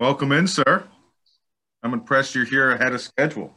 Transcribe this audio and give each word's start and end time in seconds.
Welcome 0.00 0.30
in, 0.30 0.46
sir. 0.46 0.84
I'm 1.82 1.92
impressed 1.92 2.36
you're 2.36 2.44
here 2.44 2.70
ahead 2.70 2.92
of 2.92 3.00
schedule. 3.00 3.52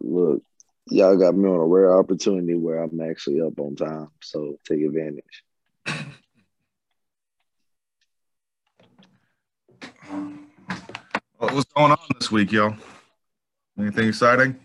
Look, 0.00 0.44
y'all 0.88 1.16
got 1.16 1.34
me 1.34 1.48
on 1.48 1.56
a 1.56 1.66
rare 1.66 1.98
opportunity 1.98 2.54
where 2.54 2.84
I'm 2.84 3.00
actually 3.00 3.40
up 3.40 3.58
on 3.58 3.74
time, 3.74 4.10
so 4.22 4.58
take 4.64 4.82
advantage. 4.82 5.42
What 11.38 11.52
was 11.52 11.64
going 11.64 11.90
on 11.90 11.98
this 12.20 12.30
week, 12.30 12.52
yo? 12.52 12.76
Anything 13.76 14.06
exciting? 14.06 14.60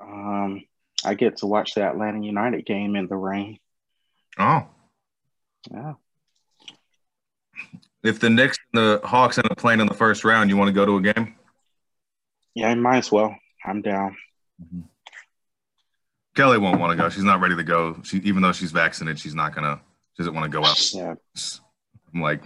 Um, 0.00 0.64
I 1.04 1.12
get 1.12 1.36
to 1.38 1.46
watch 1.46 1.74
the 1.74 1.82
Atlanta 1.82 2.24
United 2.24 2.64
game 2.64 2.96
in 2.96 3.08
the 3.08 3.16
rain. 3.16 3.58
Oh, 4.38 4.68
Yeah. 5.70 5.94
if 8.02 8.20
the 8.20 8.30
Knicks 8.30 8.56
and 8.72 8.82
the 8.82 9.00
Hawks 9.04 9.38
end 9.38 9.50
up 9.50 9.58
playing 9.58 9.80
in 9.80 9.86
the 9.86 9.94
first 9.94 10.24
round, 10.24 10.48
you 10.50 10.56
want 10.56 10.68
to 10.68 10.72
go 10.72 10.86
to 10.86 10.96
a 10.96 11.12
game? 11.12 11.36
Yeah, 12.54 12.68
I 12.68 12.74
might 12.74 12.98
as 12.98 13.12
well. 13.12 13.36
I'm 13.64 13.82
down. 13.82 14.16
Kelly 16.34 16.58
won't 16.58 16.80
want 16.80 16.92
to 16.92 16.96
go. 16.96 17.08
She's 17.08 17.24
not 17.24 17.40
ready 17.40 17.56
to 17.56 17.64
go. 17.64 18.00
She, 18.04 18.18
even 18.18 18.42
though 18.42 18.52
she's 18.52 18.72
vaccinated, 18.72 19.18
she's 19.20 19.34
not 19.34 19.54
gonna. 19.54 19.80
She 20.16 20.22
doesn't 20.22 20.34
want 20.34 20.50
to 20.50 20.56
go 20.58 20.64
out. 20.64 20.92
Yeah. 20.94 21.14
I'm 22.14 22.20
like, 22.22 22.42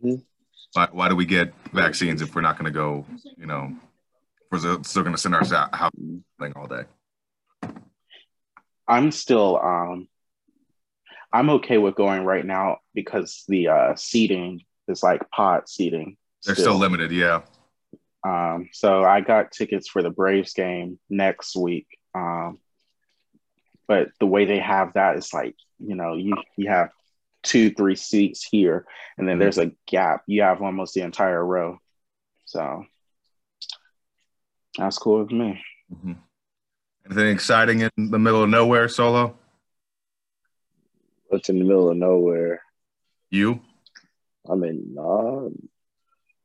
Hmm. 0.00 0.14
why, 0.72 0.88
why 0.92 1.08
do 1.08 1.16
we 1.16 1.26
get 1.26 1.52
vaccines 1.72 2.22
if 2.22 2.34
we're 2.34 2.40
not 2.40 2.56
going 2.58 2.72
to 2.72 2.76
go? 2.76 3.04
You 3.36 3.46
know, 3.46 3.76
we're 4.50 4.58
still- 4.58 4.82
to 5.12 5.18
send 5.18 5.34
our 5.34 5.44
out 5.54 5.74
house 5.74 5.92
thing 6.40 6.52
all 6.56 6.66
day. 6.66 6.84
I'm 8.88 9.12
still 9.12 9.58
um 9.62 10.08
I'm 11.32 11.50
okay 11.50 11.78
with 11.78 11.94
going 11.94 12.24
right 12.24 12.44
now 12.44 12.78
because 12.94 13.44
the 13.48 13.68
uh 13.68 13.94
seating 13.96 14.62
is 14.88 15.02
like 15.02 15.30
pod 15.30 15.68
seating. 15.68 16.16
They're 16.44 16.54
still 16.54 16.76
limited. 16.76 17.12
Yeah. 17.12 17.42
Um 18.24 18.68
so 18.72 19.02
I 19.04 19.20
got 19.20 19.52
tickets 19.52 19.88
for 19.88 20.02
the 20.02 20.10
Braves 20.10 20.52
game 20.52 20.98
next 21.08 21.56
week. 21.56 21.86
Um 22.14 22.58
but 23.88 24.08
the 24.20 24.26
way 24.26 24.44
they 24.44 24.58
have 24.58 24.94
that 24.94 25.16
is 25.16 25.32
like, 25.32 25.56
you 25.78 25.94
know, 25.94 26.14
you 26.14 26.34
you 26.56 26.68
have 26.68 26.90
two, 27.42 27.70
three 27.70 27.96
seats 27.96 28.46
here, 28.48 28.86
and 29.18 29.28
then 29.28 29.38
there's 29.40 29.58
a 29.58 29.72
gap. 29.86 30.22
You 30.26 30.42
have 30.42 30.62
almost 30.62 30.94
the 30.94 31.00
entire 31.02 31.44
row. 31.44 31.78
So 32.44 32.84
that's 34.78 34.98
cool 34.98 35.20
with 35.20 35.32
me. 35.32 35.60
Mhm. 35.92 36.16
Anything 37.06 37.28
exciting 37.34 37.80
in 37.80 37.90
the 38.10 38.18
middle 38.18 38.44
of 38.44 38.48
nowhere, 38.48 38.88
solo? 38.88 39.36
What's 41.32 41.48
in 41.48 41.58
the 41.58 41.64
middle 41.64 41.88
of 41.88 41.96
nowhere? 41.96 42.60
You? 43.30 43.62
I'm 44.46 44.62
in, 44.64 44.94
uh, 44.98 45.46
I'm 45.46 45.54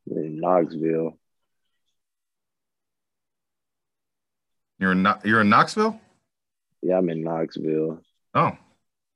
in 0.10 0.40
Knoxville. 0.40 1.20
You're 4.80 4.94
in 4.94 5.04
Kno- 5.04 5.20
you're 5.26 5.42
in 5.42 5.50
Knoxville? 5.50 6.00
Yeah, 6.82 7.00
I'm 7.00 7.10
in 7.10 7.22
Knoxville. 7.22 8.00
Oh, 8.34 8.52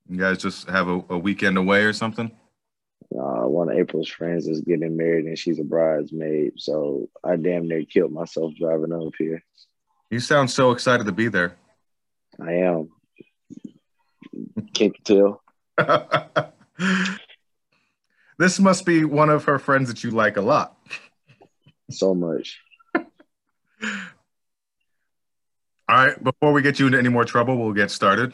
you 0.09 0.17
guys 0.19 0.39
just 0.39 0.69
have 0.69 0.89
a, 0.89 1.05
a 1.07 1.17
weekend 1.17 1.57
away 1.57 1.85
or 1.85 1.93
something? 1.93 2.29
Uh, 3.17 3.47
one 3.47 3.71
of 3.71 3.77
April's 3.77 4.09
friends 4.09 4.49
is 4.49 4.59
getting 4.59 4.97
married 4.97 5.23
and 5.23 5.39
she's 5.39 5.59
a 5.59 5.63
bridesmaid. 5.63 6.51
So 6.57 7.07
I 7.23 7.37
damn 7.37 7.69
near 7.69 7.85
killed 7.85 8.11
myself 8.11 8.51
driving 8.59 8.91
up 8.91 9.13
here. 9.17 9.41
You 10.09 10.19
sound 10.19 10.51
so 10.51 10.71
excited 10.71 11.05
to 11.05 11.13
be 11.13 11.29
there. 11.29 11.55
I 12.41 12.55
am. 12.55 12.89
Can't 14.73 14.93
you 14.97 15.03
tell? 15.05 15.41
this 18.37 18.59
must 18.59 18.85
be 18.85 19.03
one 19.05 19.29
of 19.29 19.45
her 19.45 19.59
friends 19.59 19.87
that 19.89 20.03
you 20.03 20.11
like 20.11 20.37
a 20.37 20.41
lot. 20.41 20.77
So 21.89 22.13
much. 22.13 22.59
All 22.95 23.05
right, 25.89 26.23
before 26.23 26.53
we 26.53 26.61
get 26.61 26.79
you 26.79 26.85
into 26.85 26.97
any 26.97 27.09
more 27.09 27.25
trouble, 27.25 27.57
we'll 27.57 27.73
get 27.73 27.91
started. 27.91 28.33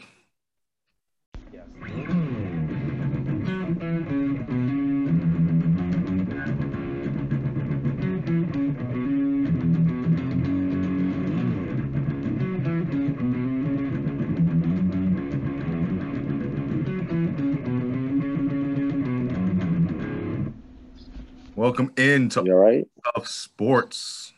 Welcome 21.78 21.94
into 22.04 22.44
You 22.44 22.54
all 22.54 22.60
right? 22.60 22.88
of 23.14 23.28
sports. 23.28 24.34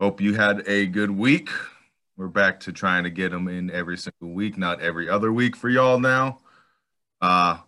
Hope 0.00 0.20
you 0.20 0.34
had 0.34 0.66
a 0.66 0.86
good 0.86 1.12
week. 1.12 1.48
We're 2.16 2.26
back 2.26 2.58
to 2.60 2.72
trying 2.72 3.04
to 3.04 3.10
get 3.10 3.30
them 3.30 3.46
in 3.46 3.70
every 3.70 3.96
single 3.96 4.30
week, 4.30 4.58
not 4.58 4.80
every 4.80 5.08
other 5.08 5.32
week 5.32 5.54
for 5.54 5.68
y'all 5.68 6.00
now. 6.00 6.40
Uh, 7.22 7.58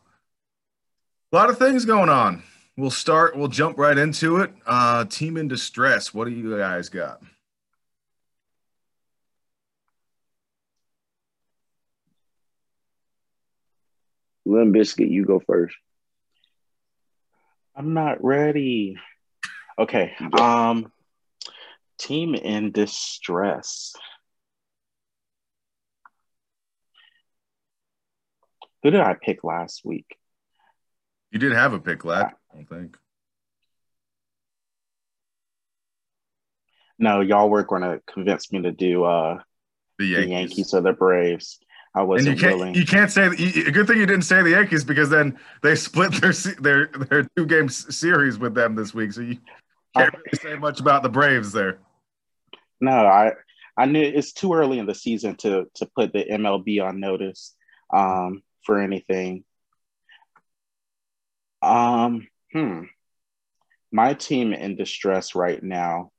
a 1.33 1.37
lot 1.37 1.49
of 1.49 1.59
things 1.59 1.85
going 1.85 2.09
on. 2.09 2.43
We'll 2.77 2.91
start, 2.91 3.37
we'll 3.37 3.47
jump 3.47 3.79
right 3.79 3.97
into 3.97 4.39
it. 4.39 4.53
Uh, 4.67 5.05
team 5.05 5.37
in 5.37 5.47
distress. 5.47 6.13
What 6.13 6.25
do 6.25 6.33
you 6.33 6.59
guys 6.59 6.89
got? 6.89 7.23
Limb 14.45 14.73
Biscuit, 14.73 15.09
you 15.09 15.25
go 15.25 15.39
first. 15.39 15.77
I'm 17.77 17.95
not 17.95 18.23
ready. 18.23 18.97
Okay. 19.79 20.15
Um 20.39 20.93
team 21.99 22.35
in 22.35 22.73
distress. 22.73 23.95
Who 28.83 28.91
did 28.91 29.01
I 29.01 29.15
pick 29.15 29.45
last 29.45 29.83
week? 29.85 30.17
You 31.31 31.39
did 31.39 31.53
have 31.53 31.75
a 31.75 31.79
pick 31.79 32.05
last, 32.05 32.35
I 32.53 32.57
don't 32.57 32.69
think. 32.69 32.97
No, 36.99 37.21
y'all 37.21 37.49
were 37.49 37.63
gonna 37.65 38.01
convince 38.07 38.53
me 38.53 38.63
to 38.63 38.73
do 38.73 39.05
uh 39.05 39.39
The 39.99 40.15
the 40.15 40.27
Yankees. 40.27 40.31
Yankees 40.31 40.75
or 40.75 40.81
the 40.81 40.93
Braves. 40.93 41.59
I 41.95 42.01
And 42.01 42.09
wasn't 42.09 42.37
you 42.37 42.41
can't 42.41 42.57
willing. 42.59 42.75
you 42.75 42.87
can't 42.87 43.11
say 43.11 43.29
you- 43.37 43.67
a 43.67 43.71
good 43.73 43.87
thing 43.87 43.99
you 43.99 44.07
didn't 44.07 44.23
say 44.23 44.43
the 44.43 44.51
Yankees 44.51 44.85
because 44.85 45.11
then 45.11 45.39
they 45.63 45.75
split 45.75 46.13
their 46.21 46.33
their 46.61 46.87
their 46.87 47.23
two 47.37 47.47
game 47.47 47.69
series 47.69 48.39
with 48.39 48.55
them 48.55 48.75
this 48.77 48.95
week. 48.95 49.13
So 49.13 49.23
you 49.23 49.39
can't 49.97 50.15
really 50.15 50.39
say 50.41 50.55
much 50.57 50.79
about 50.81 51.03
the 51.03 51.09
Braves 51.09 51.53
there. 51.53 51.79
No, 52.81 52.93
I 52.93 53.33
I 53.77 53.87
knew 53.87 54.01
it's 54.03 54.33
too 54.33 54.53
early 54.55 54.79
in 54.79 54.87
the 54.87 54.95
season 54.95 55.35
to 55.39 55.67
to 55.75 55.87
put 55.97 56.13
the 56.13 56.25
MLB 56.31 56.81
on 56.81 57.01
notice 57.01 57.55
um, 57.93 58.43
for 58.65 58.81
anything. 58.81 59.45
Um, 61.63 62.29
hmm. 62.53 62.85
My 63.93 64.15
team 64.15 64.53
in 64.53 64.77
distress 64.77 65.35
right 65.35 65.63
now. 65.63 66.13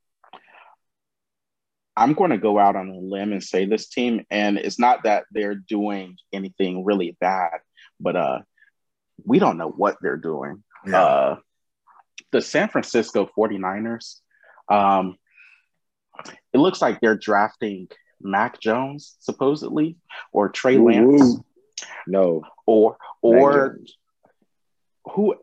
I'm 1.96 2.14
going 2.14 2.32
to 2.32 2.38
go 2.38 2.58
out 2.58 2.76
on 2.76 2.90
a 2.90 2.98
limb 2.98 3.34
and 3.34 3.44
say 3.44 3.66
this 3.66 3.90
team, 3.90 4.26
and 4.30 4.58
it's 4.58 4.80
not 4.80 5.04
that 5.04 5.26
they're 5.32 5.56
doing 5.56 6.18
anything 6.32 6.86
really 6.86 7.18
bad, 7.20 7.60
but 8.00 8.16
uh, 8.16 8.40
we 9.26 9.40
don't 9.40 9.58
know 9.58 9.70
what 9.70 9.98
they're 10.02 10.18
doing 10.18 10.64
uh, 10.92 11.36
the 12.32 12.42
San 12.42 12.70
Francisco 12.70 13.30
49ers, 13.38 14.20
um, 14.70 15.18
it 16.54 16.58
looks 16.58 16.82
like 16.82 17.00
they're 17.00 17.18
drafting 17.18 17.88
Mac 18.22 18.60
Jones, 18.60 19.16
supposedly, 19.20 19.98
or 20.32 20.50
Trey 20.50 20.78
Lance, 20.78 21.22
ooh. 21.22 21.46
No. 22.08 22.44
or 22.66 22.98
or 23.22 23.80
who 25.06 25.36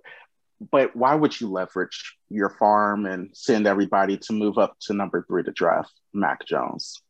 but 0.70 0.94
why 0.96 1.14
would 1.14 1.40
you 1.40 1.48
leverage 1.48 2.16
your 2.28 2.50
farm 2.50 3.06
and 3.06 3.30
send 3.32 3.66
everybody 3.66 4.16
to 4.18 4.32
move 4.32 4.58
up 4.58 4.76
to 4.82 4.94
number 4.94 5.24
three 5.28 5.42
to 5.44 5.52
draft 5.52 5.92
Mac 6.12 6.46
Jones? 6.46 7.00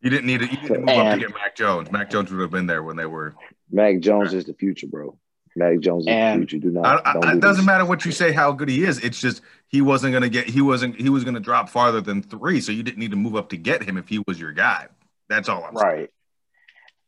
you 0.00 0.10
didn't 0.10 0.26
need 0.26 0.40
to, 0.40 0.46
you 0.46 0.56
didn't 0.68 0.84
move 0.84 0.96
up 0.96 1.14
to 1.14 1.20
get 1.20 1.30
Mac 1.34 1.56
Jones. 1.56 1.90
Mac 1.90 2.10
Jones 2.10 2.30
would 2.30 2.40
have 2.40 2.50
been 2.50 2.66
there 2.66 2.82
when 2.82 2.96
they 2.96 3.06
were. 3.06 3.34
Mac 3.70 3.98
Jones 4.00 4.32
is 4.32 4.44
the 4.44 4.54
future, 4.54 4.86
bro. 4.86 5.18
Mac 5.56 5.80
Jones 5.80 6.02
is 6.04 6.08
And- 6.08 6.42
the 6.42 6.46
future. 6.46 6.66
Do 6.68 6.70
not. 6.72 7.04
I, 7.04 7.10
I, 7.10 7.12
don't 7.14 7.22
do 7.22 7.28
it 7.30 7.40
doesn't 7.40 7.56
this. 7.62 7.66
matter 7.66 7.84
what 7.84 8.04
you 8.04 8.12
say, 8.12 8.32
how 8.32 8.52
good 8.52 8.68
he 8.68 8.84
is. 8.84 8.98
It's 9.00 9.20
just 9.20 9.40
he 9.66 9.80
wasn't 9.80 10.12
gonna 10.12 10.28
get. 10.28 10.48
He 10.48 10.60
wasn't. 10.60 11.00
He 11.00 11.08
was 11.08 11.24
gonna 11.24 11.40
drop 11.40 11.68
farther 11.68 12.00
than 12.00 12.22
three. 12.22 12.60
So 12.60 12.70
you 12.70 12.84
didn't 12.84 12.98
need 12.98 13.10
to 13.10 13.16
move 13.16 13.34
up 13.34 13.48
to 13.48 13.56
get 13.56 13.82
him 13.82 13.96
if 13.96 14.08
he 14.08 14.22
was 14.26 14.38
your 14.38 14.52
guy. 14.52 14.86
That's 15.28 15.48
all 15.48 15.64
I'm 15.64 15.76
saying. 15.76 15.86
Right. 15.98 16.10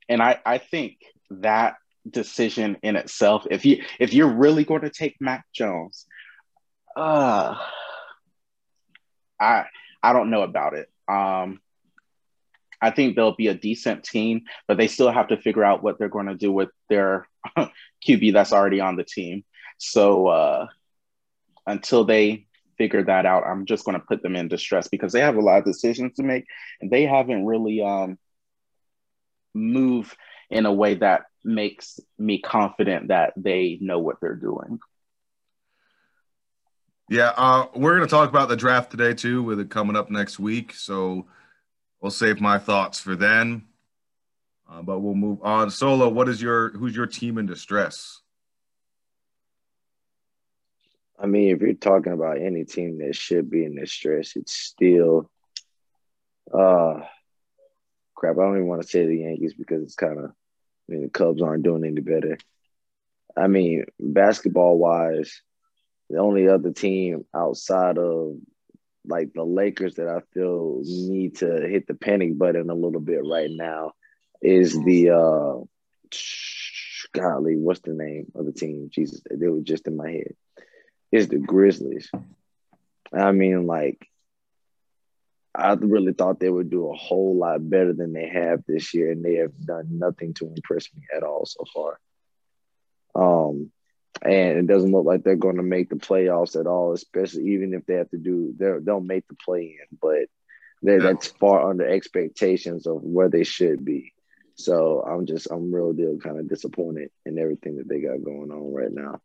And 0.08 0.20
I, 0.20 0.40
I 0.44 0.58
think 0.58 0.96
that 1.30 1.76
decision 2.08 2.76
in 2.82 2.96
itself, 2.96 3.46
if 3.50 3.64
you 3.64 3.82
if 3.98 4.12
you're 4.12 4.32
really 4.32 4.64
going 4.64 4.82
to 4.82 4.90
take 4.90 5.16
Mac 5.20 5.44
Jones, 5.52 6.06
uh 6.96 7.56
I 9.40 9.64
I 10.02 10.12
don't 10.12 10.30
know 10.30 10.42
about 10.42 10.74
it. 10.74 10.88
Um 11.08 11.60
I 12.80 12.90
think 12.90 13.14
they'll 13.14 13.36
be 13.36 13.48
a 13.48 13.54
decent 13.54 14.04
team, 14.04 14.42
but 14.66 14.78
they 14.78 14.86
still 14.88 15.10
have 15.10 15.28
to 15.28 15.36
figure 15.36 15.64
out 15.64 15.82
what 15.82 15.98
they're 15.98 16.08
going 16.08 16.26
to 16.26 16.34
do 16.34 16.50
with 16.50 16.70
their 16.88 17.28
QB 17.58 18.32
that's 18.32 18.52
already 18.52 18.80
on 18.80 18.96
the 18.96 19.04
team. 19.04 19.44
So 19.78 20.28
uh, 20.28 20.66
until 21.66 22.04
they 22.04 22.46
figure 22.78 23.04
that 23.04 23.26
out, 23.26 23.44
I'm 23.46 23.66
just 23.66 23.84
going 23.84 23.98
to 24.00 24.06
put 24.06 24.22
them 24.22 24.36
in 24.36 24.48
distress 24.48 24.88
because 24.88 25.12
they 25.12 25.20
have 25.20 25.36
a 25.36 25.40
lot 25.42 25.58
of 25.58 25.64
decisions 25.64 26.16
to 26.16 26.22
make, 26.22 26.46
and 26.80 26.90
they 26.90 27.04
haven't 27.04 27.44
really 27.44 27.82
um, 27.82 28.18
moved 29.54 30.16
in 30.48 30.64
a 30.64 30.72
way 30.72 30.94
that 30.94 31.22
makes 31.44 32.00
me 32.18 32.40
confident 32.40 33.08
that 33.08 33.32
they 33.36 33.78
know 33.80 33.98
what 33.98 34.16
they're 34.20 34.34
doing. 34.34 34.78
Yeah, 37.08 37.32
uh, 37.36 37.66
we're 37.74 37.96
going 37.96 38.06
to 38.08 38.10
talk 38.10 38.28
about 38.28 38.48
the 38.48 38.56
draft 38.56 38.92
today 38.92 39.14
too, 39.14 39.42
with 39.42 39.58
it 39.58 39.68
coming 39.68 39.96
up 39.96 40.10
next 40.10 40.38
week. 40.38 40.72
So 40.74 41.26
we'll 42.00 42.12
save 42.12 42.40
my 42.40 42.58
thoughts 42.58 43.00
for 43.00 43.16
then. 43.16 43.64
Uh, 44.70 44.82
but 44.82 45.00
we'll 45.00 45.14
move 45.14 45.42
on. 45.42 45.70
Solo, 45.70 46.08
what 46.08 46.28
is 46.28 46.40
your 46.40 46.70
who's 46.70 46.94
your 46.94 47.08
team 47.08 47.38
in 47.38 47.46
distress? 47.46 48.20
I 51.18 51.26
mean, 51.26 51.54
if 51.54 51.60
you're 51.60 51.74
talking 51.74 52.12
about 52.12 52.40
any 52.40 52.64
team 52.64 52.98
that 52.98 53.16
should 53.16 53.50
be 53.50 53.64
in 53.64 53.74
distress, 53.74 54.36
it's 54.36 54.52
still 54.52 55.28
uh 56.54 57.00
crap. 58.14 58.36
I 58.36 58.42
don't 58.42 58.56
even 58.56 58.68
want 58.68 58.82
to 58.82 58.88
say 58.88 59.06
the 59.06 59.16
Yankees 59.16 59.54
because 59.54 59.82
it's 59.82 59.96
kind 59.96 60.20
of 60.20 60.30
Mean 60.90 61.02
the 61.02 61.08
Cubs 61.08 61.42
aren't 61.42 61.62
doing 61.62 61.84
any 61.84 62.00
better. 62.00 62.36
I 63.36 63.46
mean, 63.46 63.84
basketball 63.98 64.76
wise, 64.78 65.40
the 66.08 66.18
only 66.18 66.48
other 66.48 66.72
team 66.72 67.24
outside 67.34 67.96
of 67.96 68.36
like 69.06 69.32
the 69.32 69.44
Lakers 69.44 69.94
that 69.94 70.08
I 70.08 70.20
feel 70.34 70.82
need 70.84 71.36
to 71.36 71.46
hit 71.46 71.86
the 71.86 71.94
panic 71.94 72.36
button 72.36 72.68
a 72.68 72.74
little 72.74 73.00
bit 73.00 73.20
right 73.24 73.50
now 73.50 73.92
is 74.42 74.72
the 74.84 75.10
uh 75.10 75.64
golly, 77.12 77.56
what's 77.56 77.80
the 77.80 77.94
name 77.94 78.30
of 78.34 78.46
the 78.46 78.52
team? 78.52 78.88
Jesus, 78.90 79.20
they 79.30 79.48
were 79.48 79.60
just 79.60 79.86
in 79.86 79.96
my 79.96 80.10
head. 80.10 80.34
Is 81.12 81.28
the 81.28 81.38
Grizzlies. 81.38 82.10
I 83.12 83.32
mean, 83.32 83.66
like, 83.66 84.06
I 85.54 85.72
really 85.72 86.12
thought 86.12 86.38
they 86.38 86.48
would 86.48 86.70
do 86.70 86.90
a 86.90 86.96
whole 86.96 87.36
lot 87.36 87.68
better 87.68 87.92
than 87.92 88.12
they 88.12 88.28
have 88.28 88.62
this 88.66 88.94
year, 88.94 89.10
and 89.10 89.24
they 89.24 89.36
have 89.36 89.56
done 89.64 89.98
nothing 89.98 90.34
to 90.34 90.46
impress 90.46 90.88
me 90.94 91.02
at 91.14 91.22
all 91.22 91.44
so 91.44 91.64
far. 91.74 91.98
Um, 93.14 93.72
and 94.22 94.58
it 94.58 94.66
doesn't 94.66 94.92
look 94.92 95.06
like 95.06 95.24
they're 95.24 95.36
going 95.36 95.56
to 95.56 95.62
make 95.62 95.88
the 95.88 95.96
playoffs 95.96 96.58
at 96.58 96.66
all, 96.66 96.92
especially 96.92 97.52
even 97.52 97.74
if 97.74 97.86
they 97.86 97.94
have 97.94 98.10
to 98.10 98.18
do 98.18 98.54
they 98.58 98.72
they'll 98.82 99.00
make 99.00 99.26
the 99.28 99.34
play 99.34 99.78
in, 99.80 99.98
but 100.00 100.26
they 100.82 100.94
yeah. 100.94 100.98
that's 100.98 101.28
far 101.28 101.68
under 101.68 101.86
expectations 101.86 102.86
of 102.86 103.02
where 103.02 103.28
they 103.28 103.44
should 103.44 103.84
be. 103.84 104.12
So 104.54 105.02
I'm 105.02 105.26
just 105.26 105.48
I'm 105.50 105.74
real 105.74 105.92
deal 105.92 106.18
kind 106.18 106.38
of 106.38 106.48
disappointed 106.48 107.10
in 107.24 107.38
everything 107.38 107.78
that 107.78 107.88
they 107.88 108.00
got 108.00 108.22
going 108.22 108.50
on 108.50 108.72
right 108.72 108.92
now. 108.92 109.20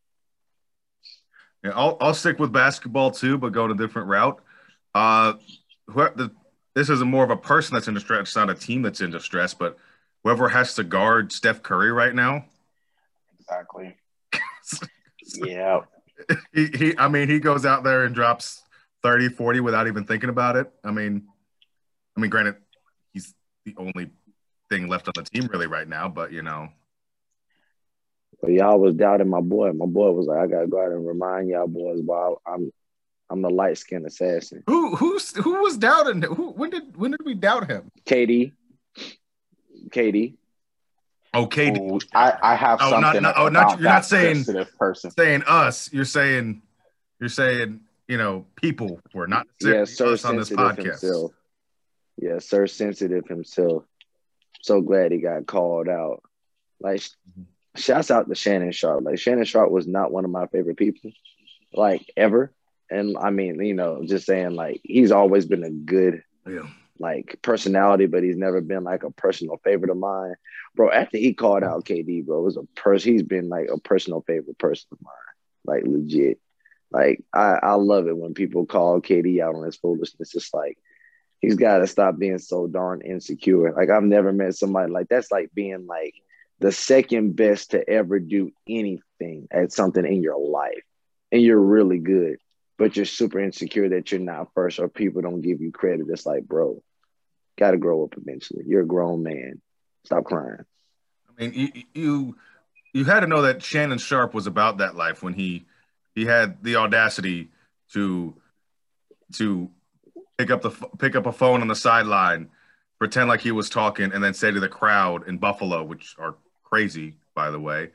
Yeah, 1.64 1.72
I'll 1.76 1.98
I'll 2.00 2.14
stick 2.14 2.40
with 2.40 2.54
basketball 2.54 3.12
too, 3.12 3.38
but 3.38 3.52
go 3.52 3.68
to 3.68 3.74
a 3.74 3.78
different 3.78 4.08
route. 4.08 4.42
Uh, 4.94 5.34
whoever, 5.88 6.14
the, 6.16 6.32
this 6.74 6.90
is 6.90 7.04
more 7.04 7.24
of 7.24 7.30
a 7.30 7.38
person 7.38 7.74
that's 7.74 7.88
in 7.88 7.94
distress, 7.94 8.22
it's 8.22 8.36
not 8.36 8.50
a 8.50 8.56
team 8.56 8.82
that's 8.82 9.02
in 9.02 9.12
distress, 9.12 9.54
but 9.54 9.78
whoever 10.24 10.50
has 10.50 10.76
to 10.76 10.84
guard 10.84 11.32
Steph 11.32 11.64
Curry 11.64 11.92
right 11.92 12.14
now. 12.14 12.46
Exactly 13.40 13.96
yeah. 15.36 15.82
He, 16.54 16.68
he, 16.68 16.98
I 16.98 17.08
mean, 17.08 17.30
he 17.30 17.40
goes 17.40 17.66
out 17.66 17.84
there 17.84 18.06
and 18.06 18.16
drops 18.16 18.64
30, 19.04 19.30
40 19.30 19.60
without 19.60 19.88
even 19.88 20.06
thinking 20.06 20.30
about 20.30 20.56
it. 20.56 20.72
I 20.84 20.92
mean, 20.92 21.28
I 22.16 22.22
mean, 22.22 22.30
granted, 22.30 22.56
he's 23.14 23.34
the 23.66 23.76
only 23.78 24.12
thing 24.70 24.88
left 24.88 25.08
on 25.08 25.14
the 25.16 25.24
team 25.24 25.48
really 25.52 25.68
right 25.68 25.88
now, 25.88 26.08
but 26.08 26.32
you 26.32 26.42
know. 26.42 26.70
But 28.42 28.52
y'all 28.52 28.80
was 28.80 28.96
doubting 28.96 29.30
my 29.30 29.42
boy. 29.42 29.72
My 29.74 29.86
boy 29.86 30.12
was 30.12 30.28
like, 30.28 30.40
I 30.40 30.48
gotta 30.48 30.68
go 30.68 30.82
out 30.82 30.92
and 30.92 31.06
remind 31.06 31.50
y'all 31.50 31.68
boys, 31.68 32.02
but 32.02 32.36
I'm 32.46 32.72
I'm 33.30 33.42
the 33.42 33.50
light 33.50 33.78
skinned 33.78 34.06
assassin. 34.06 34.64
Who 34.68 34.96
who's 34.96 35.36
who 35.36 35.62
was 35.62 35.78
doubting 35.78 36.22
who 36.22 36.52
when 36.52 36.70
did 36.70 36.96
when 36.96 37.12
did 37.12 37.22
we 37.26 37.34
doubt 37.34 37.70
him? 37.70 37.92
Katie. 38.06 38.54
Katie. 39.92 40.38
Okay, 41.34 41.70
Ooh, 41.70 42.00
I, 42.14 42.34
I 42.42 42.56
have 42.56 42.80
oh, 42.82 42.92
something. 42.92 43.22
Not, 43.22 43.36
oh, 43.38 43.50
not 43.50 43.72
you're 43.80 43.90
not 43.90 44.06
saying 44.06 44.46
person. 44.80 45.12
saying 45.12 45.44
us. 45.46 45.92
You're 45.92 46.06
saying 46.06 46.62
you're 47.20 47.28
saying 47.30 47.82
you 48.08 48.18
know 48.18 48.46
people 48.56 49.02
were 49.14 49.28
not 49.28 49.46
yeah, 49.60 49.84
sir 49.84 50.14
us 50.14 50.24
on 50.24 50.38
this 50.38 50.50
podcast. 50.50 51.02
Himself. 51.02 51.32
Yeah, 52.18 52.40
sir, 52.40 52.68
sensitive 52.68 53.28
himself. 53.28 53.84
So 54.62 54.82
glad 54.82 55.12
he 55.12 55.18
got 55.18 55.46
called 55.46 55.90
out. 55.90 56.24
Like, 56.80 57.02
mm-hmm. 57.02 57.44
shouts 57.76 58.12
out 58.12 58.30
to 58.30 58.36
Shannon 58.36 58.72
Sharpe. 58.72 59.04
Like 59.04 59.20
Shannon 59.20 59.46
Sharpe 59.46 59.72
was 59.72 59.88
not 59.88 60.12
one 60.12 60.24
of 60.24 60.32
my 60.32 60.48
favorite 60.48 60.78
people, 60.78 61.12
like 61.74 62.10
ever. 62.16 62.54
And 62.90 63.18
I 63.18 63.32
mean, 63.32 63.64
you 63.64 63.74
know, 63.74 64.04
just 64.06 64.26
saying 64.26 64.52
like 64.56 64.82
he's 64.84 65.12
always 65.12 65.46
been 65.46 65.64
a 65.64 65.72
good 65.72 66.24
yeah 66.48 66.68
like 67.00 67.40
personality, 67.42 68.06
but 68.06 68.24
he's 68.24 68.38
never 68.38 68.62
been 68.62 68.84
like 68.84 69.04
a 69.04 69.12
personal 69.12 69.58
favorite 69.64 69.92
of 69.92 69.98
mine. 69.98 70.36
Bro, 70.76 70.92
after 70.92 71.18
he 71.18 71.34
called 71.34 71.64
out 71.64 71.86
KD, 71.86 72.26
bro, 72.26 72.40
it 72.40 72.44
was 72.44 72.58
a 72.58 72.64
person 72.80 73.14
he's 73.14 73.24
been 73.24 73.50
like 73.50 73.68
a 73.74 73.80
personal 73.80 74.22
favorite 74.22 74.58
person 74.58 74.88
of 74.92 75.00
mine. 75.02 75.14
Like 75.66 75.84
legit. 75.86 76.40
Like 76.92 77.24
I, 77.34 77.60
I 77.62 77.74
love 77.74 78.08
it 78.08 78.18
when 78.18 78.34
people 78.34 78.66
call 78.66 79.02
KD 79.02 79.42
out 79.42 79.56
on 79.56 79.66
his 79.66 79.76
foolishness. 79.76 80.36
It's 80.36 80.54
like 80.54 80.78
he's 81.40 81.56
gotta 81.56 81.88
stop 81.88 82.18
being 82.18 82.38
so 82.38 82.68
darn 82.68 83.02
insecure. 83.02 83.74
Like 83.74 83.90
I've 83.90 84.04
never 84.04 84.32
met 84.32 84.56
somebody 84.56 84.92
like 84.92 85.10
that's 85.10 85.32
like 85.32 85.50
being 85.54 85.88
like 85.88 86.14
the 86.60 86.72
second 86.72 87.36
best 87.36 87.72
to 87.72 87.90
ever 87.90 88.20
do 88.20 88.52
anything 88.68 89.48
at 89.52 89.74
something 89.74 90.06
in 90.06 90.22
your 90.22 90.40
life. 90.40 90.84
And 91.32 91.42
you're 91.42 91.60
really 91.60 91.98
good 91.98 92.38
but 92.78 92.96
you're 92.96 93.06
super 93.06 93.40
insecure 93.40 93.90
that 93.90 94.12
you're 94.12 94.22
not 94.22 94.54
first 94.54 94.80
or 94.80 94.90
people 94.90 95.22
don't 95.22 95.42
give 95.42 95.62
you 95.62 95.72
credit. 95.72 96.08
It's 96.10 96.26
like, 96.26 96.44
bro, 96.44 96.82
gotta 97.58 97.78
grow 97.78 98.04
up 98.04 98.16
eventually. 98.18 98.64
You're 98.68 98.82
a 98.82 98.88
grown 98.88 99.24
man. 99.24 99.62
Stop 100.04 100.26
crying. 100.26 100.66
I 101.30 101.42
mean, 101.42 101.54
you 101.54 101.84
you 101.94 102.36
you 102.94 103.06
had 103.06 103.22
to 103.22 103.28
know 103.28 103.44
that 103.44 103.64
Shannon 103.64 103.98
Sharpe 103.98 104.34
was 104.34 104.48
about 104.48 104.78
that 104.78 104.96
life 104.96 105.24
when 105.24 105.34
he 105.34 105.66
he 106.14 106.26
had 106.26 106.64
the 106.64 106.76
audacity 106.76 107.50
to 107.94 108.36
to 109.34 109.70
pick 110.38 110.52
up 110.52 110.62
the 110.62 110.72
pick 110.98 111.16
up 111.16 111.26
a 111.26 111.32
phone 111.32 111.62
on 111.62 111.68
the 111.68 111.76
sideline, 111.76 112.50
pretend 113.00 113.30
like 113.30 113.42
he 113.42 113.52
was 113.52 113.70
talking, 113.70 114.12
and 114.12 114.24
then 114.24 114.34
say 114.34 114.52
to 114.52 114.60
the 114.60 114.70
crowd 114.70 115.28
in 115.28 115.38
Buffalo, 115.38 115.84
which 115.84 116.16
are 116.20 116.36
crazy, 116.64 117.16
by 117.34 117.52
the 117.52 117.60
way, 117.60 117.92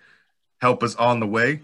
"Help 0.60 0.82
is 0.82 0.96
on 0.96 1.20
the 1.20 1.26
way." 1.26 1.60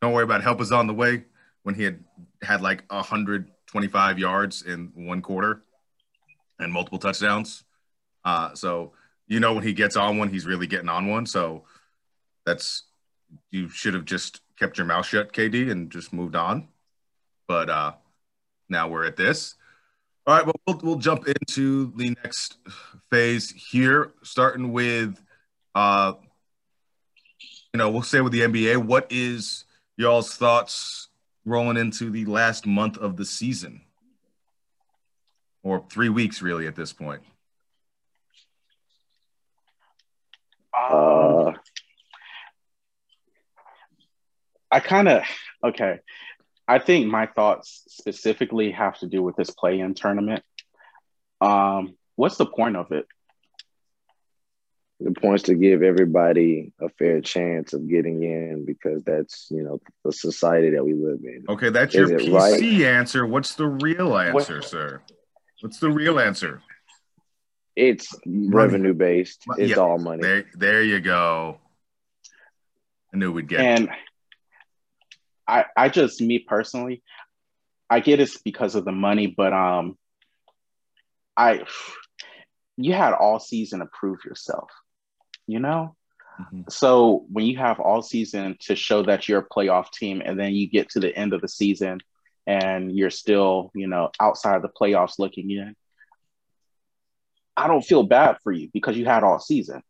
Don't 0.00 0.12
worry 0.12 0.24
about 0.24 0.40
it. 0.40 0.44
help 0.44 0.60
is 0.60 0.70
on 0.70 0.86
the 0.86 0.94
way 0.94 1.24
when 1.68 1.74
he 1.74 1.82
had 1.82 2.02
had 2.40 2.62
like 2.62 2.82
125 2.90 4.18
yards 4.18 4.62
in 4.62 4.90
one 4.94 5.20
quarter 5.20 5.60
and 6.58 6.72
multiple 6.72 6.98
touchdowns. 6.98 7.62
Uh, 8.24 8.54
so 8.54 8.92
you 9.26 9.38
know 9.38 9.52
when 9.52 9.62
he 9.62 9.74
gets 9.74 9.94
on 9.94 10.16
one, 10.16 10.30
he's 10.30 10.46
really 10.46 10.66
getting 10.66 10.88
on 10.88 11.08
one. 11.08 11.26
So 11.26 11.64
that's 12.46 12.84
you 13.50 13.68
should 13.68 13.92
have 13.92 14.06
just 14.06 14.40
kept 14.58 14.78
your 14.78 14.86
mouth 14.86 15.04
shut, 15.04 15.34
KD, 15.34 15.70
and 15.70 15.92
just 15.92 16.10
moved 16.10 16.36
on. 16.36 16.68
But 17.46 17.68
uh, 17.68 17.92
now 18.70 18.88
we're 18.88 19.04
at 19.04 19.16
this. 19.16 19.54
All 20.26 20.36
right, 20.36 20.46
well, 20.46 20.54
we'll 20.66 20.80
we'll 20.82 20.96
jump 20.96 21.28
into 21.28 21.92
the 21.96 22.16
next 22.24 22.56
phase 23.10 23.50
here, 23.50 24.12
starting 24.22 24.72
with, 24.72 25.22
uh, 25.74 26.14
you 27.74 27.78
know, 27.78 27.90
we'll 27.90 28.00
say 28.00 28.22
with 28.22 28.32
the 28.32 28.40
NBA. 28.40 28.78
What 28.78 29.08
is 29.10 29.66
y'all's 29.98 30.34
thoughts 30.34 31.07
rolling 31.48 31.76
into 31.76 32.10
the 32.10 32.24
last 32.26 32.66
month 32.66 32.98
of 32.98 33.16
the 33.16 33.24
season, 33.24 33.80
or 35.62 35.84
three 35.90 36.08
weeks 36.08 36.42
really 36.42 36.66
at 36.66 36.76
this 36.76 36.92
point? 36.92 37.22
Uh, 40.72 41.52
I 44.70 44.80
kind 44.80 45.08
of 45.08 45.22
okay. 45.64 46.00
I 46.70 46.78
think 46.78 47.06
my 47.06 47.26
thoughts 47.26 47.84
specifically 47.88 48.72
have 48.72 48.98
to 48.98 49.06
do 49.06 49.22
with 49.22 49.36
this 49.36 49.50
play-in 49.50 49.94
tournament. 49.94 50.42
Um, 51.40 51.96
what's 52.16 52.36
the 52.36 52.44
point 52.44 52.76
of 52.76 52.92
it? 52.92 53.06
The 55.00 55.12
points 55.12 55.44
to 55.44 55.54
give 55.54 55.82
everybody 55.82 56.72
a 56.80 56.88
fair 56.88 57.20
chance 57.20 57.72
of 57.72 57.88
getting 57.88 58.22
in 58.24 58.64
because 58.64 59.04
that's 59.04 59.46
you 59.50 59.62
know 59.62 59.80
the 60.04 60.12
society 60.12 60.70
that 60.70 60.84
we 60.84 60.94
live 60.94 61.20
in. 61.22 61.44
Okay, 61.48 61.70
that's 61.70 61.94
Is 61.94 62.10
your 62.10 62.18
PC 62.18 62.32
right? 62.32 62.86
answer. 62.86 63.26
What's 63.26 63.54
the 63.54 63.66
real 63.66 64.16
answer, 64.18 64.56
what? 64.56 64.64
sir? 64.64 65.00
What's 65.60 65.78
the 65.78 65.90
real 65.90 66.18
answer? 66.18 66.62
It's 67.76 68.12
money. 68.26 68.48
revenue 68.48 68.94
based. 68.94 69.44
It's 69.56 69.70
yeah, 69.70 69.76
all 69.76 69.98
money. 69.98 70.20
There, 70.20 70.44
there 70.54 70.82
you 70.82 71.00
go. 71.00 71.58
I 73.14 73.16
knew 73.16 73.30
we'd 73.30 73.48
get. 73.48 73.60
And 73.60 73.90
I, 75.46 75.64
I 75.76 75.88
just 75.88 76.20
me 76.20 76.40
personally, 76.40 77.02
I 77.88 78.00
get 78.00 78.20
it's 78.20 78.38
because 78.38 78.74
of 78.74 78.84
the 78.84 78.92
money, 78.92 79.28
but 79.28 79.52
um, 79.52 79.96
I 81.36 81.64
you 82.76 82.92
had 82.92 83.12
all 83.14 83.40
season 83.40 83.80
to 83.80 83.86
prove 83.86 84.18
yourself, 84.24 84.70
you 85.48 85.58
know? 85.58 85.96
Mm-hmm. 86.40 86.62
So 86.68 87.24
when 87.32 87.46
you 87.46 87.58
have 87.58 87.80
all 87.80 88.02
season 88.02 88.56
to 88.60 88.76
show 88.76 89.02
that 89.02 89.28
you're 89.28 89.40
a 89.40 89.48
playoff 89.48 89.90
team 89.90 90.22
and 90.24 90.38
then 90.38 90.54
you 90.54 90.68
get 90.68 90.90
to 90.90 91.00
the 91.00 91.14
end 91.16 91.32
of 91.32 91.40
the 91.40 91.48
season 91.48 91.98
and 92.46 92.96
you're 92.96 93.10
still, 93.10 93.72
you 93.74 93.88
know, 93.88 94.10
outside 94.20 94.54
of 94.54 94.62
the 94.62 94.68
playoffs 94.68 95.18
looking 95.18 95.50
in, 95.50 95.74
I 97.56 97.66
don't 97.66 97.84
feel 97.84 98.04
bad 98.04 98.36
for 98.44 98.52
you 98.52 98.68
because 98.72 98.96
you 98.96 99.04
had 99.04 99.24
all 99.24 99.40
season. 99.40 99.82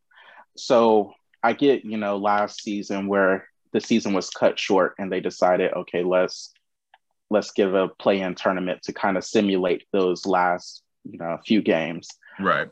So 0.57 1.13
I 1.43 1.53
get, 1.53 1.85
you 1.85 1.97
know, 1.97 2.17
last 2.17 2.63
season 2.63 3.07
where 3.07 3.47
the 3.71 3.79
season 3.79 4.13
was 4.13 4.31
cut 4.31 4.57
short 4.57 4.95
and 4.97 5.11
they 5.11 5.19
decided, 5.19 5.73
okay, 5.73 6.03
let's 6.03 6.51
let's 7.29 7.51
give 7.51 7.75
a 7.75 7.87
play-in 7.87 8.33
tournament 8.33 8.81
to 8.81 8.93
kind 8.93 9.15
of 9.15 9.23
simulate 9.23 9.83
those 9.93 10.25
last, 10.25 10.81
you 11.03 11.19
know, 11.19 11.37
few 11.45 11.61
games. 11.61 12.07
Right. 12.39 12.69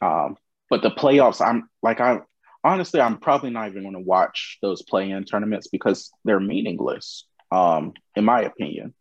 Um, 0.00 0.38
but 0.70 0.82
the 0.82 0.90
playoffs, 0.90 1.44
I'm 1.44 1.68
like 1.82 2.00
I 2.00 2.20
honestly, 2.64 3.00
I'm 3.00 3.18
probably 3.18 3.50
not 3.50 3.68
even 3.68 3.82
going 3.82 3.94
to 3.94 4.00
watch 4.00 4.58
those 4.62 4.82
play-in 4.82 5.24
tournaments 5.24 5.68
because 5.68 6.10
they're 6.24 6.40
meaningless. 6.40 7.24
Um, 7.50 7.94
in 8.14 8.24
my 8.24 8.42
opinion, 8.42 8.94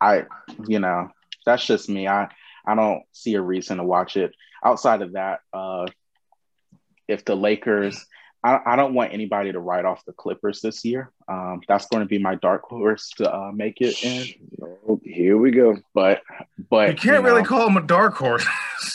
I, 0.00 0.24
you 0.66 0.78
know, 0.78 1.10
that's 1.46 1.64
just 1.64 1.88
me. 1.88 2.08
I 2.08 2.28
I 2.64 2.74
don't 2.74 3.02
see 3.12 3.34
a 3.34 3.40
reason 3.40 3.78
to 3.78 3.84
watch 3.84 4.16
it. 4.16 4.34
Outside 4.64 5.02
of 5.02 5.12
that, 5.12 5.40
uh, 5.52 5.86
if 7.08 7.24
the 7.24 7.34
Lakers, 7.34 8.04
I, 8.44 8.60
I 8.64 8.76
don't 8.76 8.94
want 8.94 9.12
anybody 9.12 9.50
to 9.52 9.58
write 9.58 9.84
off 9.84 10.04
the 10.04 10.12
Clippers 10.12 10.60
this 10.60 10.84
year. 10.84 11.10
Um, 11.26 11.62
that's 11.66 11.86
going 11.86 12.02
to 12.02 12.08
be 12.08 12.18
my 12.18 12.36
dark 12.36 12.62
horse 12.64 13.10
to 13.16 13.32
uh, 13.32 13.50
make 13.52 13.80
it 13.80 14.04
in. 14.04 15.00
Here 15.02 15.36
we 15.36 15.50
go. 15.50 15.78
But 15.94 16.22
but 16.70 16.90
you 16.90 16.94
can't 16.94 17.04
you 17.04 17.12
know, 17.12 17.20
really 17.22 17.44
call 17.44 17.66
them 17.66 17.76
a 17.76 17.82
dark 17.82 18.14
horse. 18.14 18.46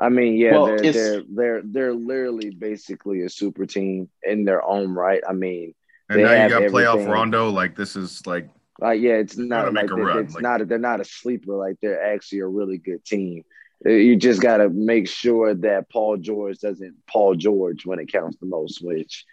I 0.00 0.08
mean, 0.08 0.36
yeah, 0.36 0.52
well, 0.52 0.66
they're 0.66 0.92
they're 0.92 1.22
they're 1.28 1.62
they're 1.62 1.94
literally 1.94 2.48
basically 2.48 3.20
a 3.22 3.28
super 3.28 3.66
team 3.66 4.08
in 4.22 4.46
their 4.46 4.64
own 4.64 4.94
right. 4.94 5.22
I 5.28 5.34
mean, 5.34 5.74
and 6.08 6.22
now 6.22 6.32
you 6.32 6.48
got 6.48 6.62
everything. 6.62 6.74
playoff 6.74 7.06
Rondo. 7.06 7.50
Like 7.50 7.76
this 7.76 7.96
is 7.96 8.26
like, 8.26 8.48
uh, 8.82 8.92
yeah, 8.92 9.16
it's 9.16 9.36
not 9.36 9.74
like 9.74 9.90
it's 9.92 10.34
like, 10.34 10.42
not 10.42 10.66
they're 10.66 10.78
not 10.78 11.00
a 11.00 11.04
sleeper. 11.04 11.54
Like 11.54 11.76
they're 11.82 12.02
actually 12.02 12.38
a 12.38 12.46
really 12.46 12.78
good 12.78 13.04
team. 13.04 13.44
Uh, 13.84 13.90
you 13.90 14.16
just 14.16 14.40
got 14.40 14.56
to 14.56 14.70
make 14.70 15.06
sure 15.06 15.54
that 15.54 15.90
Paul 15.90 16.16
George 16.16 16.58
doesn't 16.60 16.94
Paul 17.06 17.34
George 17.34 17.84
when 17.84 17.98
it 17.98 18.10
counts 18.10 18.38
the 18.38 18.46
most. 18.46 18.82
Which, 18.82 19.26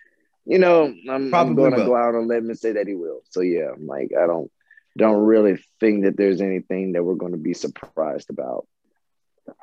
you 0.46 0.60
know, 0.60 0.94
I'm, 1.10 1.34
I'm 1.34 1.56
going 1.56 1.72
to 1.72 1.86
go 1.86 1.96
out 1.96 2.14
on 2.14 2.28
let 2.28 2.44
and 2.44 2.60
say 2.60 2.74
that 2.74 2.88
he 2.88 2.94
will. 2.94 3.22
So 3.30 3.40
yeah, 3.40 3.70
I'm 3.74 3.88
like 3.88 4.12
I 4.20 4.28
don't 4.28 4.52
don't 4.98 5.24
really 5.24 5.64
think 5.80 6.04
that 6.04 6.18
there's 6.18 6.42
anything 6.42 6.92
that 6.92 7.04
we're 7.06 7.16
going 7.16 7.32
to 7.32 7.38
be 7.38 7.54
surprised 7.54 8.30
about. 8.30 8.68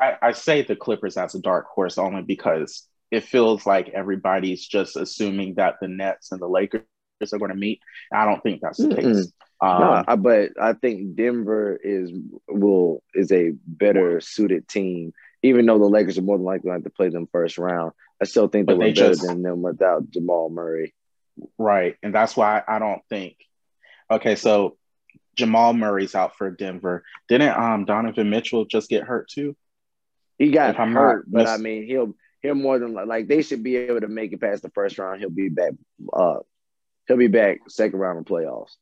I, 0.00 0.16
I 0.20 0.32
say 0.32 0.62
the 0.62 0.76
Clippers 0.76 1.16
as 1.16 1.34
a 1.34 1.40
dark 1.40 1.66
horse 1.66 1.98
only 1.98 2.22
because 2.22 2.86
it 3.10 3.24
feels 3.24 3.66
like 3.66 3.88
everybody's 3.90 4.66
just 4.66 4.96
assuming 4.96 5.54
that 5.54 5.76
the 5.80 5.88
Nets 5.88 6.32
and 6.32 6.40
the 6.40 6.48
Lakers 6.48 6.82
are 7.32 7.38
going 7.38 7.50
to 7.50 7.56
meet. 7.56 7.80
I 8.12 8.24
don't 8.24 8.42
think 8.42 8.60
that's 8.60 8.78
the 8.78 8.88
mm 8.88 8.96
case. 8.96 9.32
Um, 9.60 10.04
no, 10.08 10.16
but 10.16 10.50
I 10.60 10.72
think 10.74 11.14
Denver 11.14 11.78
is 11.82 12.10
will 12.48 13.02
is 13.14 13.30
a 13.32 13.52
better 13.66 14.20
suited 14.20 14.68
team. 14.68 15.12
Even 15.42 15.66
though 15.66 15.78
the 15.78 15.84
Lakers 15.84 16.18
are 16.18 16.22
more 16.22 16.36
than 16.36 16.44
likely 16.44 16.70
going 16.70 16.82
to 16.82 16.90
play 16.90 17.08
them 17.08 17.28
first 17.30 17.56
round, 17.56 17.92
I 18.20 18.24
still 18.24 18.48
think 18.48 18.66
they 18.66 18.74
were 18.74 18.80
better 18.80 19.10
just, 19.10 19.26
than 19.26 19.42
them 19.42 19.62
without 19.62 20.10
Jamal 20.10 20.50
Murray. 20.50 20.94
Right, 21.56 21.96
and 22.02 22.14
that's 22.14 22.36
why 22.36 22.62
I 22.66 22.78
don't 22.78 23.02
think. 23.08 23.36
Okay, 24.10 24.34
so 24.34 24.76
Jamal 25.36 25.72
Murray's 25.72 26.14
out 26.14 26.36
for 26.36 26.50
Denver. 26.50 27.04
Didn't 27.28 27.56
um 27.56 27.84
Donovan 27.84 28.30
Mitchell 28.30 28.64
just 28.64 28.90
get 28.90 29.04
hurt 29.04 29.28
too? 29.28 29.56
He 30.38 30.50
got 30.50 30.76
hurt, 30.76 31.24
but 31.30 31.46
I 31.46 31.58
mean, 31.58 31.86
he'll 31.86 32.14
he'll 32.42 32.54
more 32.54 32.78
than 32.78 32.92
like 32.92 33.28
they 33.28 33.42
should 33.42 33.62
be 33.62 33.76
able 33.76 34.00
to 34.00 34.08
make 34.08 34.32
it 34.32 34.40
past 34.40 34.62
the 34.62 34.70
first 34.70 34.98
round. 34.98 35.20
He'll 35.20 35.30
be 35.30 35.48
back. 35.48 35.72
Uh, 36.12 36.38
he'll 37.06 37.16
be 37.16 37.28
back 37.28 37.60
second 37.68 37.98
round 37.98 38.18
of 38.18 38.24
playoffs. 38.24 38.72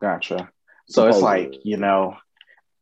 Gotcha. 0.00 0.50
So 0.88 1.06
it's 1.06 1.20
like 1.20 1.54
you 1.64 1.76
know, 1.76 2.16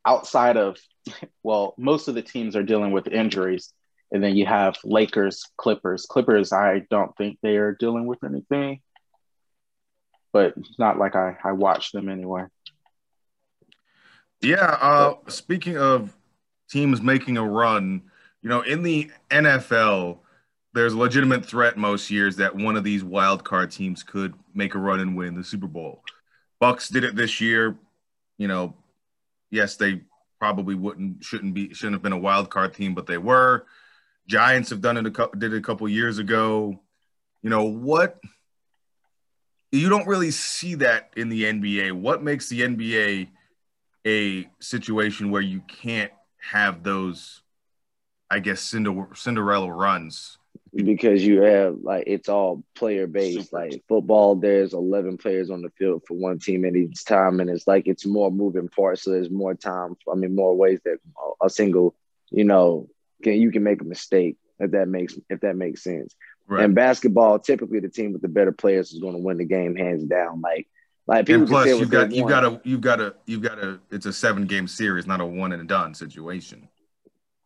outside 0.07 0.57
of 0.57 0.79
well, 1.43 1.75
most 1.79 2.09
of 2.09 2.15
the 2.15 2.23
teams 2.23 2.57
are 2.57 2.63
dealing 2.63 2.93
with 2.93 3.09
injuries, 3.09 3.73
and 4.13 4.23
then 4.23 4.37
you 4.37 4.47
have 4.47 4.77
Lakers, 4.85 5.45
Clippers. 5.57 6.07
Clippers, 6.07 6.53
I 6.53 6.83
don't 6.91 7.17
think 7.17 7.39
they 7.43 7.57
are 7.57 7.73
dealing 7.73 8.07
with 8.07 8.23
anything, 8.23 8.81
but 10.33 10.55
not 10.79 10.99
like 10.99 11.17
I 11.17 11.37
I 11.43 11.53
watch 11.53 11.93
them 11.93 12.09
anyway. 12.09 12.45
Yeah. 14.41 14.79
Uh, 14.81 15.15
speaking 15.29 15.77
of 15.77 16.15
teams 16.71 17.01
making 17.01 17.37
a 17.37 17.45
run. 17.45 18.03
You 18.43 18.49
know, 18.49 18.61
in 18.63 18.83
the 18.83 19.11
NFL, 19.31 20.19
there's 20.75 20.93
a 20.93 20.99
legitimate 20.99 21.45
threat 21.45 21.77
most 21.77 22.11
years 22.11 22.37
that 22.37 22.55
one 22.55 22.77
of 22.77 22.85
these 22.85 23.03
wild 23.03 23.45
card 23.45 23.71
teams 23.71 24.03
could 24.03 24.35
make 24.55 24.75
a 24.75 24.79
run 24.79 25.01
and 25.01 25.17
win 25.17 25.35
the 25.35 25.45
Super 25.45 25.67
Bowl. 25.67 26.03
Bucks 26.61 26.89
did 26.89 27.05
it 27.05 27.17
this 27.17 27.41
year. 27.41 27.77
You 28.37 28.49
know, 28.49 28.75
yes, 29.51 29.77
they 29.77 30.03
probably 30.39 30.75
wouldn't 30.75 31.25
shouldn't 31.25 31.55
be 31.55 31.75
shouldn't 31.75 31.95
have 31.95 32.03
been 32.03 32.13
a 32.13 32.19
wild 32.19 32.51
card 32.51 32.75
team, 32.75 32.95
but 32.95 33.07
they 33.07 33.19
were. 33.19 33.67
Giants 34.27 34.71
have 34.71 34.81
done 34.81 34.97
it 34.97 35.07
a 35.07 35.11
couple 35.11 35.39
did 35.39 35.53
it 35.53 35.59
a 35.59 35.63
couple 35.63 35.89
years 35.89 36.19
ago. 36.19 36.79
You 37.43 37.51
know 37.51 37.65
what? 37.65 38.19
You 39.73 39.89
don't 39.89 40.07
really 40.07 40.31
see 40.31 40.77
that 40.77 41.11
in 41.17 41.29
the 41.29 41.45
NBA. 41.45 41.93
What 41.93 42.23
makes 42.23 42.49
the 42.49 42.61
NBA 42.61 43.29
a 44.07 44.49
situation 44.61 45.31
where 45.31 45.43
you 45.43 45.61
can't 45.61 46.13
have 46.39 46.83
those, 46.83 47.43
I 48.31 48.41
guess, 48.41 48.61
Cinder- 48.61 49.15
Cinderella 49.15 49.73
runs. 49.73 50.39
Because 50.75 51.25
you 51.25 51.41
have 51.43 51.79
like 51.83 52.05
it's 52.07 52.29
all 52.29 52.63
player 52.75 53.07
based. 53.07 53.53
Like 53.53 53.83
football, 53.89 54.35
there's 54.35 54.75
11 54.75 55.17
players 55.17 55.51
on 55.51 55.63
the 55.63 55.71
field 55.71 56.03
for 56.07 56.15
one 56.15 56.39
team 56.39 56.65
at 56.65 56.77
each 56.77 57.05
time, 57.05 57.41
and 57.41 57.49
it's 57.49 57.67
like 57.67 57.87
it's 57.87 58.05
more 58.05 58.31
moving 58.31 58.69
parts. 58.69 59.03
So 59.03 59.11
there's 59.11 59.31
more 59.31 59.55
time. 59.55 59.97
I 60.11 60.15
mean, 60.15 60.35
more 60.35 60.55
ways 60.55 60.81
that 60.85 60.99
a 61.43 61.49
single, 61.49 61.95
you 62.31 62.45
know, 62.45 62.89
can 63.23 63.41
you 63.41 63.51
can 63.51 63.63
make 63.63 63.81
a 63.81 63.85
mistake 63.85 64.37
if 64.59 64.73
that 64.73 64.89
makes 64.89 65.19
if 65.31 65.41
that 65.41 65.57
makes 65.57 65.83
sense. 65.83 66.15
Right. 66.47 66.65
And 66.65 66.75
basketball, 66.75 67.39
typically 67.39 67.81
the 67.81 67.89
team 67.89 68.13
with 68.13 68.23
the 68.23 68.29
better 68.29 68.53
players 68.53 68.93
is 68.93 69.01
going 69.01 69.15
to 69.15 69.21
win 69.21 69.39
the 69.39 69.45
game 69.45 69.77
hands 69.77 70.05
down. 70.05 70.41
Like 70.41 70.67
like 71.09 71.27
people 71.27 71.43
and 71.43 71.49
plus, 71.49 71.67
you've 71.69 71.91
got 71.91 72.13
you've 72.13 72.29
got 72.29 72.45
a 72.45 72.61
you've 72.65 72.83
got 72.83 73.01
a 73.01 73.15
you've 73.27 73.43
got 73.43 73.59
a 73.59 73.81
It's 73.91 74.05
a 74.05 74.13
seven 74.13 74.47
game 74.47 74.69
series, 74.69 75.07
not 75.07 75.23
a 75.23 75.27
one 75.27 75.53
and 75.53 75.67
done 75.67 75.95
situation. 75.95 76.69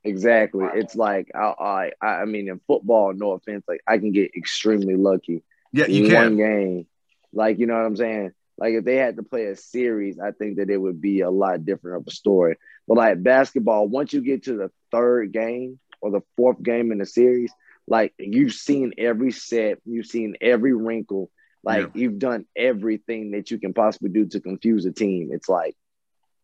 Exactly. 0.02 0.66
It's 0.74 0.96
like 0.96 1.30
I, 1.32 1.92
I 2.00 2.06
I 2.06 2.24
mean 2.24 2.48
in 2.48 2.60
football, 2.66 3.12
no 3.12 3.32
offense, 3.32 3.62
like 3.68 3.80
I 3.86 3.98
can 3.98 4.10
get 4.10 4.34
extremely 4.34 4.96
lucky. 4.96 5.44
Yeah, 5.72 5.86
you 5.86 6.08
can. 6.08 6.24
One 6.24 6.36
game, 6.36 6.86
like 7.32 7.60
you 7.60 7.66
know 7.66 7.74
what 7.74 7.86
I'm 7.86 7.96
saying. 7.96 8.32
Like 8.58 8.74
if 8.74 8.84
they 8.84 8.96
had 8.96 9.16
to 9.16 9.22
play 9.22 9.46
a 9.46 9.56
series, 9.56 10.18
I 10.18 10.32
think 10.32 10.56
that 10.56 10.68
it 10.68 10.76
would 10.76 11.00
be 11.00 11.20
a 11.20 11.30
lot 11.30 11.64
different 11.64 11.98
of 11.98 12.06
a 12.08 12.10
story. 12.10 12.56
But 12.88 12.96
like 12.96 13.22
basketball, 13.22 13.88
once 13.88 14.12
you 14.12 14.22
get 14.22 14.44
to 14.44 14.56
the 14.56 14.72
third 14.90 15.32
game 15.32 15.78
or 16.00 16.10
the 16.10 16.22
fourth 16.36 16.60
game 16.60 16.90
in 16.90 16.98
the 16.98 17.06
series, 17.06 17.52
like 17.86 18.12
you've 18.18 18.54
seen 18.54 18.92
every 18.98 19.30
set, 19.30 19.78
you've 19.84 20.06
seen 20.06 20.34
every 20.40 20.74
wrinkle, 20.74 21.30
like 21.64 21.82
yeah. 21.82 21.88
you've 21.94 22.18
done 22.18 22.46
everything 22.56 23.32
that 23.32 23.50
you 23.50 23.58
can 23.58 23.72
possibly 23.72 24.10
do 24.10 24.26
to 24.26 24.40
confuse 24.40 24.84
a 24.84 24.92
team. 24.92 25.30
It's 25.32 25.48
like 25.48 25.76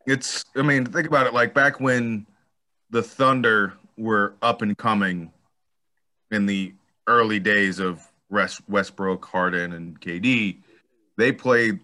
it's 0.07 0.45
I 0.57 0.63
mean, 0.63 0.87
think 0.87 1.07
about 1.07 1.27
it 1.27 1.35
like 1.35 1.55
back 1.55 1.81
when 1.81 2.27
the 2.91 3.03
Thunder 3.03 3.75
were 3.97 4.35
up 4.43 4.63
and 4.63 4.77
coming 4.77 5.33
in 6.31 6.47
the 6.47 6.75
early 7.07 7.41
days 7.41 7.79
of 7.79 8.07
Westbrook, 8.31 9.25
Harden, 9.25 9.73
and 9.73 10.01
KD, 10.01 10.59
they 11.17 11.33
played 11.33 11.81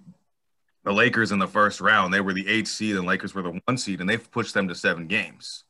the 0.84 0.92
Lakers 0.92 1.32
in 1.32 1.38
the 1.38 1.48
first 1.48 1.80
round. 1.80 2.12
They 2.12 2.20
were 2.20 2.34
the 2.34 2.46
eighth 2.46 2.68
seed, 2.68 2.96
and 2.96 3.06
Lakers 3.06 3.34
were 3.34 3.42
the 3.42 3.60
one 3.64 3.78
seed, 3.78 4.00
and 4.00 4.08
they've 4.08 4.30
pushed 4.30 4.54
them 4.54 4.68
to 4.68 4.74
seven 4.74 5.06
games. 5.06 5.64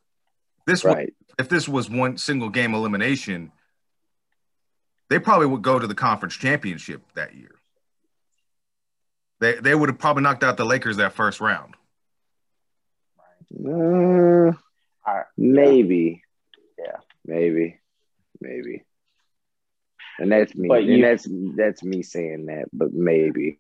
This 0.67 0.85
right. 0.85 1.07
was, 1.07 1.35
if 1.39 1.49
this 1.49 1.69
was 1.69 1.89
one 1.89 2.19
single 2.19 2.49
game 2.49 2.75
elimination, 2.75 3.53
they 5.11 5.19
probably 5.19 5.47
would 5.47 5.63
go 5.63 5.79
to 5.79 5.87
the 5.87 5.95
conference 5.95 6.35
championship 6.35 7.03
that 7.15 7.35
year. 7.35 7.55
They 9.41 9.55
they 9.55 9.75
would 9.75 9.89
have 9.89 9.99
probably 9.99 10.23
knocked 10.23 10.45
out 10.45 10.57
the 10.57 10.65
Lakers 10.65 10.97
that 10.97 11.13
first 11.13 11.41
round. 11.41 11.75
Uh, 15.07 15.23
maybe. 15.37 16.23
Yeah, 16.79 16.97
maybe, 17.25 17.81
maybe. 18.41 18.85
And 20.19 20.31
that's 20.31 20.55
me. 20.55 20.69
But 20.69 20.85
you, 20.85 20.95
and 20.95 21.05
that's 21.05 21.29
that's 21.57 21.83
me 21.83 22.03
saying 22.03 22.47
that, 22.47 22.67
but 22.73 22.93
maybe. 22.93 23.59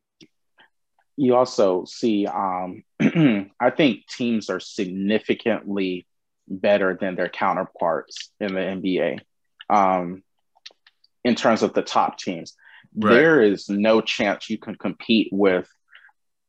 You 1.16 1.36
also 1.36 1.84
see, 1.84 2.26
um, 2.26 2.82
I 3.00 3.70
think 3.70 4.06
teams 4.08 4.50
are 4.50 4.60
significantly 4.60 6.06
better 6.48 6.96
than 7.00 7.14
their 7.14 7.28
counterparts 7.28 8.30
in 8.40 8.54
the 8.54 8.60
NBA. 8.60 9.20
Um, 9.70 10.22
in 11.24 11.34
terms 11.34 11.62
of 11.62 11.72
the 11.74 11.82
top 11.82 12.18
teams. 12.18 12.54
Right. 12.96 13.14
There 13.14 13.42
is 13.42 13.68
no 13.68 14.00
chance 14.00 14.48
you 14.50 14.58
can 14.58 14.76
compete 14.76 15.28
with 15.32 15.68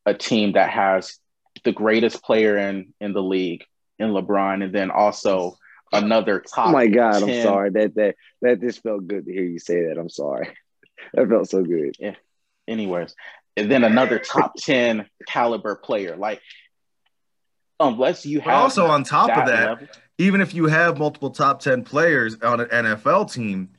a 0.04 0.14
team 0.14 0.52
that 0.52 0.70
has 0.70 1.18
the 1.64 1.72
greatest 1.72 2.22
player 2.22 2.56
in 2.58 2.92
in 3.00 3.12
the 3.12 3.22
league 3.22 3.64
in 3.98 4.10
LeBron, 4.10 4.62
and 4.62 4.72
then 4.74 4.90
also 4.90 5.56
another 5.92 6.40
top. 6.40 6.68
Oh 6.68 6.72
my 6.72 6.86
god, 6.86 7.20
10 7.20 7.28
I'm 7.30 7.42
sorry 7.42 7.70
that 7.70 7.94
that 7.96 8.16
that 8.42 8.60
just 8.60 8.82
felt 8.82 9.06
good 9.08 9.24
to 9.26 9.32
hear 9.32 9.44
you 9.44 9.58
say 9.58 9.86
that. 9.86 9.98
I'm 9.98 10.10
sorry. 10.10 10.48
That 11.12 11.28
felt 11.28 11.48
so 11.48 11.62
good. 11.62 11.94
Yeah. 12.00 12.14
anyways, 12.66 13.14
and 13.56 13.70
then 13.70 13.84
another 13.84 14.18
top 14.18 14.54
10 14.58 15.06
caliber 15.28 15.76
player. 15.76 16.16
Like, 16.16 16.40
unless 17.78 18.24
you 18.26 18.38
But 18.38 18.46
have 18.46 18.62
also 18.62 18.86
on 18.86 19.04
top 19.04 19.28
of 19.30 19.46
that, 19.46 19.68
level- 19.68 19.86
even 20.18 20.40
if 20.40 20.54
you 20.54 20.66
have 20.66 20.98
multiple 20.98 21.30
top 21.30 21.60
10 21.60 21.84
players 21.84 22.40
on 22.40 22.60
an 22.60 22.68
NFL 22.68 23.32
team, 23.32 23.70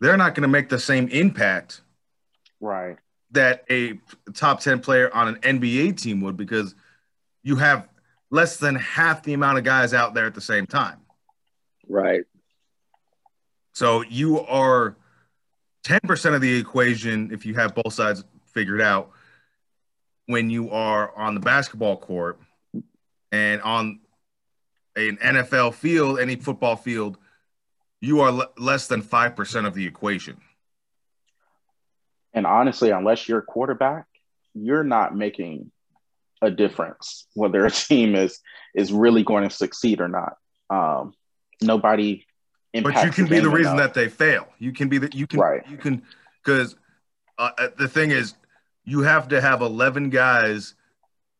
they're 0.00 0.16
not 0.16 0.34
going 0.34 0.42
to 0.42 0.48
make 0.48 0.68
the 0.68 0.78
same 0.78 1.08
impact 1.08 1.80
right? 2.60 2.96
that 3.32 3.64
a 3.70 3.98
top 4.34 4.60
10 4.60 4.80
player 4.80 5.14
on 5.14 5.28
an 5.28 5.60
NBA 5.60 6.00
team 6.00 6.20
would 6.22 6.36
because 6.36 6.74
you 7.42 7.56
have 7.56 7.88
less 8.30 8.56
than 8.58 8.74
half 8.74 9.22
the 9.22 9.32
amount 9.34 9.58
of 9.58 9.64
guys 9.64 9.94
out 9.94 10.14
there 10.14 10.26
at 10.26 10.34
the 10.34 10.40
same 10.40 10.66
time. 10.66 10.98
Right. 11.88 12.24
So 13.72 14.02
you 14.02 14.40
are 14.40 14.96
10% 15.84 16.34
of 16.34 16.40
the 16.40 16.58
equation 16.58 17.30
if 17.32 17.46
you 17.46 17.54
have 17.54 17.74
both 17.74 17.92
sides 17.92 18.24
figured 18.46 18.80
out 18.80 19.10
when 20.26 20.50
you 20.50 20.70
are 20.70 21.16
on 21.16 21.34
the 21.34 21.40
basketball 21.40 21.96
court 21.96 22.38
and 23.32 23.62
on 23.62 24.00
an 24.96 25.16
NFL 25.22 25.74
field, 25.74 26.18
any 26.18 26.36
football 26.36 26.76
field, 26.76 27.18
you 28.00 28.20
are 28.20 28.30
le- 28.30 28.48
less 28.58 28.86
than 28.86 29.02
5% 29.02 29.66
of 29.66 29.74
the 29.74 29.86
equation. 29.86 30.40
And 32.34 32.46
honestly, 32.46 32.90
unless 32.90 33.28
you're 33.28 33.38
a 33.40 33.42
quarterback, 33.42 34.06
you're 34.54 34.84
not 34.84 35.16
making 35.16 35.70
a 36.40 36.50
difference 36.50 37.26
whether 37.34 37.64
a 37.66 37.70
team 37.70 38.14
is 38.14 38.38
is 38.74 38.92
really 38.92 39.24
going 39.24 39.48
to 39.48 39.54
succeed 39.54 40.00
or 40.00 40.08
not. 40.08 40.34
Um, 40.70 41.14
nobody 41.60 42.24
impacts. 42.72 43.00
but 43.00 43.06
you 43.06 43.12
can 43.12 43.26
be 43.26 43.40
the 43.40 43.48
reason 43.48 43.74
enough. 43.74 43.94
that 43.94 44.00
they 44.00 44.08
fail. 44.08 44.46
You 44.58 44.72
can 44.72 44.88
be 44.88 44.98
the 44.98 45.10
you 45.12 45.26
can 45.26 45.40
Right. 45.40 45.68
you 45.68 45.76
can 45.76 46.02
because 46.44 46.76
uh, 47.38 47.50
uh, 47.58 47.68
the 47.76 47.88
thing 47.88 48.10
is 48.12 48.34
you 48.84 49.00
have 49.00 49.28
to 49.28 49.40
have 49.40 49.62
eleven 49.62 50.10
guys 50.10 50.74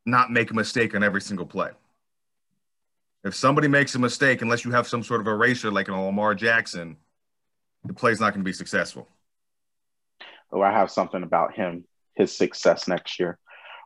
not 0.04 0.32
make 0.32 0.50
a 0.50 0.54
mistake 0.54 0.94
on 0.96 1.04
every 1.04 1.20
single 1.20 1.46
play. 1.46 1.70
If 3.28 3.34
somebody 3.34 3.68
makes 3.68 3.94
a 3.94 3.98
mistake, 3.98 4.40
unless 4.42 4.64
you 4.64 4.70
have 4.72 4.88
some 4.88 5.02
sort 5.02 5.20
of 5.20 5.26
eraser 5.26 5.70
like 5.70 5.88
an 5.88 5.94
Lamar 5.94 6.34
Jackson, 6.34 6.96
the 7.84 7.92
play's 7.92 8.20
not 8.20 8.32
going 8.32 8.40
to 8.40 8.44
be 8.48 8.52
successful. 8.54 9.06
Oh, 10.50 10.62
I 10.62 10.72
have 10.72 10.90
something 10.90 11.22
about 11.22 11.54
him, 11.54 11.84
his 12.16 12.34
success 12.34 12.88
next 12.88 13.20
year, 13.20 13.38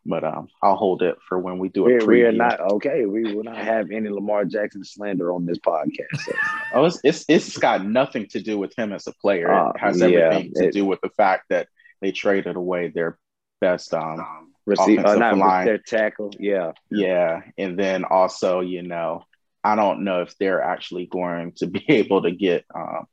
but 0.06 0.22
um, 0.22 0.46
I'll 0.62 0.76
hold 0.76 1.02
it 1.02 1.16
for 1.28 1.40
when 1.40 1.58
we 1.58 1.68
do 1.70 1.82
a 1.82 1.86
We, 1.86 1.92
preview. 1.94 2.06
we 2.06 2.22
are 2.22 2.32
not 2.32 2.60
okay. 2.60 3.04
We 3.04 3.34
will 3.34 3.42
not 3.42 3.56
have 3.56 3.90
any 3.90 4.08
Lamar 4.08 4.44
Jackson 4.44 4.84
slander 4.84 5.32
on 5.32 5.44
this 5.44 5.58
podcast. 5.58 6.16
So. 6.24 6.32
Oh, 6.74 6.84
it's, 6.86 7.00
it's 7.04 7.24
it's 7.28 7.58
got 7.58 7.84
nothing 7.84 8.26
to 8.28 8.40
do 8.40 8.56
with 8.58 8.72
him 8.78 8.94
as 8.94 9.06
a 9.06 9.12
player. 9.20 9.52
Uh, 9.52 9.70
it 9.72 9.78
has 9.80 10.00
yeah, 10.00 10.06
everything 10.06 10.52
to 10.54 10.68
it- 10.68 10.72
do 10.72 10.86
with 10.86 11.00
the 11.02 11.10
fact 11.10 11.46
that 11.50 11.68
they 12.00 12.12
traded 12.12 12.56
away 12.56 12.88
their 12.88 13.18
best 13.60 13.92
um 13.92 14.48
Receive, 14.64 15.00
uh, 15.00 15.02
Offensive 15.02 15.18
not 15.18 15.36
line. 15.38 15.66
their 15.66 15.78
tackle. 15.78 16.30
Yeah. 16.38 16.70
Yeah, 16.88 17.40
and 17.58 17.76
then 17.76 18.04
also, 18.04 18.60
you 18.60 18.82
know, 18.82 19.24
I 19.64 19.76
don't 19.76 20.04
know 20.04 20.22
if 20.22 20.36
they're 20.38 20.62
actually 20.62 21.06
going 21.06 21.52
to 21.56 21.66
be 21.66 21.84
able 21.88 22.22
to 22.22 22.32
get 22.32 22.64
um, 22.74 23.06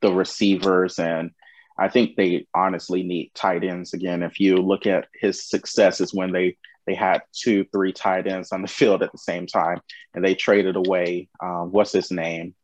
the 0.00 0.12
receivers, 0.12 0.98
and 0.98 1.30
I 1.78 1.88
think 1.88 2.16
they 2.16 2.46
honestly 2.54 3.02
need 3.02 3.32
tight 3.34 3.64
ends 3.64 3.94
again. 3.94 4.22
If 4.22 4.40
you 4.40 4.56
look 4.56 4.86
at 4.86 5.08
his 5.14 5.48
successes 5.48 6.14
when 6.14 6.32
they 6.32 6.56
they 6.86 6.94
had 6.94 7.22
two, 7.32 7.66
three 7.72 7.92
tight 7.92 8.26
ends 8.26 8.52
on 8.52 8.62
the 8.62 8.68
field 8.78 9.02
at 9.02 9.12
the 9.12 9.18
same 9.18 9.46
time, 9.46 9.80
and 10.14 10.24
they 10.24 10.34
traded 10.34 10.76
away 10.76 11.28
um, 11.42 11.70
what's 11.72 11.92
his 11.92 12.10
name, 12.10 12.54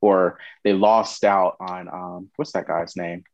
or 0.00 0.38
they 0.64 0.72
lost 0.72 1.24
out 1.24 1.56
on 1.60 1.88
um, 1.88 2.30
what's 2.36 2.52
that 2.52 2.66
guy's 2.66 2.96
name? 2.96 3.24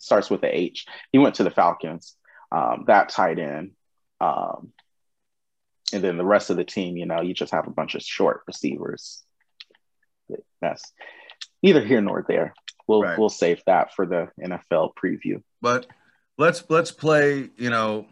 starts 0.00 0.30
with 0.30 0.42
a 0.42 0.58
H. 0.58 0.86
He 1.12 1.18
went 1.18 1.36
to 1.36 1.44
the 1.44 1.50
Falcons. 1.50 2.16
Um, 2.52 2.84
that 2.86 3.10
tight 3.10 3.38
end. 3.38 3.72
Um, 4.20 4.72
and 5.92 6.02
then 6.02 6.16
the 6.16 6.24
rest 6.24 6.50
of 6.50 6.56
the 6.56 6.64
team, 6.64 6.96
you 6.96 7.06
know, 7.06 7.20
you 7.20 7.34
just 7.34 7.52
have 7.52 7.66
a 7.66 7.72
bunch 7.72 7.94
of 7.94 8.02
short 8.02 8.42
receivers. 8.46 9.22
That's 10.60 10.92
neither 11.62 11.84
here 11.84 12.00
nor 12.00 12.24
there. 12.26 12.54
We'll 12.86 13.02
Right. 13.02 13.18
we'll 13.18 13.28
save 13.28 13.62
that 13.66 13.94
for 13.94 14.06
the 14.06 14.28
NFL 14.40 14.94
preview. 14.94 15.42
But 15.62 15.86
let's 16.38 16.64
let's 16.68 16.90
play, 16.90 17.50
you 17.56 17.70
know, 17.70 18.06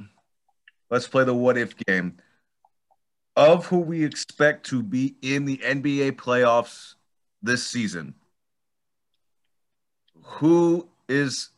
let's 0.90 1.08
play 1.08 1.24
the 1.24 1.34
what 1.34 1.58
if 1.58 1.76
game 1.76 2.18
of 3.36 3.66
who 3.66 3.78
we 3.78 4.04
expect 4.04 4.66
to 4.66 4.82
be 4.82 5.14
in 5.22 5.44
the 5.44 5.58
NBA 5.58 6.12
playoffs 6.12 6.94
this 7.42 7.66
season. 7.66 8.14
Who 10.22 10.88
is 11.08 11.50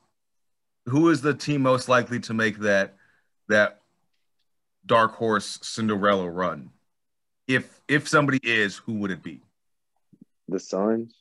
who 0.86 1.08
is 1.10 1.22
the 1.22 1.34
team 1.34 1.62
most 1.62 1.88
likely 1.88 2.20
to 2.20 2.34
make 2.34 2.58
that 2.58 2.96
that 3.48 3.79
dark 4.86 5.14
horse 5.14 5.58
Cinderella 5.62 6.28
run? 6.30 6.70
If 7.48 7.80
if 7.88 8.08
somebody 8.08 8.38
is, 8.42 8.76
who 8.76 8.94
would 8.94 9.10
it 9.10 9.22
be? 9.22 9.40
The 10.48 10.58
Suns. 10.60 11.14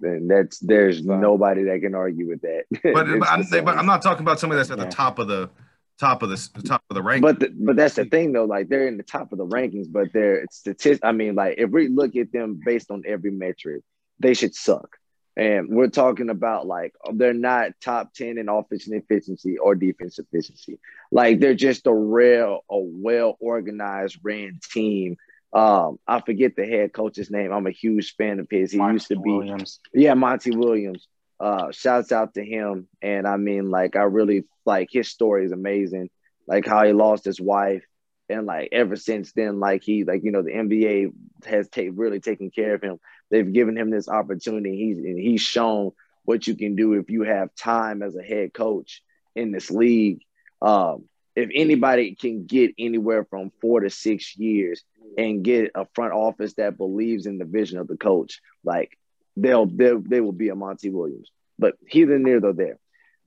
And 0.00 0.30
that's 0.30 0.58
there's 0.58 0.98
Suns. 0.98 1.20
nobody 1.20 1.64
that 1.64 1.80
can 1.80 1.94
argue 1.94 2.28
with 2.28 2.40
that. 2.42 2.64
But, 2.82 3.06
but, 3.18 3.28
I'm, 3.28 3.42
the 3.50 3.62
but 3.62 3.76
I'm 3.76 3.86
not 3.86 4.02
talking 4.02 4.22
about 4.22 4.38
somebody 4.40 4.58
that's 4.58 4.70
at 4.70 4.78
Yeah. 4.78 4.84
the 4.84 4.90
top 4.90 5.18
of 5.18 5.28
the 5.28 5.50
top 5.98 6.22
of 6.22 6.30
the 6.30 6.62
top 6.64 6.82
of 6.90 6.94
the 6.94 7.02
rank. 7.02 7.22
But 7.22 7.40
the, 7.40 7.48
but 7.58 7.76
that's 7.76 7.96
the 7.96 8.04
thing 8.04 8.32
though, 8.32 8.44
like 8.44 8.68
they're 8.68 8.86
in 8.86 8.96
the 8.96 9.02
top 9.02 9.32
of 9.32 9.38
the 9.38 9.46
rankings, 9.46 9.86
but 9.90 10.12
they're 10.12 10.44
statistics. 10.50 11.00
I 11.02 11.12
mean, 11.12 11.34
like 11.34 11.56
if 11.58 11.70
we 11.70 11.88
look 11.88 12.14
at 12.16 12.32
them 12.32 12.60
based 12.64 12.90
on 12.90 13.02
every 13.06 13.30
metric, 13.32 13.82
they 14.20 14.34
should 14.34 14.54
suck. 14.54 14.96
And 15.38 15.68
we're 15.70 15.88
talking 15.88 16.30
about 16.30 16.66
like 16.66 16.94
they're 17.14 17.32
not 17.32 17.70
top 17.80 18.12
ten 18.12 18.38
in 18.38 18.48
offensive 18.48 18.92
efficiency 18.92 19.56
or 19.56 19.76
defense 19.76 20.18
efficiency. 20.18 20.80
Like 21.12 21.38
they're 21.38 21.54
just 21.54 21.86
a 21.86 21.94
real, 21.94 22.64
a 22.68 22.78
well 22.78 23.36
organized, 23.40 24.18
ran 24.24 24.58
team. 24.72 25.16
Um, 25.52 25.98
I 26.08 26.20
forget 26.20 26.56
the 26.56 26.66
head 26.66 26.92
coach's 26.92 27.30
name. 27.30 27.52
I'm 27.52 27.68
a 27.68 27.70
huge 27.70 28.16
fan 28.16 28.40
of 28.40 28.48
his. 28.50 28.72
He 28.72 28.78
used 28.78 29.08
to 29.08 29.16
be 29.16 29.30
Williams. 29.30 29.80
yeah, 29.94 30.14
Monty 30.14 30.50
Williams. 30.50 31.06
Uh, 31.40 31.70
shouts 31.70 32.10
out 32.10 32.34
to 32.34 32.44
him. 32.44 32.88
And 33.00 33.26
I 33.26 33.36
mean, 33.36 33.70
like, 33.70 33.94
I 33.94 34.02
really 34.02 34.44
like 34.66 34.88
his 34.90 35.08
story 35.08 35.44
is 35.46 35.52
amazing. 35.52 36.10
Like 36.48 36.66
how 36.66 36.84
he 36.84 36.92
lost 36.92 37.24
his 37.24 37.40
wife, 37.40 37.84
and 38.28 38.46
like 38.46 38.70
ever 38.72 38.96
since 38.96 39.32
then, 39.32 39.60
like 39.60 39.82
he, 39.84 40.04
like 40.04 40.24
you 40.24 40.32
know, 40.32 40.42
the 40.42 40.52
NBA 40.52 41.12
has 41.46 41.68
ta- 41.68 41.82
really 41.92 42.20
taken 42.20 42.50
care 42.50 42.74
of 42.74 42.82
him. 42.82 42.98
They've 43.30 43.52
given 43.52 43.76
him 43.76 43.90
this 43.90 44.08
opportunity. 44.08 44.76
He's 44.76 44.98
and 44.98 45.18
he's 45.18 45.42
shown 45.42 45.92
what 46.24 46.46
you 46.46 46.54
can 46.54 46.76
do 46.76 46.94
if 46.94 47.10
you 47.10 47.22
have 47.22 47.54
time 47.54 48.02
as 48.02 48.16
a 48.16 48.22
head 48.22 48.52
coach 48.52 49.02
in 49.34 49.52
this 49.52 49.70
league. 49.70 50.20
Um, 50.60 51.04
if 51.36 51.50
anybody 51.54 52.14
can 52.14 52.46
get 52.46 52.74
anywhere 52.78 53.24
from 53.24 53.52
four 53.60 53.80
to 53.80 53.90
six 53.90 54.36
years 54.36 54.82
and 55.16 55.44
get 55.44 55.70
a 55.74 55.86
front 55.94 56.12
office 56.12 56.54
that 56.54 56.76
believes 56.76 57.26
in 57.26 57.38
the 57.38 57.44
vision 57.44 57.78
of 57.78 57.86
the 57.86 57.96
coach, 57.96 58.40
like 58.64 58.98
they'll 59.36 59.66
they'll 59.66 60.00
they 60.00 60.20
will 60.20 60.32
be 60.32 60.48
a 60.48 60.56
Monty 60.56 60.90
Williams. 60.90 61.30
But 61.58 61.74
here 61.86 62.18
near 62.18 62.40
though 62.40 62.52
there. 62.52 62.78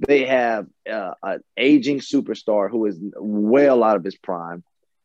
They 0.07 0.25
have 0.25 0.67
uh, 0.91 1.13
an 1.21 1.43
aging 1.55 1.99
superstar 1.99 2.69
who 2.71 2.85
is 2.87 2.97
well 3.15 3.83
out 3.83 3.97
of 3.97 4.03
his 4.03 4.17
prime, 4.17 4.63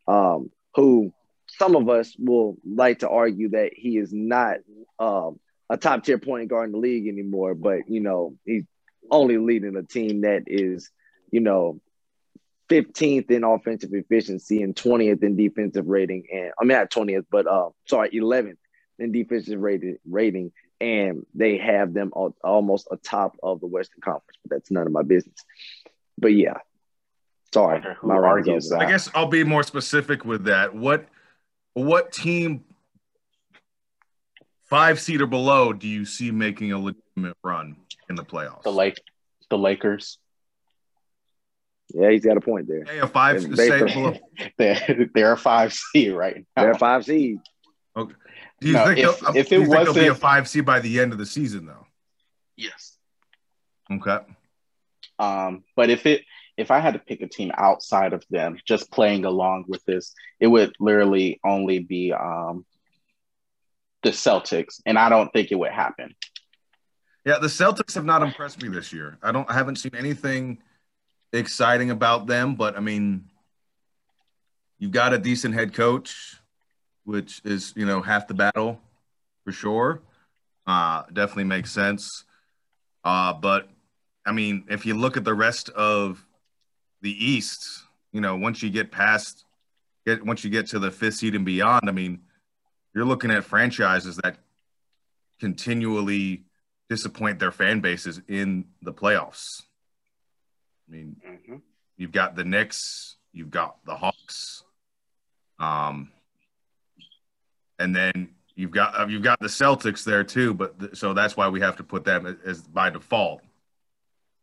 um, 0.09 0.51
who 0.75 1.13
some 1.59 1.77
of 1.77 1.89
us 1.89 2.15
will 2.19 2.57
like 2.65 3.01
to 3.01 3.09
argue 3.09 3.51
that 3.51 3.73
he 3.75 3.99
is 3.99 4.13
not 4.13 4.59
um, 4.99 5.39
a 5.69 5.77
top 5.77 6.05
tier 6.05 6.19
point 6.19 6.49
guard 6.49 6.69
in 6.69 6.73
the 6.73 6.79
league 6.79 7.09
anymore. 7.09 7.55
But 7.55 7.89
you 7.89 8.01
know, 8.01 8.37
he's 8.45 8.65
only 9.11 9.39
leading 9.39 9.77
a 9.77 9.83
team 9.83 10.23
that 10.23 10.45
is, 10.47 10.91
you 11.31 11.41
know, 11.41 11.81
15th 12.69 13.31
in 13.31 13.45
offensive 13.45 13.91
efficiency 13.93 14.63
and 14.63 14.75
20th 14.75 15.23
in 15.23 15.37
defensive 15.37 15.87
rating. 15.87 16.25
And 16.33 16.53
I 16.61 16.65
mean, 16.65 16.77
not 16.77 16.91
20th, 16.91 17.27
but 17.31 17.47
uh, 17.47 17.71
sorry, 17.87 18.11
11th 18.11 18.57
in 18.99 19.13
defensive 19.13 19.61
rating, 19.61 19.99
rating. 20.09 20.53
And 20.81 21.25
they 21.35 21.59
have 21.59 21.95
them 21.95 22.13
al- 22.15 22.37
almost 22.45 22.89
atop 22.91 23.37
of 23.43 23.61
the 23.61 23.67
Western 23.67 24.01
Conference, 24.03 24.37
but 24.45 24.57
that's 24.57 24.71
none 24.71 24.87
of 24.87 24.93
my 24.93 25.03
business. 25.03 25.43
But 26.19 26.35
yeah, 26.35 26.59
sorry, 27.55 27.83
my 28.03 28.17
argues 28.17 28.71
I 28.73 28.87
guess 28.87 29.11
I'll 29.15 29.27
be 29.27 29.45
more 29.45 29.63
specific 29.63 30.25
with 30.25 30.45
that. 30.45 30.75
What 30.75 31.07
what 31.85 32.11
team 32.11 32.65
five 34.65 34.99
seed 34.99 35.21
or 35.21 35.27
below 35.27 35.73
do 35.75 35.87
you 35.87 36.05
see 36.07 36.31
making 36.31 36.73
a 36.73 36.79
legitimate 36.79 37.37
run 37.45 37.77
in 38.09 38.17
the 38.17 38.25
playoffs? 38.25 38.63
The 38.63 38.73
Lake, 38.73 38.99
the 39.51 39.59
Lakers. 39.59 40.19
Yeah, 41.95 42.11
he's 42.11 42.25
got 42.25 42.37
a 42.37 42.41
point 42.41 42.67
there. 42.67 42.83
A 43.03 43.07
five 43.07 43.37
If 43.37 43.55
say 43.57 43.69
they- 43.85 43.93
below. 43.93 44.15
They're, 44.59 45.09
they're 45.15 45.33
a 45.33 45.37
five 45.37 45.73
seed 45.73 46.13
right 46.15 46.37
now. 46.57 46.63
They're 46.63 46.71
a 46.73 46.79
five 46.79 47.05
seed. 47.05 47.39
Do 47.95 48.69
you 48.69 48.73
No, 48.73 48.87
think 48.87 48.99
if- 49.01 49.21
they'll, 49.21 49.37
if 49.37 49.49
do 49.51 49.57
it 49.57 49.61
you 49.61 49.67
think 49.71 49.85
they'll 49.85 49.95
be 49.95 50.07
a 50.07 50.15
five 50.15 50.49
seed 50.49 50.65
by 50.65 50.81
the 50.81 50.99
end 51.01 51.13
of 51.13 51.19
the 51.19 51.27
season 51.27 51.67
though? 51.67 51.87
Yes. 52.57 52.97
Okay. 53.93 54.19
Um, 55.19 55.63
but 55.77 55.91
if 55.91 56.07
it 56.07 56.23
if 56.57 56.71
I 56.71 56.81
had 56.81 56.95
to 56.95 57.01
pick 57.01 57.21
a 57.21 57.29
team 57.29 57.51
outside 57.55 58.13
of 58.13 58.25
them, 58.31 58.59
just 58.65 58.91
playing 58.91 59.25
along 59.25 59.65
with 59.69 59.85
this, 59.85 60.15
it 60.41 60.47
would 60.47 60.75
literally 60.81 61.41
only 61.45 61.81
be 61.81 62.13
um, 62.13 62.65
the 64.03 64.11
Celtics, 64.11 64.81
and 64.87 64.99
I 64.99 65.09
don't 65.09 65.33
think 65.33 65.51
it 65.51 65.57
would 65.57 65.73
happen. 65.73 66.15
Yeah, 67.25 67.39
the 67.39 67.49
Celtics 67.49 67.95
have 67.95 68.05
not 68.05 68.23
impressed 68.23 68.63
me 68.63 68.69
this 68.69 68.93
year. 68.93 69.19
I 69.23 69.33
don't 69.33 69.51
I 69.51 69.55
haven't 69.55 69.77
seen 69.77 69.97
anything 69.97 70.59
exciting 71.33 71.91
about 71.91 72.29
them, 72.29 72.55
but 72.55 72.77
I 72.77 72.81
mean 72.81 73.25
you've 74.79 74.93
got 74.93 75.13
a 75.13 75.19
decent 75.19 75.55
head 75.55 75.75
coach, 75.75 76.37
which 77.05 77.41
is, 77.45 77.73
you 77.77 77.85
know, 77.85 78.01
half 78.01 78.29
the 78.29 78.35
battle 78.35 78.81
for 79.45 79.51
sure. 79.51 80.03
Uh 80.69 81.03
definitely 81.13 81.45
makes 81.45 81.73
sense. 81.73 82.25
Uh 83.03 83.33
but 83.33 83.69
I 84.25 84.33
mean, 84.33 84.65
if 84.69 84.87
you 84.87 84.95
look 84.95 85.17
at 85.17 85.25
the 85.25 85.35
rest 85.35 85.69
of 85.71 86.25
the 87.03 87.25
East, 87.25 87.85
you 88.13 88.21
know, 88.21 88.37
once 88.37 88.63
you 88.63 88.71
get 88.71 88.91
past 88.91 89.45
get 90.07 90.25
once 90.25 90.45
you 90.45 90.51
get 90.51 90.69
to 90.69 90.79
the 90.79 90.91
fifth 90.91 91.17
seed 91.17 91.35
and 91.35 91.45
beyond, 91.45 91.89
I 91.89 91.93
mean, 91.93 92.21
you're 92.95 93.05
looking 93.05 93.31
at 93.31 93.45
franchises 93.45 94.17
that 94.23 94.39
continually 95.41 96.45
disappoint 96.89 97.39
their 97.39 97.53
fan 97.53 97.81
bases 97.81 98.21
in 98.29 98.67
the 98.83 98.93
playoffs. 98.93 99.63
I 100.89 100.93
mean, 100.93 101.17
mm-hmm. 101.27 101.57
you've 101.97 102.13
got 102.13 102.37
the 102.37 102.45
Knicks, 102.45 103.17
you've 103.33 103.51
got 103.51 103.77
the 103.85 103.95
Hawks, 103.95 104.63
um, 105.59 106.11
and 107.79 107.95
then 107.95 108.31
you've 108.55 108.71
got 108.71 108.99
uh, 108.99 109.07
you've 109.07 109.23
got 109.23 109.41
the 109.41 109.49
Celtics 109.49 110.05
there 110.05 110.25
too. 110.25 110.55
But 110.55 110.79
th- 110.79 110.97
so 110.97 111.13
that's 111.13 111.37
why 111.37 111.49
we 111.49 111.61
have 111.61 111.77
to 111.77 111.85
put 111.85 112.05
them 112.05 112.27
as, 112.27 112.37
as 112.45 112.63
by 112.63 112.91
default 112.91 113.43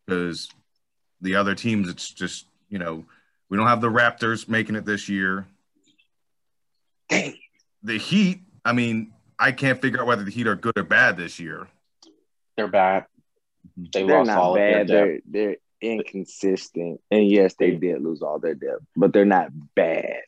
because 0.06 0.50
the 1.24 1.36
other 1.36 1.56
teams, 1.56 1.90
it's 1.90 2.10
just 2.12 2.46
you 2.70 2.78
know 2.78 3.06
we 3.50 3.58
don't 3.58 3.68
have 3.68 3.82
the 3.82 3.90
Raptors 3.90 4.48
making 4.48 4.76
it 4.76 4.86
this 4.86 5.10
year. 5.10 5.48
Dang. 7.10 7.36
The 7.82 7.98
Heat, 7.98 8.42
I 8.64 8.74
mean, 8.74 9.14
I 9.38 9.52
can't 9.52 9.82
figure 9.82 10.00
out 10.02 10.08
whether 10.08 10.24
the 10.24 10.32
Heat 10.32 10.48
are 10.48 10.56
good 10.56 10.78
or 10.78 10.84
bad 10.84 11.18
this 11.18 11.40
year. 11.40 11.68
They're 12.56 12.68
bad. 12.68 13.06
Mm-hmm. 13.78 13.84
They 13.92 14.04
they're 14.06 14.24
lost 14.24 14.38
all 14.38 14.56
bad. 14.56 14.82
of 14.82 14.88
their 14.88 15.08
depth. 15.08 15.24
They're, 15.26 15.46
they're 15.48 15.58
inconsistent. 15.98 17.02
And 17.12 17.30
yes, 17.30 17.56
they 17.60 17.72
did 17.72 18.02
lose 18.02 18.22
all 18.22 18.40
their 18.40 18.56
depth, 18.56 18.84
but 18.96 19.14
they're 19.14 19.26
not 19.26 19.50
bad. 19.76 20.22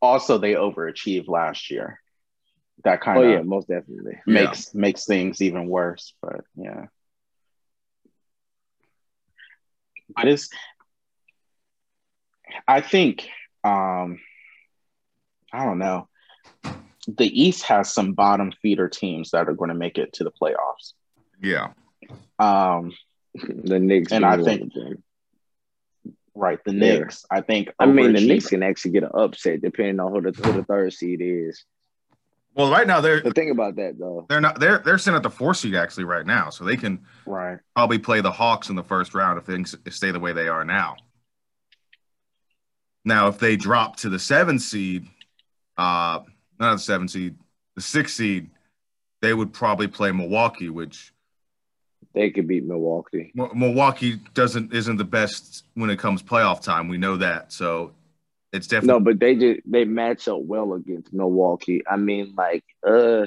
Also, 0.00 0.38
they 0.38 0.54
overachieved 0.54 1.28
last 1.28 1.70
year. 1.70 2.00
That 2.84 3.00
kind 3.00 3.18
of 3.18 3.24
oh 3.24 3.28
yeah, 3.28 3.42
most 3.42 3.68
definitely 3.68 4.20
makes 4.26 4.72
yeah. 4.72 4.80
makes 4.80 5.04
things 5.04 5.42
even 5.42 5.68
worse. 5.68 6.14
But 6.22 6.44
yeah, 6.56 6.86
but 10.14 10.28
it's 10.28 10.48
I 12.66 12.80
think 12.80 13.28
um 13.64 14.20
I 15.52 15.64
don't 15.64 15.78
know. 15.78 16.08
The 17.06 17.26
East 17.26 17.64
has 17.64 17.92
some 17.92 18.12
bottom 18.12 18.52
feeder 18.62 18.88
teams 18.88 19.30
that 19.30 19.48
are 19.48 19.54
going 19.54 19.70
to 19.70 19.74
make 19.74 19.96
it 19.96 20.12
to 20.14 20.24
the 20.24 20.30
playoffs. 20.30 20.92
Yeah. 21.42 21.72
Um 22.38 22.92
the 23.34 23.78
Knicks 23.78 24.12
and 24.12 24.24
I 24.24 24.42
think 24.42 24.72
right, 26.34 26.58
the 26.64 26.72
yeah. 26.72 26.98
Knicks. 26.98 27.24
I 27.30 27.40
think 27.40 27.70
I 27.78 27.86
mean 27.86 28.12
the 28.12 28.20
Knicks 28.20 28.48
can 28.48 28.62
actually 28.62 28.92
get 28.92 29.04
an 29.04 29.10
upset 29.14 29.62
depending 29.62 30.00
on 30.00 30.12
who 30.12 30.20
the, 30.20 30.42
who 30.42 30.52
the 30.52 30.64
third 30.64 30.92
seed 30.92 31.20
is. 31.22 31.64
Well, 32.58 32.72
right 32.72 32.88
now 32.88 33.00
they're 33.00 33.20
the 33.20 33.30
thing 33.30 33.50
about 33.50 33.76
that 33.76 34.00
though. 34.00 34.26
They're 34.28 34.40
not 34.40 34.58
they're 34.58 34.78
they're 34.78 34.98
sitting 34.98 35.16
at 35.16 35.22
the 35.22 35.30
four 35.30 35.54
seed 35.54 35.76
actually 35.76 36.04
right 36.04 36.26
now, 36.26 36.50
so 36.50 36.64
they 36.64 36.76
can 36.76 36.98
right 37.24 37.60
probably 37.76 37.98
play 37.98 38.20
the 38.20 38.32
Hawks 38.32 38.68
in 38.68 38.74
the 38.74 38.82
first 38.82 39.14
round 39.14 39.38
if 39.38 39.44
things 39.44 39.76
stay 39.90 40.10
the 40.10 40.18
way 40.18 40.32
they 40.32 40.48
are 40.48 40.64
now. 40.64 40.96
Now, 43.04 43.28
if 43.28 43.38
they 43.38 43.56
drop 43.56 43.94
to 43.98 44.08
the 44.08 44.18
seven 44.18 44.58
seed, 44.58 45.06
uh, 45.76 46.18
not 46.58 46.72
the 46.72 46.78
seven 46.80 47.06
seed, 47.06 47.36
the 47.76 47.80
six 47.80 48.14
seed, 48.14 48.50
they 49.22 49.32
would 49.32 49.52
probably 49.52 49.86
play 49.86 50.10
Milwaukee, 50.10 50.68
which 50.68 51.14
they 52.12 52.30
could 52.30 52.48
beat 52.48 52.64
Milwaukee. 52.64 53.30
Milwaukee 53.34 54.18
doesn't 54.34 54.74
isn't 54.74 54.96
the 54.96 55.04
best 55.04 55.64
when 55.74 55.90
it 55.90 56.00
comes 56.00 56.24
playoff 56.24 56.60
time. 56.60 56.88
We 56.88 56.98
know 56.98 57.18
that, 57.18 57.52
so 57.52 57.92
it's 58.52 58.66
definitely 58.66 59.00
no. 59.00 59.00
But 59.00 59.20
they 59.20 59.34
just 59.34 59.60
they 59.66 59.84
match 59.84 60.28
up 60.28 60.40
well 60.40 60.72
against 60.74 61.12
Milwaukee. 61.12 61.82
I 61.86 61.96
mean, 61.96 62.34
like, 62.36 62.64
uh, 62.86 63.26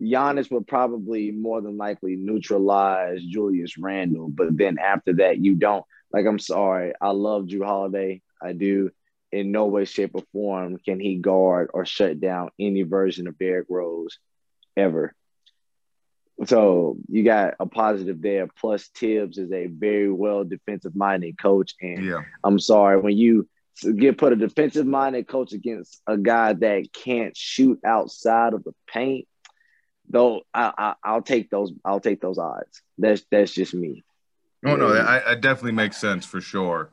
Giannis 0.00 0.50
would 0.50 0.66
probably 0.66 1.30
more 1.30 1.60
than 1.60 1.76
likely 1.76 2.16
neutralize 2.16 3.22
Julius 3.24 3.78
Randle, 3.78 4.28
but 4.28 4.56
then 4.56 4.78
after 4.78 5.14
that, 5.14 5.38
you 5.38 5.54
don't. 5.54 5.84
Like, 6.12 6.26
I'm 6.26 6.38
sorry, 6.38 6.92
I 7.00 7.10
love 7.10 7.44
Jrue 7.44 7.64
Holiday, 7.64 8.22
I 8.40 8.52
do. 8.52 8.90
In 9.32 9.50
no 9.50 9.66
way, 9.66 9.84
shape, 9.84 10.12
or 10.14 10.22
form 10.32 10.78
can 10.78 11.00
he 11.00 11.16
guard 11.16 11.70
or 11.74 11.84
shut 11.84 12.20
down 12.20 12.50
any 12.58 12.82
version 12.82 13.26
of 13.26 13.38
Derrick 13.38 13.66
Rose 13.68 14.18
ever. 14.76 15.14
So 16.44 16.98
you 17.08 17.24
got 17.24 17.54
a 17.58 17.66
positive 17.66 18.22
there. 18.22 18.46
Plus, 18.46 18.88
Thibs 18.88 19.38
is 19.38 19.50
a 19.52 19.66
very 19.66 20.10
well 20.10 20.44
defensive 20.44 20.94
minded 20.94 21.38
coach. 21.38 21.74
And 21.80 22.04
yeah. 22.04 22.22
I'm 22.44 22.58
sorry, 22.58 23.00
when 23.00 23.16
you 23.16 23.48
get 23.82 24.18
put 24.18 24.32
a 24.32 24.36
defensive 24.36 24.86
minded 24.86 25.28
coach 25.28 25.52
against 25.52 26.00
a 26.06 26.16
guy 26.16 26.52
that 26.52 26.92
can't 26.92 27.36
shoot 27.36 27.80
outside 27.84 28.54
of 28.54 28.64
the 28.64 28.72
paint, 28.86 29.26
though 30.08 30.42
I, 30.54 30.94
I 31.02 31.14
will 31.14 31.22
take 31.22 31.50
those 31.50 31.72
I'll 31.84 32.00
take 32.00 32.20
those 32.20 32.38
odds. 32.38 32.82
That's 32.98 33.24
that's 33.30 33.52
just 33.52 33.74
me. 33.74 34.04
Oh 34.64 34.76
no, 34.76 34.88
I, 34.88 35.32
I 35.32 35.34
definitely 35.34 35.72
makes 35.72 35.98
sense 35.98 36.24
for 36.24 36.40
sure. 36.40 36.90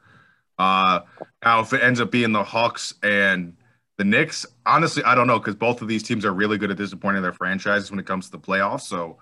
Uh, 0.58 1.02
now 1.44 1.62
if 1.62 1.74
it 1.74 1.82
ends 1.82 2.00
up 2.00 2.12
being 2.12 2.32
the 2.32 2.44
Hawks 2.44 2.94
and 3.02 3.56
the 3.98 4.04
Knicks, 4.04 4.46
honestly, 4.66 5.04
I 5.04 5.16
don't 5.16 5.28
know 5.28 5.40
because 5.40 5.56
both 5.56 5.82
of 5.82 5.88
these 5.88 6.04
teams 6.04 6.26
are 6.26 6.34
really 6.34 6.58
good 6.58 6.72
at 6.72 6.78
disappointing 6.78 7.22
their 7.22 7.34
franchises 7.34 7.90
when 7.90 8.00
it 8.00 8.06
comes 8.06 8.26
to 8.26 8.32
the 8.32 8.40
playoffs. 8.40 8.82
So 8.82 9.18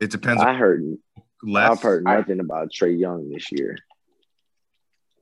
it 0.00 0.10
depends. 0.10 0.42
I 0.42 0.54
heard. 0.54 0.98
Less. 1.42 1.70
I've 1.70 1.82
heard 1.82 2.04
nothing 2.04 2.38
I, 2.40 2.44
about 2.44 2.70
Trae 2.70 2.98
Young 2.98 3.30
this 3.30 3.50
year. 3.50 3.78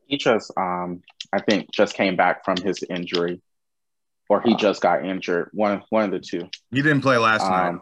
He 0.09 0.17
just, 0.17 0.51
um, 0.57 1.03
I 1.33 1.41
think, 1.41 1.71
just 1.71 1.95
came 1.95 2.17
back 2.17 2.45
from 2.45 2.57
his 2.57 2.83
injury, 2.83 3.41
or 4.29 4.41
he 4.41 4.57
just 4.57 4.81
got 4.81 5.05
injured. 5.05 5.51
One, 5.53 5.83
one 5.91 6.05
of 6.05 6.11
the 6.11 6.19
two. 6.19 6.49
He 6.71 6.83
didn't 6.83 7.03
play 7.03 7.19
last 7.19 7.45
um, 7.45 7.51
night. 7.51 7.81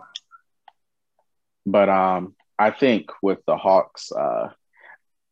But 1.64 1.88
um, 1.88 2.34
I 2.58 2.70
think 2.70 3.10
with 3.22 3.38
the 3.46 3.56
Hawks, 3.56 4.10
uh, 4.12 4.48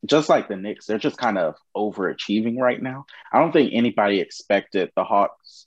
just 0.06 0.28
like 0.28 0.48
the 0.48 0.56
Knicks, 0.56 0.86
they're 0.86 0.98
just 0.98 1.18
kind 1.18 1.36
of 1.36 1.56
overachieving 1.76 2.58
right 2.58 2.80
now. 2.80 3.06
I 3.32 3.38
don't 3.40 3.52
think 3.52 3.72
anybody 3.72 4.20
expected 4.20 4.90
the 4.94 5.04
Hawks, 5.04 5.66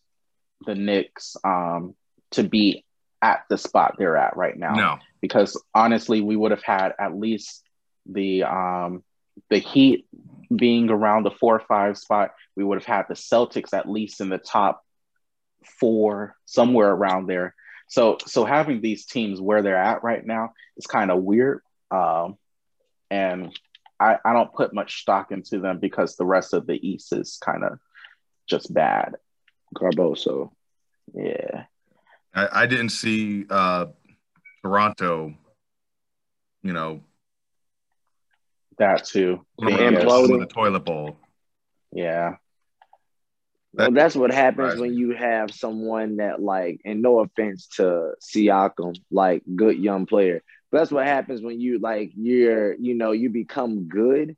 the 0.65 0.75
Knicks, 0.75 1.35
um, 1.43 1.95
to 2.31 2.43
be 2.43 2.85
at 3.21 3.43
the 3.49 3.57
spot 3.57 3.95
they're 3.97 4.17
at 4.17 4.37
right 4.37 4.57
now. 4.57 4.75
No, 4.75 4.97
because 5.21 5.61
honestly, 5.73 6.21
we 6.21 6.35
would 6.35 6.51
have 6.51 6.63
had 6.63 6.93
at 6.99 7.17
least 7.17 7.63
the 8.05 8.43
um, 8.43 9.03
the 9.49 9.57
Heat 9.57 10.05
being 10.53 10.89
around 10.89 11.23
the 11.23 11.31
four 11.31 11.55
or 11.55 11.65
five 11.67 11.97
spot. 11.97 12.31
We 12.55 12.63
would 12.63 12.79
have 12.79 12.85
had 12.85 13.05
the 13.07 13.15
Celtics 13.15 13.73
at 13.73 13.89
least 13.89 14.21
in 14.21 14.29
the 14.29 14.37
top 14.37 14.83
four, 15.79 16.35
somewhere 16.45 16.89
around 16.89 17.27
there. 17.27 17.53
So, 17.89 18.17
so 18.25 18.45
having 18.45 18.81
these 18.81 19.05
teams 19.05 19.39
where 19.39 19.61
they're 19.61 19.77
at 19.77 20.03
right 20.03 20.25
now 20.25 20.53
is 20.75 20.87
kind 20.87 21.11
of 21.11 21.23
weird. 21.23 21.61
Um, 21.89 22.37
and 23.09 23.57
I, 23.99 24.17
I 24.23 24.33
don't 24.33 24.53
put 24.53 24.73
much 24.73 25.01
stock 25.01 25.31
into 25.31 25.59
them 25.59 25.79
because 25.79 26.15
the 26.15 26.25
rest 26.25 26.53
of 26.53 26.67
the 26.67 26.75
East 26.87 27.13
is 27.13 27.37
kind 27.41 27.63
of 27.63 27.79
just 28.47 28.73
bad. 28.73 29.15
Garboso. 29.75 30.51
Yeah. 31.13 31.65
I, 32.33 32.63
I 32.63 32.65
didn't 32.65 32.89
see 32.89 33.45
uh, 33.49 33.87
Toronto, 34.63 35.33
you 36.63 36.73
know, 36.73 37.01
that 38.77 39.05
too. 39.05 39.45
Imploding 39.61 40.39
the 40.39 40.45
toilet 40.45 40.81
bowl. 40.81 41.19
Yeah. 41.91 42.35
Well, 43.73 43.91
that's 43.91 44.15
what 44.15 44.33
happens 44.33 44.79
when 44.79 44.95
you 44.95 45.11
have 45.11 45.51
someone 45.51 46.17
that 46.17 46.41
like, 46.41 46.81
and 46.83 47.01
no 47.01 47.19
offense 47.19 47.67
to 47.75 48.13
Siakam, 48.21 48.95
like 49.11 49.43
good 49.55 49.77
young 49.77 50.07
player, 50.07 50.41
but 50.71 50.79
that's 50.79 50.91
what 50.91 51.05
happens 51.05 51.41
when 51.41 51.61
you 51.61 51.77
like 51.79 52.11
you're, 52.15 52.73
you 52.73 52.95
know, 52.95 53.11
you 53.11 53.29
become 53.29 53.87
good 53.87 54.35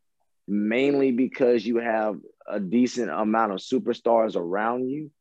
mainly 0.47 1.12
because 1.12 1.65
you 1.65 1.78
have 1.78 2.17
a 2.47 2.60
decent 2.60 3.10
amount 3.12 3.54
of 3.54 3.60
superstars 3.60 4.36
around 4.36 4.89
you. 4.89 5.12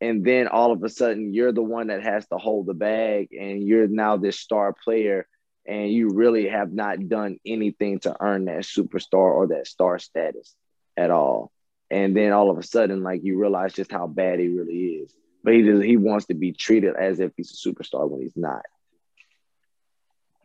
And 0.00 0.24
then 0.24 0.48
all 0.48 0.72
of 0.72 0.82
a 0.82 0.88
sudden 0.88 1.34
you're 1.34 1.52
the 1.52 1.62
one 1.62 1.88
that 1.88 2.02
has 2.02 2.26
to 2.28 2.38
hold 2.38 2.66
the 2.66 2.74
bag 2.74 3.28
and 3.38 3.62
you're 3.62 3.86
now 3.86 4.16
this 4.16 4.40
star 4.40 4.72
player 4.72 5.28
and 5.66 5.90
you 5.90 6.10
really 6.10 6.48
have 6.48 6.72
not 6.72 7.08
done 7.08 7.38
anything 7.44 8.00
to 8.00 8.16
earn 8.20 8.46
that 8.46 8.62
superstar 8.62 9.14
or 9.14 9.48
that 9.48 9.66
star 9.66 9.98
status 9.98 10.54
at 10.96 11.10
all. 11.10 11.52
And 11.90 12.16
then 12.16 12.32
all 12.32 12.50
of 12.50 12.58
a 12.58 12.62
sudden, 12.62 13.02
like 13.02 13.22
you 13.24 13.38
realize 13.38 13.72
just 13.72 13.90
how 13.92 14.06
bad 14.06 14.38
he 14.38 14.48
really 14.48 15.02
is. 15.02 15.14
But 15.42 15.54
he 15.54 15.62
just, 15.62 15.82
he 15.84 15.96
wants 15.96 16.26
to 16.26 16.34
be 16.34 16.52
treated 16.52 16.94
as 16.96 17.20
if 17.20 17.32
he's 17.36 17.52
a 17.52 17.68
superstar 17.68 18.08
when 18.08 18.20
he's 18.20 18.36
not. 18.36 18.62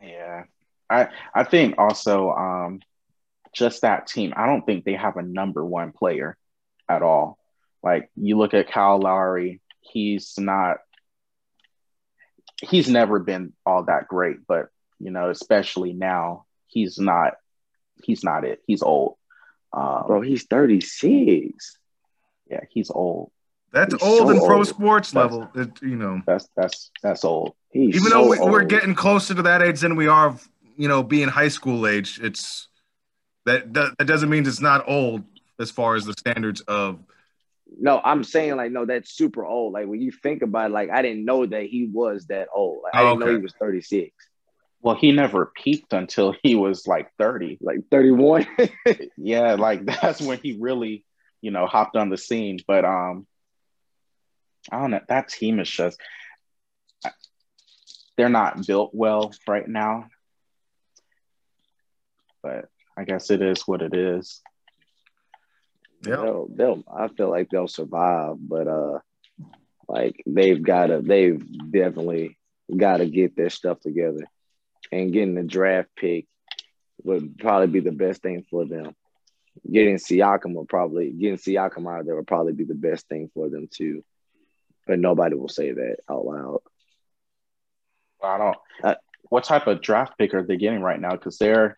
Yeah. 0.01 0.43
I 0.89 1.09
I 1.33 1.43
think 1.43 1.75
also 1.77 2.31
um 2.31 2.79
just 3.53 3.81
that 3.81 4.07
team, 4.07 4.33
I 4.35 4.45
don't 4.45 4.65
think 4.65 4.83
they 4.83 4.93
have 4.93 5.17
a 5.17 5.21
number 5.21 5.65
one 5.65 5.91
player 5.91 6.37
at 6.89 7.01
all. 7.01 7.37
Like 7.81 8.09
you 8.15 8.37
look 8.37 8.53
at 8.53 8.69
Kyle 8.69 8.99
Lowry, 8.99 9.61
he's 9.81 10.35
not 10.37 10.77
he's 12.61 12.89
never 12.89 13.19
been 13.19 13.53
all 13.65 13.83
that 13.83 14.07
great, 14.07 14.37
but 14.47 14.67
you 15.05 15.11
know, 15.11 15.29
especially 15.29 15.93
now, 15.93 16.45
he's 16.65 16.97
not 16.97 17.33
he's 18.03 18.23
not 18.23 18.43
it. 18.43 18.63
He's 18.65 18.81
old. 18.81 19.17
Um, 19.71 20.03
Bro, 20.07 20.21
he's 20.21 20.45
36. 20.45 21.77
Yeah, 22.49 22.61
he's 22.71 22.89
old. 22.89 23.31
That's 23.71 23.93
he's 23.93 24.01
old 24.01 24.17
so 24.17 24.29
in 24.31 24.39
pro 24.39 24.57
old. 24.57 24.67
sports 24.67 25.11
that's, 25.11 25.31
level. 25.31 25.51
It, 25.53 25.79
you 25.83 25.95
know, 25.95 26.23
that's 26.25 26.49
that's 26.57 26.89
that's 27.03 27.23
old. 27.23 27.53
He's 27.69 27.97
Even 27.97 28.09
so 28.09 28.33
though 28.33 28.47
we, 28.47 28.55
are 28.55 28.63
getting 28.63 28.95
closer 28.95 29.35
to 29.35 29.43
that 29.43 29.61
age 29.61 29.81
than 29.81 29.95
we 29.95 30.07
are, 30.07 30.35
you 30.75 30.87
know, 30.87 31.03
being 31.03 31.27
high 31.27 31.49
school 31.49 31.85
age, 31.85 32.19
it's 32.23 32.67
that 33.45 33.75
that, 33.75 33.95
that 33.99 34.05
doesn't 34.05 34.29
mean 34.29 34.47
it's 34.47 34.59
not 34.59 34.89
old 34.89 35.23
as 35.59 35.69
far 35.69 35.95
as 35.95 36.05
the 36.05 36.13
standards 36.13 36.61
of 36.61 36.97
no, 37.79 38.01
I'm 38.03 38.23
saying 38.23 38.55
like 38.55 38.71
no, 38.71 38.87
that's 38.87 39.11
super 39.11 39.45
old. 39.45 39.73
Like 39.73 39.85
when 39.85 40.01
you 40.01 40.11
think 40.11 40.41
about 40.41 40.71
it, 40.71 40.73
like 40.73 40.89
I 40.89 41.03
didn't 41.03 41.25
know 41.25 41.45
that 41.45 41.65
he 41.65 41.91
was 41.93 42.25
that 42.27 42.47
old. 42.51 42.79
Like, 42.83 42.95
I 42.95 43.03
didn't 43.03 43.21
okay. 43.21 43.25
know 43.25 43.37
he 43.37 43.43
was 43.43 43.53
36. 43.59 44.11
Well, 44.85 44.93
he 44.93 45.11
never 45.11 45.51
peaked 45.63 45.93
until 45.93 46.35
he 46.43 46.53
was 46.53 46.85
like 46.85 47.09
30, 47.17 47.57
like 47.59 47.79
31. 47.89 48.45
yeah, 49.17 49.55
like 49.55 49.83
that's 49.83 50.21
when 50.21 50.37
he 50.37 50.57
really, 50.59 51.03
you 51.41 51.49
know, 51.49 51.65
hopped 51.65 51.95
on 51.95 52.11
the 52.11 52.17
scene. 52.17 52.59
But 52.67 52.85
um, 52.85 53.25
I 54.71 54.79
don't 54.79 54.91
know. 54.91 55.01
That 55.09 55.29
team 55.29 55.59
is 55.59 55.71
just 55.71 55.99
they're 58.15 58.29
not 58.29 58.67
built 58.67 58.91
well 58.93 59.33
right 59.47 59.67
now. 59.67 60.05
But 62.43 62.69
I 62.95 63.05
guess 63.05 63.31
it 63.31 63.41
is 63.41 63.63
what 63.63 63.81
it 63.81 63.95
is. 63.95 64.39
Yeah, 66.05 66.17
they'll, 66.17 66.47
they'll. 66.47 66.83
I 66.95 67.07
feel 67.07 67.31
like 67.31 67.49
they'll 67.49 67.67
survive, 67.67 68.35
but 68.39 68.67
uh, 68.67 68.99
like 69.87 70.21
they've 70.27 70.61
got 70.61 70.87
to. 70.87 71.01
They've 71.01 71.43
definitely 71.71 72.37
got 72.77 72.97
to 72.97 73.07
get 73.07 73.35
their 73.35 73.49
stuff 73.49 73.79
together, 73.79 74.27
and 74.95 75.11
getting 75.11 75.35
the 75.35 75.43
draft 75.43 75.89
pick 75.95 76.25
would 77.03 77.37
probably 77.37 77.67
be 77.67 77.79
the 77.81 77.91
best 77.91 78.21
thing 78.21 78.45
for 78.49 78.65
them. 78.65 78.95
Getting 79.69 79.95
Siakam 79.95 80.53
will 80.53 80.65
probably 80.65 81.11
getting 81.11 81.37
Siakam 81.37 81.91
out 81.91 82.01
of 82.01 82.05
there 82.05 82.15
would 82.15 82.27
probably 82.27 82.53
be 82.53 82.63
the 82.63 82.75
best 82.75 83.07
thing 83.07 83.29
for 83.33 83.49
them 83.49 83.67
too, 83.71 84.03
but 84.87 84.99
nobody 84.99 85.35
will 85.35 85.49
say 85.49 85.71
that 85.71 85.97
out 86.09 86.25
loud. 86.25 86.59
I 88.23 88.37
don't. 88.37 88.57
Uh, 88.83 88.95
what 89.29 89.43
type 89.43 89.67
of 89.67 89.81
draft 89.81 90.17
pick 90.17 90.33
are 90.33 90.43
they 90.43 90.57
getting 90.57 90.81
right 90.81 90.99
now? 90.99 91.11
Because 91.11 91.37
they're 91.37 91.75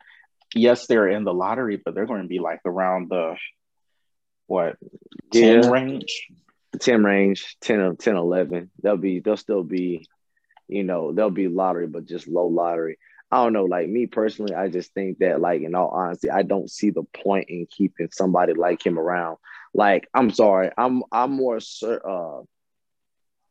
yes, 0.55 0.87
they're 0.87 1.07
in 1.07 1.23
the 1.23 1.33
lottery, 1.33 1.81
but 1.83 1.93
they're 1.93 2.05
going 2.05 2.21
to 2.21 2.27
be 2.27 2.39
like 2.39 2.61
around 2.65 3.09
the 3.09 3.35
what 4.47 4.77
10 5.33 5.63
yeah. 5.63 5.69
range 5.69 6.27
10 6.79 7.03
range 7.03 7.57
10 7.61 7.97
10 7.97 8.15
11 8.15 8.71
they'll 8.81 8.95
be 8.95 9.19
they'll 9.19 9.35
still 9.35 9.61
be 9.63 10.07
you 10.67 10.83
know 10.83 11.11
there'll 11.11 11.31
be 11.31 11.47
lottery 11.47 11.87
but 11.87 12.05
just 12.05 12.27
low 12.27 12.47
lottery 12.47 12.97
i 13.31 13.43
don't 13.43 13.53
know 13.53 13.65
like 13.65 13.87
me 13.87 14.05
personally 14.05 14.53
i 14.53 14.67
just 14.67 14.93
think 14.93 15.19
that 15.19 15.41
like 15.41 15.61
in 15.61 15.75
all 15.75 15.89
honesty 15.89 16.29
i 16.29 16.41
don't 16.41 16.69
see 16.69 16.89
the 16.89 17.03
point 17.23 17.49
in 17.49 17.65
keeping 17.65 18.09
somebody 18.11 18.53
like 18.53 18.85
him 18.85 18.99
around 18.99 19.37
like 19.73 20.07
i'm 20.13 20.31
sorry 20.31 20.71
i'm 20.77 21.03
i'm 21.11 21.31
more 21.31 21.59
uh 21.83 22.41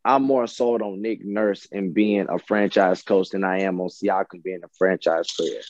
I'm 0.06 0.22
more 0.22 0.46
sold 0.46 0.82
on 0.82 1.02
Nick 1.02 1.24
Nurse 1.24 1.66
and 1.72 1.92
being 1.92 2.26
a 2.28 2.38
franchise 2.38 3.02
coach 3.02 3.30
than 3.30 3.42
I 3.42 3.62
am 3.62 3.80
on 3.80 3.88
Siakam 3.88 4.40
being 4.40 4.60
a 4.62 4.68
franchise 4.78 5.32
player. 5.36 5.62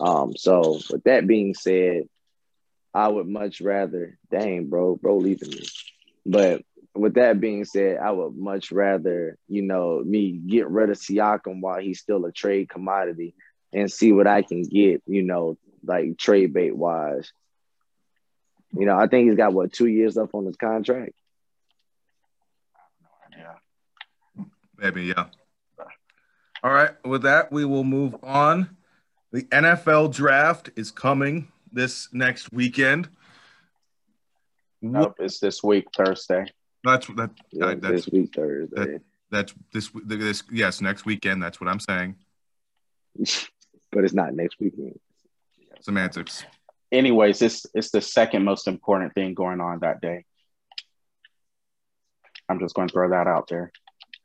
Um, 0.00 0.34
so 0.36 0.80
with 0.90 1.04
that 1.04 1.26
being 1.26 1.52
said, 1.52 2.04
I 2.94 3.08
would 3.08 3.28
much 3.28 3.60
rather, 3.60 4.18
dang, 4.30 4.68
bro, 4.70 4.96
bro, 4.96 5.18
leaving 5.18 5.50
me. 5.50 5.66
But 6.24 6.62
with 6.98 7.14
that 7.14 7.40
being 7.40 7.64
said, 7.64 7.98
I 7.98 8.10
would 8.10 8.36
much 8.36 8.72
rather, 8.72 9.38
you 9.48 9.62
know, 9.62 10.02
me 10.04 10.32
get 10.32 10.68
rid 10.68 10.90
of 10.90 10.96
Siakam 10.98 11.60
while 11.60 11.80
he's 11.80 12.00
still 12.00 12.24
a 12.24 12.32
trade 12.32 12.68
commodity 12.68 13.34
and 13.72 13.90
see 13.90 14.12
what 14.12 14.26
I 14.26 14.42
can 14.42 14.62
get, 14.62 15.02
you 15.06 15.22
know, 15.22 15.56
like 15.84 16.18
trade 16.18 16.52
bait 16.52 16.76
wise. 16.76 17.32
You 18.72 18.86
know, 18.86 18.98
I 18.98 19.06
think 19.06 19.28
he's 19.28 19.36
got 19.36 19.52
what 19.52 19.72
two 19.72 19.86
years 19.86 20.16
left 20.16 20.34
on 20.34 20.46
his 20.46 20.56
contract. 20.56 21.12
Yeah. 23.36 24.44
Maybe, 24.76 25.04
yeah. 25.04 25.26
All 26.62 26.72
right. 26.72 26.90
With 27.04 27.22
that, 27.22 27.52
we 27.52 27.64
will 27.64 27.84
move 27.84 28.16
on. 28.22 28.76
The 29.32 29.42
NFL 29.44 30.14
draft 30.14 30.70
is 30.74 30.90
coming 30.90 31.52
this 31.72 32.12
next 32.12 32.52
weekend. 32.52 33.08
Nope, 34.80 35.16
it's 35.18 35.38
this 35.38 35.62
week 35.62 35.86
Thursday. 35.96 36.46
That's 36.84 37.06
that. 37.08 37.30
Yeah, 37.50 37.74
that's 37.74 38.06
this 38.06 38.08
week 38.08 38.34
Thursday. 38.34 38.76
That, 38.76 39.00
that's 39.30 39.54
this 39.72 39.90
this 40.04 40.42
yes 40.50 40.80
next 40.80 41.04
weekend. 41.04 41.42
That's 41.42 41.60
what 41.60 41.68
I'm 41.68 41.80
saying. 41.80 42.16
but 43.92 44.04
it's 44.04 44.14
not 44.14 44.34
next 44.34 44.60
weekend. 44.60 44.98
Semantics. 45.80 46.44
Anyways, 46.90 47.42
it's 47.42 47.66
it's 47.74 47.90
the 47.90 48.00
second 48.00 48.44
most 48.44 48.68
important 48.68 49.14
thing 49.14 49.34
going 49.34 49.60
on 49.60 49.80
that 49.80 50.00
day. 50.00 50.24
I'm 52.48 52.58
just 52.58 52.74
going 52.74 52.88
to 52.88 52.92
throw 52.92 53.10
that 53.10 53.26
out 53.26 53.48
there. 53.48 53.70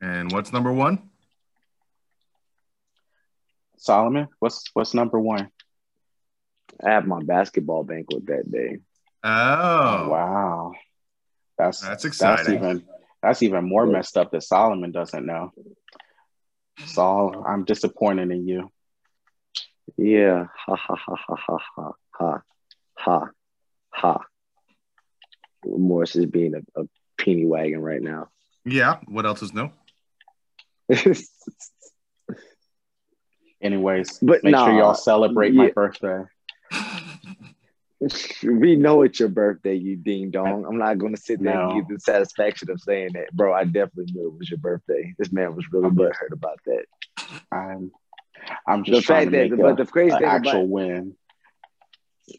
And 0.02 0.32
what's 0.32 0.54
number 0.54 0.72
one? 0.72 1.10
Solomon. 3.78 4.30
What's 4.40 4.64
what's 4.74 4.94
number 4.94 5.20
one? 5.20 5.50
I 6.84 6.92
have 6.92 7.06
my 7.06 7.22
basketball 7.22 7.84
banquet 7.84 8.26
that 8.28 8.50
day. 8.50 8.80
Oh, 9.26 10.10
wow, 10.10 10.74
that's 11.58 11.82
that's 11.82 12.06
exciting. 12.06 12.46
That's 12.46 12.50
even 12.50 12.84
that's 13.22 13.44
even 13.44 13.68
more 13.68 13.86
messed 13.86 14.18
up 14.18 14.32
that 14.32 14.44
Solomon 14.44 14.92
doesn't 14.92 15.26
know. 15.26 15.52
Saul, 16.86 17.44
I'm 17.48 17.66
disappointed 17.66 18.32
in 18.32 18.48
you. 18.48 18.72
Yeah, 19.98 20.48
ha 20.56 20.76
ha 20.76 20.96
ha 20.96 21.16
ha 21.16 21.36
ha 21.36 21.58
ha 21.78 21.92
ha 22.18 22.42
ha 22.98 23.30
ha. 23.90 24.20
Morris 25.66 26.16
is 26.16 26.26
being 26.26 26.56
a, 26.56 26.82
a 26.82 26.86
peony 27.18 27.46
wagon 27.46 27.82
right 27.82 28.02
now. 28.02 28.30
Yeah. 28.66 29.00
What 29.08 29.26
else 29.26 29.42
is 29.42 29.54
new? 29.54 29.70
Anyways, 33.62 34.20
but 34.22 34.44
make 34.44 34.52
nah, 34.52 34.66
sure 34.66 34.78
y'all 34.78 34.94
celebrate 34.94 35.54
yeah. 35.54 35.64
my 35.64 35.72
birthday. 35.72 36.24
we 38.44 38.76
know 38.76 39.02
it's 39.02 39.20
your 39.20 39.30
birthday, 39.30 39.76
you 39.76 39.96
ding 39.96 40.32
dong. 40.32 40.66
I'm 40.66 40.78
not 40.78 40.98
gonna 40.98 41.18
sit 41.18 41.42
there 41.42 41.54
no. 41.54 41.70
and 41.70 41.80
give 41.80 41.88
the 41.88 42.00
satisfaction 42.00 42.70
of 42.72 42.82
saying 42.82 43.12
that, 43.14 43.32
bro. 43.34 43.54
I 43.54 43.66
definitely 43.66 44.14
knew 44.14 44.28
it 44.28 44.38
was 44.38 44.50
your 44.50 44.60
birthday. 44.60 45.14
This 45.18 45.32
man 45.32 45.56
was 45.56 45.66
really 45.72 45.90
butthurt 45.90 46.32
about 46.32 46.60
that. 46.66 46.86
I'm, 47.52 47.92
I'm 48.68 48.84
just 48.84 49.08
the 49.08 49.14
fact 49.14 49.32
that, 49.32 49.52
a, 49.52 49.58
but 49.58 49.78
the 49.78 49.86
crazy 49.86 50.16
thing 50.16 50.24
actual 50.26 50.52
about, 50.52 50.70
win. 50.70 51.16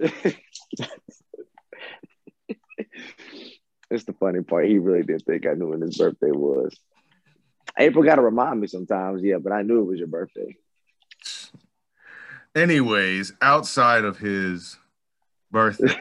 it's 3.90 4.04
the 4.04 4.14
funny 4.18 4.42
part. 4.42 4.66
He 4.66 4.78
really 4.78 5.02
didn't 5.02 5.24
think 5.24 5.46
I 5.46 5.54
knew 5.54 5.68
when 5.68 5.80
his 5.80 5.96
birthday 5.96 6.30
was. 6.30 6.74
April 7.78 8.04
got 8.04 8.16
to 8.16 8.22
remind 8.22 8.60
me 8.60 8.66
sometimes, 8.66 9.22
yeah, 9.22 9.38
but 9.38 9.52
I 9.52 9.62
knew 9.62 9.80
it 9.80 9.84
was 9.84 9.98
your 9.98 10.08
birthday. 10.08 10.56
Anyways, 12.54 13.32
outside 13.42 14.04
of 14.04 14.18
his 14.18 14.78
birthday, 15.54 15.96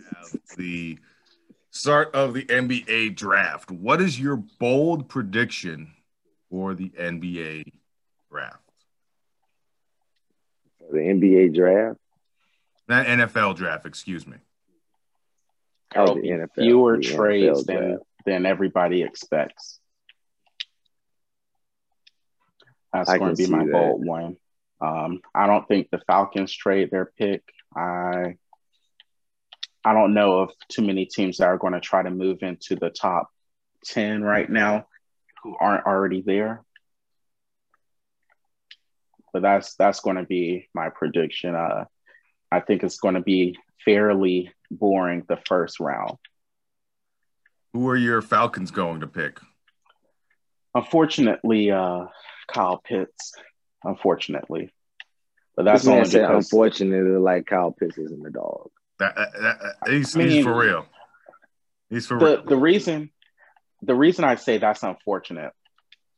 the 0.56 0.98
start 1.70 2.14
of 2.14 2.32
the 2.32 2.44
NBA 2.44 3.14
draft. 3.16 3.70
What 3.70 4.00
is 4.00 4.18
your 4.18 4.36
bold 4.36 5.08
prediction 5.08 5.92
for 6.48 6.72
the 6.72 6.88
NBA 6.90 7.64
draft? 8.30 8.62
The 10.90 10.98
NBA 10.98 11.54
draft? 11.54 11.98
That 12.88 13.06
NFL 13.06 13.56
draft, 13.56 13.84
excuse 13.84 14.26
me. 14.26 14.36
Oh, 15.94 16.14
the 16.14 16.20
NFL, 16.22 16.54
fewer 16.56 16.96
the 16.96 17.02
trades 17.02 17.64
NFL 17.64 17.66
than 17.66 17.98
than 18.24 18.46
everybody 18.46 19.02
expects. 19.02 19.78
That's 22.92 23.10
I 23.10 23.18
going 23.18 23.34
to 23.34 23.42
be 23.42 23.50
my 23.50 23.64
that. 23.64 23.72
bold 23.72 24.06
one. 24.06 24.36
Um, 24.80 25.20
I 25.34 25.46
don't 25.46 25.66
think 25.66 25.88
the 25.90 26.00
Falcons 26.06 26.52
trade 26.52 26.90
their 26.90 27.10
pick. 27.18 27.42
I 27.74 28.36
I 29.84 29.92
don't 29.94 30.14
know 30.14 30.40
of 30.40 30.50
too 30.68 30.82
many 30.82 31.06
teams 31.06 31.38
that 31.38 31.46
are 31.46 31.58
going 31.58 31.72
to 31.72 31.80
try 31.80 32.02
to 32.02 32.10
move 32.10 32.38
into 32.42 32.76
the 32.76 32.90
top 32.90 33.28
10 33.86 34.22
right 34.22 34.48
now 34.48 34.86
who 35.42 35.56
aren't 35.58 35.86
already 35.86 36.22
there. 36.22 36.62
But 39.32 39.42
that's 39.42 39.74
that's 39.76 40.00
going 40.00 40.16
to 40.16 40.24
be 40.24 40.68
my 40.74 40.90
prediction. 40.90 41.54
Uh, 41.54 41.86
I 42.50 42.60
think 42.60 42.82
it's 42.82 42.98
going 42.98 43.14
to 43.14 43.22
be 43.22 43.58
fairly 43.84 44.52
boring 44.70 45.24
the 45.26 45.38
first 45.46 45.80
round. 45.80 46.18
Who 47.72 47.88
are 47.88 47.96
your 47.96 48.20
Falcons 48.20 48.70
going 48.70 49.00
to 49.00 49.06
pick? 49.06 49.40
Unfortunately, 50.74 51.70
uh, 51.70 52.06
Kyle 52.46 52.78
Pitts 52.78 53.32
unfortunately. 53.84 54.72
But 55.56 55.64
that's 55.64 55.84
this 55.84 55.88
only 55.88 56.08
because 56.08 56.52
unfortunately, 56.52 57.18
like 57.18 57.46
Kyle 57.46 57.72
Pitts 57.72 57.98
isn't 57.98 58.22
the 58.22 58.30
dog. 58.30 58.70
That, 59.02 59.16
that, 59.16 59.58
that, 59.82 59.92
he's, 59.92 60.14
I 60.14 60.18
mean, 60.20 60.28
he's 60.28 60.44
for 60.44 60.56
real. 60.56 60.86
He's 61.90 62.06
for 62.06 62.20
the 62.20 62.42
the 62.46 62.56
reason 62.56 63.10
the 63.82 63.96
reason 63.96 64.24
I 64.24 64.36
say 64.36 64.58
that's 64.58 64.84
unfortunate. 64.84 65.52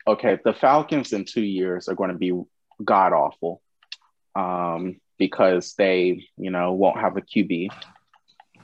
Okay, 0.06 0.38
the 0.44 0.52
Falcons 0.52 1.14
in 1.14 1.24
two 1.24 1.42
years 1.42 1.88
are 1.88 1.94
going 1.94 2.10
to 2.10 2.18
be 2.18 2.38
god 2.84 3.14
awful, 3.14 3.62
um, 4.34 5.00
because 5.18 5.74
they 5.78 6.26
you 6.36 6.50
know 6.50 6.74
won't 6.74 7.00
have 7.00 7.16
a 7.16 7.22
QB. 7.22 7.70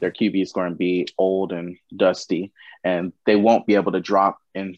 Their 0.00 0.10
QB 0.12 0.42
is 0.42 0.52
going 0.52 0.70
to 0.70 0.76
be 0.76 1.08
old 1.16 1.52
and 1.52 1.78
dusty, 1.96 2.52
and 2.84 3.14
they 3.24 3.36
won't 3.36 3.66
be 3.66 3.76
able 3.76 3.92
to 3.92 4.00
drop 4.00 4.38
in, 4.54 4.76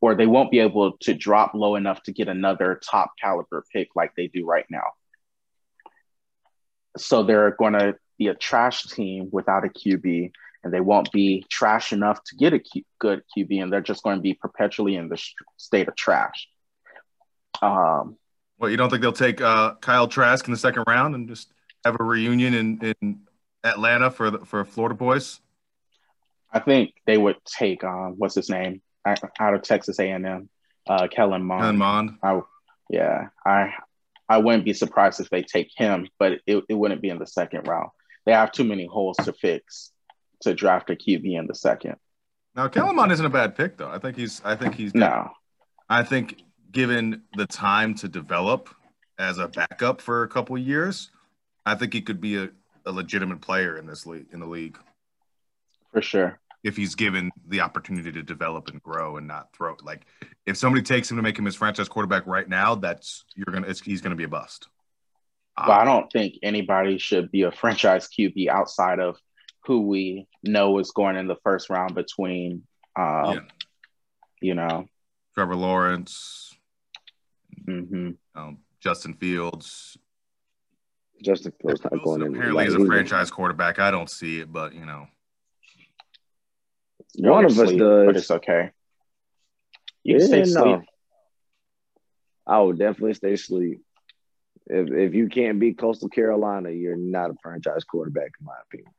or 0.00 0.14
they 0.14 0.26
won't 0.26 0.52
be 0.52 0.60
able 0.60 0.96
to 0.98 1.14
drop 1.14 1.54
low 1.54 1.74
enough 1.74 2.04
to 2.04 2.12
get 2.12 2.28
another 2.28 2.80
top 2.88 3.14
caliber 3.20 3.64
pick 3.72 3.88
like 3.96 4.12
they 4.16 4.28
do 4.28 4.46
right 4.46 4.66
now. 4.70 4.86
So 6.96 7.24
they're 7.24 7.50
going 7.50 7.72
to 7.72 7.96
be 8.20 8.28
a 8.28 8.34
trash 8.34 8.84
team 8.84 9.30
without 9.32 9.64
a 9.64 9.68
QB, 9.68 10.30
and 10.62 10.72
they 10.72 10.80
won't 10.80 11.10
be 11.10 11.44
trash 11.50 11.92
enough 11.92 12.22
to 12.24 12.36
get 12.36 12.52
a 12.52 12.58
Q- 12.58 12.84
good 13.00 13.22
QB, 13.36 13.62
and 13.62 13.72
they're 13.72 13.80
just 13.80 14.04
going 14.04 14.18
to 14.18 14.22
be 14.22 14.34
perpetually 14.34 14.94
in 14.94 15.08
the 15.08 15.16
sh- 15.16 15.32
state 15.56 15.88
of 15.88 15.96
trash. 15.96 16.46
Um, 17.62 18.16
well, 18.58 18.70
you 18.70 18.76
don't 18.76 18.90
think 18.90 19.00
they'll 19.00 19.12
take 19.12 19.40
uh, 19.40 19.74
Kyle 19.76 20.06
Trask 20.06 20.46
in 20.46 20.52
the 20.52 20.58
second 20.58 20.84
round 20.86 21.14
and 21.14 21.28
just 21.28 21.50
have 21.84 21.96
a 21.98 22.04
reunion 22.04 22.52
in, 22.52 22.94
in 23.00 23.20
Atlanta 23.64 24.10
for 24.10 24.30
the, 24.30 24.38
for 24.40 24.64
Florida 24.66 24.94
boys? 24.94 25.40
I 26.52 26.58
think 26.58 26.92
they 27.06 27.16
would 27.16 27.36
take 27.46 27.82
um, 27.82 28.16
what's 28.18 28.34
his 28.34 28.50
name 28.50 28.82
out 29.06 29.54
of 29.54 29.62
Texas 29.62 29.98
A&M, 29.98 30.50
uh, 30.86 31.08
Kellen 31.08 31.42
Mond. 31.42 31.62
Kellen 31.62 31.76
Mond. 31.78 32.18
I, 32.22 32.40
yeah, 32.90 33.28
I 33.46 33.72
I 34.28 34.38
wouldn't 34.38 34.64
be 34.64 34.74
surprised 34.74 35.20
if 35.20 35.30
they 35.30 35.42
take 35.42 35.70
him, 35.74 36.06
but 36.18 36.34
it, 36.46 36.64
it 36.68 36.74
wouldn't 36.74 37.02
be 37.02 37.08
in 37.08 37.18
the 37.18 37.26
second 37.26 37.66
round. 37.66 37.90
They 38.26 38.32
have 38.32 38.52
too 38.52 38.64
many 38.64 38.86
holes 38.86 39.16
to 39.18 39.32
fix 39.32 39.92
to 40.42 40.54
draft 40.54 40.90
a 40.90 40.94
QB 40.94 41.38
in 41.38 41.46
the 41.46 41.54
second. 41.54 41.96
Now, 42.54 42.68
Kellen 42.68 43.10
isn't 43.10 43.24
a 43.24 43.30
bad 43.30 43.56
pick, 43.56 43.76
though. 43.76 43.90
I 43.90 43.98
think 43.98 44.16
he's. 44.16 44.42
I 44.44 44.56
think 44.56 44.74
he's. 44.74 44.94
No. 44.94 45.30
I 45.88 46.02
think 46.02 46.42
given 46.70 47.22
the 47.36 47.46
time 47.46 47.94
to 47.96 48.08
develop 48.08 48.68
as 49.18 49.38
a 49.38 49.48
backup 49.48 50.00
for 50.00 50.22
a 50.22 50.28
couple 50.28 50.56
years, 50.58 51.10
I 51.66 51.74
think 51.74 51.92
he 51.92 52.00
could 52.00 52.20
be 52.20 52.36
a, 52.36 52.48
a 52.86 52.92
legitimate 52.92 53.40
player 53.40 53.76
in 53.76 53.86
this 53.86 54.06
league 54.06 54.26
in 54.32 54.40
the 54.40 54.46
league. 54.46 54.78
For 55.92 56.02
sure. 56.02 56.38
If 56.62 56.76
he's 56.76 56.94
given 56.94 57.30
the 57.48 57.60
opportunity 57.60 58.12
to 58.12 58.22
develop 58.22 58.68
and 58.68 58.82
grow 58.82 59.16
and 59.16 59.26
not 59.26 59.48
throw 59.54 59.76
like 59.82 60.06
if 60.46 60.56
somebody 60.56 60.82
takes 60.82 61.10
him 61.10 61.16
to 61.16 61.22
make 61.22 61.38
him 61.38 61.46
his 61.46 61.56
franchise 61.56 61.88
quarterback 61.88 62.26
right 62.26 62.48
now, 62.48 62.74
that's 62.74 63.24
you're 63.34 63.52
gonna 63.52 63.72
he's 63.84 64.00
gonna 64.00 64.16
be 64.16 64.24
a 64.24 64.28
bust. 64.28 64.68
But 65.66 65.80
I 65.80 65.84
don't 65.84 66.10
think 66.10 66.34
anybody 66.42 66.98
should 66.98 67.30
be 67.30 67.42
a 67.42 67.52
franchise 67.52 68.08
QB 68.08 68.48
outside 68.48 68.98
of 68.98 69.16
who 69.64 69.82
we 69.86 70.26
know 70.42 70.78
is 70.78 70.90
going 70.90 71.16
in 71.16 71.26
the 71.26 71.36
first 71.42 71.70
round 71.70 71.94
between, 71.94 72.62
um, 72.96 73.34
yeah. 73.34 73.40
you 74.40 74.54
know, 74.54 74.86
Trevor 75.34 75.56
Lawrence, 75.56 76.56
mm-hmm. 77.68 78.10
um, 78.34 78.58
Justin 78.80 79.14
Fields. 79.14 79.96
Justin 81.22 81.52
Fields 81.60 81.82
not 81.84 82.02
going 82.02 82.22
in. 82.22 82.34
Apparently, 82.34 82.66
as 82.66 82.74
a 82.74 82.84
franchise 82.86 83.30
quarterback, 83.30 83.78
I 83.78 83.90
don't 83.90 84.10
see 84.10 84.40
it, 84.40 84.50
but 84.50 84.74
you 84.74 84.86
know, 84.86 85.06
one 87.18 87.44
of 87.44 87.58
us 87.58 87.70
does, 87.70 88.06
but 88.06 88.16
it's 88.16 88.30
okay. 88.30 88.70
You 90.02 90.18
yeah, 90.18 90.26
stay 90.26 90.38
no. 90.40 90.44
sleep. 90.44 90.80
I 92.46 92.60
would 92.60 92.78
definitely 92.78 93.14
stay 93.14 93.34
asleep. 93.34 93.82
If 94.72 94.90
if 94.92 95.14
you 95.14 95.28
can't 95.28 95.58
beat 95.58 95.78
Coastal 95.78 96.08
Carolina, 96.08 96.70
you're 96.70 96.96
not 96.96 97.30
a 97.30 97.34
franchise 97.42 97.82
quarterback, 97.84 98.32
in 98.38 98.46
my 98.46 98.54
opinion. 98.66 98.92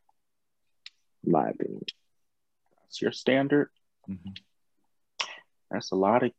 In 1.25 1.31
my 1.31 1.49
opinion. 1.49 1.83
That's 2.83 3.01
your 3.01 3.13
standard. 3.13 3.69
Mm-hmm. 4.09 4.31
That's 5.69 5.91
a 5.91 5.95
lot 5.95 6.23
of 6.23 6.31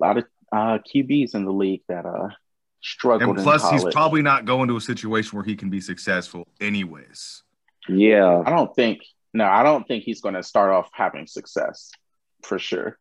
a 0.00 0.04
lot 0.04 0.16
of 0.16 0.24
uh, 0.50 0.78
QBs 0.78 1.34
in 1.34 1.44
the 1.44 1.52
league 1.52 1.82
that 1.88 2.06
uh 2.06 2.28
struggled. 2.80 3.36
And 3.36 3.44
plus, 3.44 3.68
he's 3.70 3.84
probably 3.92 4.22
not 4.22 4.46
going 4.46 4.68
to 4.68 4.76
a 4.76 4.80
situation 4.80 5.36
where 5.36 5.44
he 5.44 5.54
can 5.54 5.68
be 5.68 5.82
successful, 5.82 6.48
anyways. 6.60 7.42
Yeah, 7.86 8.42
I 8.44 8.50
don't 8.50 8.74
think. 8.74 9.00
No, 9.34 9.44
I 9.44 9.62
don't 9.62 9.86
think 9.86 10.04
he's 10.04 10.22
going 10.22 10.34
to 10.34 10.42
start 10.42 10.70
off 10.70 10.88
having 10.92 11.26
success 11.26 11.90
for 12.42 12.58
sure. 12.58 12.98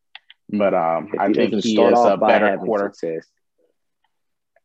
But 0.49 0.73
um, 0.73 1.13
I 1.17 1.31
think 1.31 1.53
he 1.63 1.79
is 1.81 1.99
a 1.99 2.17
better 2.17 2.57
quarterback. 2.57 3.23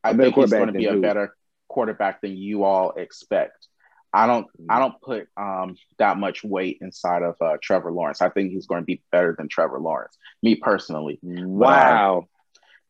I 0.05 0.15
think 0.15 0.35
he's 0.35 0.51
going 0.51 0.67
to 0.67 0.73
be 0.73 0.87
a 0.87 0.97
better 0.97 1.35
quarterback 1.69 2.21
than 2.21 2.37
you 2.37 2.65
all 2.65 2.93
expect. 2.93 3.67
I 4.13 4.27
don't 4.27 4.47
I 4.69 4.79
don't 4.79 5.01
put 5.01 5.29
um, 5.37 5.77
that 5.99 6.19
much 6.19 6.45
weight 6.45 6.79
inside 6.83 7.23
of 7.23 7.37
uh, 7.41 7.57
Trevor 7.63 7.91
Lawrence. 7.91 8.21
I 8.21 8.29
think 8.29 8.51
he's 8.51 8.67
going 8.67 8.83
to 8.83 8.85
be 8.85 9.03
better 9.11 9.35
than 9.37 9.49
Trevor 9.49 9.81
Lawrence. 9.81 10.17
Me 10.43 10.55
personally. 10.55 11.19
Wow. 11.23 12.19
Um, 12.19 12.25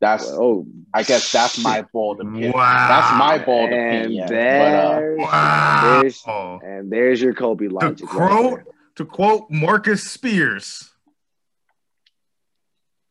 that's 0.00 0.28
oh 0.28 0.66
I 0.92 1.04
guess 1.04 1.30
that's 1.30 1.62
my 1.62 1.84
bold 1.92 2.20
opinion. 2.20 2.50
Wow. 2.52 2.88
That's 2.88 3.18
my 3.18 3.38
bold 3.38 3.70
and 3.70 4.06
opinion. 4.06 4.26
There, 4.26 5.16
but, 5.16 5.22
uh, 5.22 5.26
wow. 5.26 6.00
There's, 6.00 6.24
and 6.26 6.90
there's 6.90 7.22
your 7.22 7.34
Kobe 7.34 7.68
logic. 7.68 7.98
To 7.98 8.06
quote, 8.06 8.58
right 8.58 8.66
to 8.96 9.04
quote 9.04 9.48
Marcus 9.48 10.02
Spears, 10.02 10.90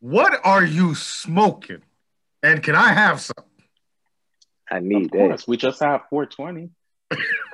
what 0.02 0.38
are 0.44 0.66
you 0.66 0.96
smoking? 0.96 1.82
And 2.44 2.62
can 2.62 2.76
I 2.76 2.92
have 2.92 3.22
some? 3.22 3.46
I 4.72 4.80
need 4.80 5.12
that. 5.12 5.44
We 5.48 5.58
just 5.58 5.82
have 5.82 6.04
420 6.10 6.70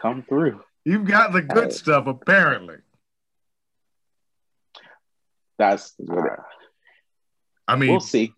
come 0.01 0.23
through. 0.23 0.61
You've 0.85 1.05
got 1.05 1.33
the 1.33 1.41
good 1.41 1.73
stuff, 1.73 2.07
apparently. 2.07 2.77
That's. 5.57 5.95
Uh, 5.99 6.21
I 7.67 7.75
mean, 7.75 7.89
we'll 7.89 7.99
see. 7.99 8.31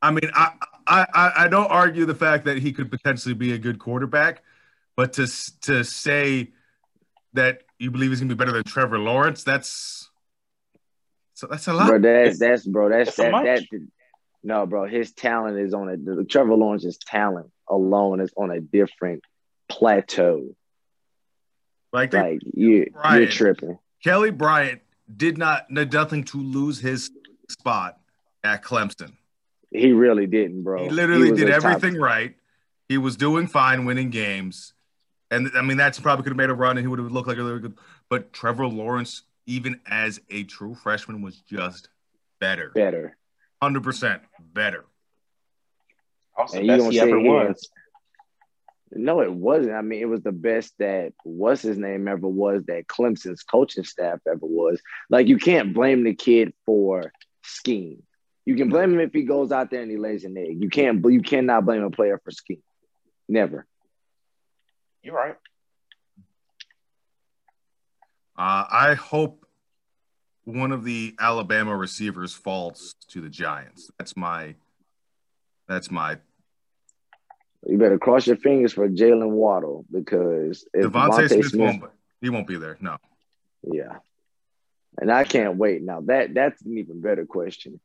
I 0.00 0.12
mean, 0.12 0.30
I, 0.32 0.52
I 0.86 1.32
I 1.36 1.48
don't 1.48 1.70
argue 1.70 2.06
the 2.06 2.14
fact 2.14 2.44
that 2.46 2.58
he 2.58 2.72
could 2.72 2.90
potentially 2.90 3.34
be 3.34 3.52
a 3.52 3.58
good 3.58 3.78
quarterback, 3.78 4.42
but 4.96 5.12
to 5.14 5.26
to 5.62 5.82
say 5.84 6.52
that 7.34 7.64
you 7.78 7.90
believe 7.90 8.10
he's 8.10 8.20
gonna 8.20 8.34
be 8.34 8.38
better 8.38 8.52
than 8.52 8.64
Trevor 8.64 8.98
Lawrence, 8.98 9.42
that's 9.42 10.08
so 11.34 11.48
that's 11.48 11.66
a 11.66 11.74
lot. 11.74 11.88
Bro, 11.88 11.98
that's 11.98 12.38
that's 12.38 12.64
bro, 12.64 12.88
that's 12.88 13.16
that, 13.16 13.32
that, 13.32 13.64
that 13.70 13.88
no, 14.42 14.66
bro, 14.66 14.86
his 14.86 15.12
talent 15.12 15.58
is 15.58 15.74
on 15.74 15.88
a 15.88 16.24
Trevor 16.24 16.54
Lawrence's 16.54 16.98
talent 16.98 17.50
alone 17.68 18.20
is 18.20 18.32
on 18.36 18.50
a 18.50 18.60
different 18.60 19.24
plateau. 19.68 20.54
Like, 21.92 22.12
like 22.12 22.40
you, 22.54 22.90
Bryant, 22.92 23.22
you're 23.22 23.30
tripping. 23.30 23.78
Kelly 24.04 24.30
Bryant 24.30 24.80
did 25.14 25.38
not 25.38 25.72
did 25.72 25.92
nothing 25.92 26.24
to 26.24 26.38
lose 26.38 26.78
his 26.78 27.10
spot 27.48 27.98
at 28.44 28.62
Clemson. 28.62 29.12
He 29.70 29.92
really 29.92 30.26
didn't, 30.26 30.62
bro. 30.62 30.84
He 30.84 30.90
literally 30.90 31.30
he 31.30 31.36
did 31.36 31.50
everything 31.50 31.94
top. 31.94 32.02
right. 32.02 32.34
He 32.88 32.96
was 32.96 33.16
doing 33.16 33.46
fine, 33.46 33.84
winning 33.84 34.10
games, 34.10 34.72
and 35.30 35.50
I 35.56 35.62
mean 35.62 35.76
that's 35.76 35.98
probably 35.98 36.22
could 36.22 36.30
have 36.30 36.38
made 36.38 36.50
a 36.50 36.54
run, 36.54 36.76
and 36.76 36.84
he 36.84 36.86
would 36.86 36.98
have 36.98 37.10
looked 37.10 37.28
like 37.28 37.38
a 37.38 37.42
really 37.42 37.60
good. 37.60 37.76
But 38.08 38.32
Trevor 38.32 38.66
Lawrence, 38.66 39.22
even 39.46 39.80
as 39.86 40.20
a 40.30 40.44
true 40.44 40.74
freshman, 40.74 41.22
was 41.22 41.40
just 41.40 41.88
better. 42.38 42.70
Better 42.74 43.17
hundred 43.62 43.82
percent 43.82 44.22
better. 44.40 44.84
Also, 46.36 46.58
and 46.58 46.68
best 46.68 46.90
he 46.90 47.00
ever 47.00 47.18
was. 47.18 47.68
No, 48.90 49.20
it 49.20 49.32
wasn't. 49.32 49.74
I 49.74 49.82
mean, 49.82 50.00
it 50.00 50.08
was 50.08 50.22
the 50.22 50.32
best 50.32 50.72
that 50.78 51.12
what's 51.22 51.60
his 51.60 51.76
name 51.76 52.08
ever 52.08 52.26
was 52.26 52.64
that 52.66 52.86
Clemson's 52.86 53.42
coaching 53.42 53.84
staff 53.84 54.20
ever 54.26 54.38
was. 54.40 54.80
Like, 55.10 55.26
you 55.26 55.36
can't 55.36 55.74
blame 55.74 56.04
the 56.04 56.14
kid 56.14 56.54
for 56.64 57.12
scheme. 57.42 58.02
You 58.46 58.56
can 58.56 58.70
blame 58.70 58.94
him 58.94 59.00
if 59.00 59.12
he 59.12 59.24
goes 59.24 59.52
out 59.52 59.70
there 59.70 59.82
and 59.82 59.90
he 59.90 59.98
lays 59.98 60.24
an 60.24 60.38
egg. 60.38 60.62
You 60.62 60.70
can't. 60.70 61.04
You 61.04 61.20
cannot 61.20 61.66
blame 61.66 61.82
a 61.82 61.90
player 61.90 62.18
for 62.24 62.30
scheme. 62.30 62.62
Never. 63.28 63.66
You're 65.02 65.14
right. 65.14 65.36
Uh, 68.38 68.64
I 68.70 68.94
hope 68.94 69.44
one 70.48 70.72
of 70.72 70.82
the 70.82 71.14
Alabama 71.20 71.76
receivers 71.76 72.32
falls 72.32 72.94
to 73.08 73.20
the 73.20 73.28
Giants. 73.28 73.90
That's 73.98 74.16
my 74.16 74.54
that's 75.68 75.90
my 75.90 76.16
you 77.66 77.76
better 77.76 77.98
cross 77.98 78.26
your 78.26 78.36
fingers 78.36 78.72
for 78.72 78.88
Jaylen 78.88 79.30
Waddle 79.30 79.84
because 79.92 80.66
if 80.72 80.86
DeVonta, 80.86 81.28
Smith, 81.28 81.46
Smith 81.46 81.60
won't 81.60 81.84
he 82.22 82.30
won't 82.30 82.46
be 82.46 82.56
there. 82.56 82.78
No. 82.80 82.96
Yeah. 83.62 83.96
And 84.98 85.12
I 85.12 85.24
can't 85.24 85.56
wait. 85.56 85.82
Now 85.82 86.00
that 86.02 86.32
that's 86.32 86.62
an 86.62 86.78
even 86.78 87.02
better 87.02 87.26
question. 87.26 87.78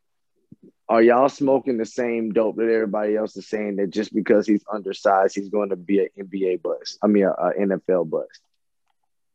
Are 0.88 1.02
y'all 1.02 1.30
smoking 1.30 1.78
the 1.78 1.86
same 1.86 2.32
dope 2.32 2.56
that 2.58 2.70
everybody 2.70 3.18
else 3.18 3.36
is 3.36 3.48
saying 3.48 3.78
that 3.78 3.90
just 3.90 4.14
because 4.14 4.48
he's 4.48 4.64
undersized, 4.72 5.36
he's 5.36 5.50
going 5.50 5.70
to 5.70 5.76
be 5.76 6.00
an 6.00 6.10
NBA 6.18 6.62
bust? 6.62 6.98
I 7.02 7.08
mean, 7.08 7.26
an 7.26 7.70
NFL 7.70 8.10
bust. 8.10 8.40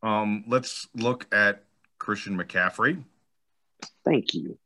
Um, 0.02 0.44
let's 0.46 0.86
look 0.94 1.26
at 1.32 1.64
Christian 1.98 2.38
McCaffrey. 2.38 3.02
Thank 4.04 4.34
you. 4.34 4.58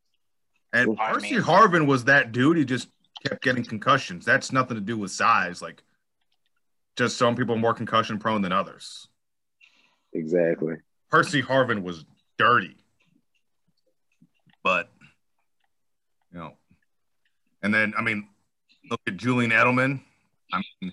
And 0.72 0.96
Percy 0.96 1.36
Harvin 1.36 1.86
was 1.86 2.04
that 2.04 2.32
dude. 2.32 2.56
He 2.56 2.64
just 2.64 2.88
kept 3.26 3.42
getting 3.42 3.64
concussions. 3.64 4.24
That's 4.24 4.52
nothing 4.52 4.76
to 4.76 4.80
do 4.80 4.96
with 4.96 5.10
size. 5.10 5.60
Like, 5.60 5.82
just 6.96 7.16
some 7.16 7.36
people 7.36 7.54
are 7.54 7.58
more 7.58 7.74
concussion 7.74 8.18
prone 8.18 8.42
than 8.42 8.52
others. 8.52 9.08
Exactly. 10.12 10.76
Percy 11.10 11.42
Harvin 11.42 11.82
was 11.82 12.04
dirty, 12.38 12.76
but 14.62 14.90
you 16.32 16.38
know, 16.38 16.52
and 17.62 17.74
then 17.74 17.92
I 17.98 18.02
mean, 18.02 18.28
look 18.90 19.00
at 19.06 19.16
Julian 19.16 19.50
Edelman. 19.50 20.00
I 20.52 20.62
mean, 20.80 20.92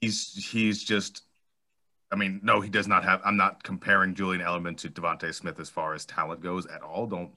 he's 0.00 0.48
he's 0.50 0.82
just. 0.84 1.22
I 2.12 2.16
mean, 2.16 2.40
no, 2.42 2.60
he 2.60 2.68
does 2.68 2.86
not 2.86 3.04
have. 3.04 3.22
I'm 3.24 3.38
not 3.38 3.62
comparing 3.62 4.14
Julian 4.14 4.42
Edelman 4.42 4.76
to 4.78 4.90
DeVonta 4.90 5.34
Smith 5.34 5.58
as 5.58 5.70
far 5.70 5.94
as 5.94 6.04
talent 6.04 6.42
goes 6.42 6.66
at 6.66 6.82
all. 6.82 7.06
Don't 7.06 7.30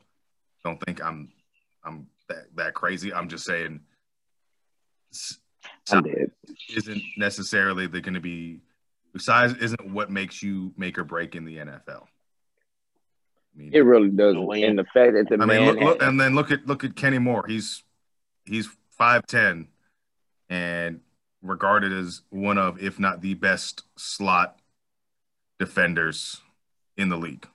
don't 0.65 0.79
think 0.81 1.03
I'm 1.03 1.29
I'm 1.83 2.07
that, 2.27 2.47
that 2.55 2.73
crazy. 2.73 3.13
I'm 3.13 3.29
just 3.29 3.45
saying 3.45 3.79
size 5.11 6.03
isn't 6.75 7.01
necessarily 7.17 7.87
the 7.87 8.01
going 8.01 8.15
to 8.15 8.19
be 8.19 8.59
size 9.17 9.53
isn't 9.53 9.93
what 9.93 10.11
makes 10.11 10.43
you 10.43 10.73
make 10.75 10.97
or 10.97 11.05
break 11.05 11.35
in 11.35 11.45
the 11.45 11.57
NFL. 11.57 12.03
I 12.03 13.57
mean, 13.57 13.73
it 13.73 13.79
really 13.79 14.09
doesn't. 14.09 14.51
And 14.61 14.77
the 14.77 14.83
fact 14.93 15.13
that 15.13 15.29
the 15.29 15.41
I 15.41 15.45
mean, 15.45 15.65
look, 15.65 15.79
look, 15.79 16.01
and 16.01 16.19
then 16.19 16.35
look 16.35 16.51
at 16.51 16.67
look 16.67 16.83
at 16.83 16.97
Kenny 16.97 17.19
Moore. 17.19 17.45
He's 17.47 17.81
he's 18.43 18.67
five 18.91 19.25
ten, 19.25 19.69
and 20.49 20.99
regarded 21.41 21.93
as 21.93 22.23
one 22.29 22.57
of, 22.57 22.81
if 22.81 22.99
not 22.99 23.21
the 23.21 23.35
best 23.35 23.83
slot 23.95 24.57
defenders 25.59 26.41
in 26.97 27.09
the 27.09 27.17
league. 27.17 27.47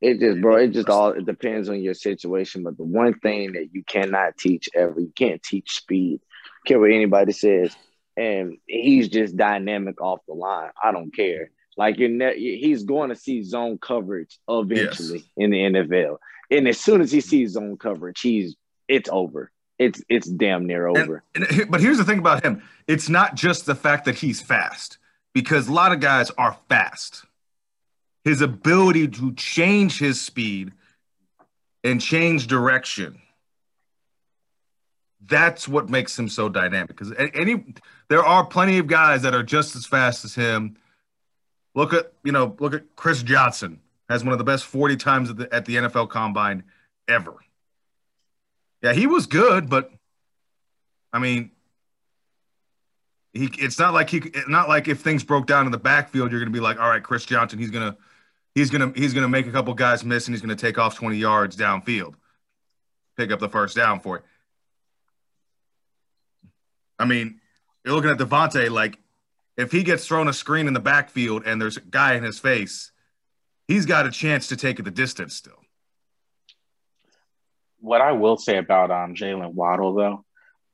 It 0.00 0.20
just, 0.20 0.40
bro, 0.40 0.56
it 0.56 0.68
just 0.68 0.88
all 0.88 1.10
it 1.10 1.24
depends 1.24 1.68
on 1.68 1.80
your 1.82 1.94
situation. 1.94 2.62
But 2.62 2.76
the 2.76 2.84
one 2.84 3.14
thing 3.18 3.52
that 3.52 3.70
you 3.72 3.82
cannot 3.84 4.36
teach 4.36 4.68
ever, 4.74 5.00
you 5.00 5.12
can't 5.14 5.42
teach 5.42 5.72
speed. 5.72 6.20
Care 6.66 6.78
what 6.78 6.90
anybody 6.90 7.32
says, 7.32 7.74
and 8.16 8.58
he's 8.66 9.08
just 9.08 9.36
dynamic 9.36 10.00
off 10.00 10.20
the 10.28 10.34
line. 10.34 10.70
I 10.82 10.92
don't 10.92 11.14
care. 11.14 11.50
Like 11.76 11.98
you're 11.98 12.08
ne- 12.08 12.38
he's 12.38 12.84
going 12.84 13.10
to 13.10 13.16
see 13.16 13.42
zone 13.42 13.78
coverage 13.78 14.38
eventually 14.48 15.18
yes. 15.18 15.28
in 15.36 15.50
the 15.50 15.58
NFL, 15.58 16.18
and 16.50 16.68
as 16.68 16.78
soon 16.78 17.00
as 17.00 17.12
he 17.12 17.20
sees 17.20 17.52
zone 17.52 17.76
coverage, 17.76 18.20
he's 18.20 18.56
it's 18.88 19.08
over. 19.10 19.50
It's 19.78 20.02
it's 20.08 20.28
damn 20.28 20.66
near 20.66 20.86
over. 20.86 21.22
And, 21.34 21.44
and, 21.44 21.70
but 21.70 21.80
here's 21.80 21.98
the 21.98 22.04
thing 22.04 22.18
about 22.18 22.44
him: 22.44 22.62
it's 22.86 23.08
not 23.08 23.34
just 23.34 23.66
the 23.66 23.74
fact 23.74 24.06
that 24.06 24.14
he's 24.16 24.40
fast, 24.40 24.98
because 25.36 25.68
a 25.68 25.72
lot 25.72 25.92
of 25.92 26.00
guys 26.00 26.30
are 26.38 26.56
fast 26.66 27.26
his 28.24 28.40
ability 28.40 29.06
to 29.06 29.34
change 29.34 29.98
his 29.98 30.18
speed 30.18 30.72
and 31.84 32.00
change 32.00 32.46
direction. 32.46 33.20
That's 35.20 35.68
what 35.68 35.90
makes 35.90 36.18
him 36.18 36.30
so 36.30 36.48
dynamic. 36.48 36.96
Because 36.96 37.12
any, 37.34 37.66
there 38.08 38.24
are 38.24 38.46
plenty 38.46 38.78
of 38.78 38.86
guys 38.86 39.20
that 39.22 39.34
are 39.34 39.42
just 39.42 39.76
as 39.76 39.84
fast 39.84 40.24
as 40.24 40.34
him. 40.34 40.78
Look 41.74 41.92
at 41.92 42.14
you 42.24 42.32
know, 42.32 42.56
look 42.58 42.72
at 42.72 42.96
Chris 42.96 43.22
Johnson 43.22 43.80
has 44.08 44.24
one 44.24 44.32
of 44.32 44.38
the 44.38 44.44
best 44.44 44.64
forty 44.64 44.96
times 44.96 45.28
at 45.28 45.36
the, 45.36 45.54
at 45.54 45.66
the 45.66 45.76
NFL 45.76 46.08
Combine 46.08 46.64
ever. 47.08 47.34
Yeah, 48.80 48.94
he 48.94 49.06
was 49.06 49.26
good, 49.26 49.68
but 49.68 49.92
I 51.12 51.18
mean, 51.18 51.50
he. 53.36 53.50
It's 53.58 53.78
not 53.78 53.94
like 53.94 54.10
he. 54.10 54.22
Not 54.48 54.68
like 54.68 54.88
if 54.88 55.00
things 55.00 55.24
broke 55.24 55.46
down 55.46 55.66
in 55.66 55.72
the 55.72 55.78
backfield, 55.78 56.30
you're 56.30 56.40
going 56.40 56.52
to 56.52 56.56
be 56.56 56.62
like, 56.62 56.80
all 56.80 56.88
right, 56.88 57.02
Chris 57.02 57.24
Johnson, 57.24 57.58
he's 57.58 57.70
going 57.70 57.92
to 57.92 57.98
he's 58.56 58.70
gonna 58.70 58.92
he's 58.96 59.14
gonna 59.14 59.28
make 59.28 59.46
a 59.46 59.52
couple 59.52 59.72
guys 59.74 60.04
miss 60.04 60.26
and 60.26 60.34
he's 60.34 60.40
gonna 60.40 60.56
take 60.56 60.78
off 60.78 60.96
20 60.96 61.16
yards 61.16 61.56
downfield, 61.56 62.14
pick 63.16 63.30
up 63.30 63.38
the 63.38 63.48
first 63.48 63.76
down 63.76 64.00
for 64.00 64.16
it. 64.16 64.24
I 66.98 67.04
mean, 67.04 67.40
you're 67.84 67.94
looking 67.94 68.10
at 68.10 68.18
DeVonta, 68.18 68.70
like 68.70 68.98
if 69.56 69.70
he 69.70 69.82
gets 69.82 70.06
thrown 70.06 70.26
a 70.26 70.32
screen 70.32 70.66
in 70.66 70.74
the 70.74 70.80
backfield 70.80 71.44
and 71.46 71.60
there's 71.60 71.76
a 71.76 71.82
guy 71.82 72.14
in 72.14 72.24
his 72.24 72.38
face, 72.38 72.92
he's 73.68 73.86
got 73.86 74.06
a 74.06 74.10
chance 74.10 74.48
to 74.48 74.56
take 74.56 74.78
it 74.78 74.82
the 74.82 74.90
distance 74.90 75.34
still. 75.34 75.62
What 77.80 78.00
I 78.00 78.12
will 78.12 78.36
say 78.36 78.56
about 78.56 78.90
um, 78.90 79.14
Jaylen 79.14 79.52
Waddle, 79.52 79.94
though, 79.94 80.24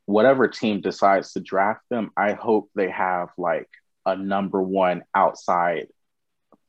whatever 0.06 0.48
team 0.48 0.80
decides 0.80 1.32
to 1.32 1.40
draft 1.40 1.82
them, 1.90 2.10
I 2.16 2.32
hope 2.32 2.70
they 2.74 2.90
have 2.90 3.28
like 3.38 3.68
a 4.04 4.16
number 4.16 4.62
one 4.62 5.02
outside 5.14 5.88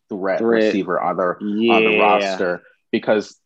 threat, 0.10 0.40
threat. 0.40 0.64
receiver 0.64 1.00
on 1.00 1.18
the 1.18 1.36
yeah. 1.42 1.74
on 1.74 1.84
the 1.84 2.00
roster 2.00 2.64
because 2.92 3.40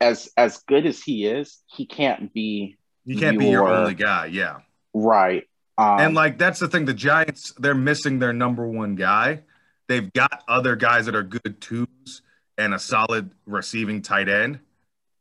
as 0.00 0.30
as 0.36 0.58
good 0.58 0.86
as 0.86 1.02
he 1.02 1.26
is, 1.26 1.62
he 1.66 1.86
can't 1.86 2.32
be 2.32 2.76
he 3.04 3.16
can't 3.16 3.34
your, 3.34 3.40
be 3.40 3.46
your 3.48 3.68
only 3.68 3.94
guy. 3.94 4.26
Yeah, 4.26 4.60
right. 4.94 5.44
Um, 5.78 6.00
and 6.00 6.14
like 6.14 6.38
that's 6.38 6.60
the 6.60 6.68
thing, 6.68 6.84
the 6.84 6.94
Giants 6.94 7.52
they're 7.58 7.74
missing 7.74 8.18
their 8.18 8.32
number 8.32 8.66
one 8.66 8.94
guy. 8.94 9.42
They've 9.88 10.12
got 10.12 10.44
other 10.48 10.76
guys 10.76 11.06
that 11.06 11.14
are 11.14 11.22
good 11.22 11.60
twos 11.60 12.22
and 12.56 12.72
a 12.72 12.78
solid 12.78 13.30
receiving 13.46 14.02
tight 14.02 14.28
end. 14.28 14.60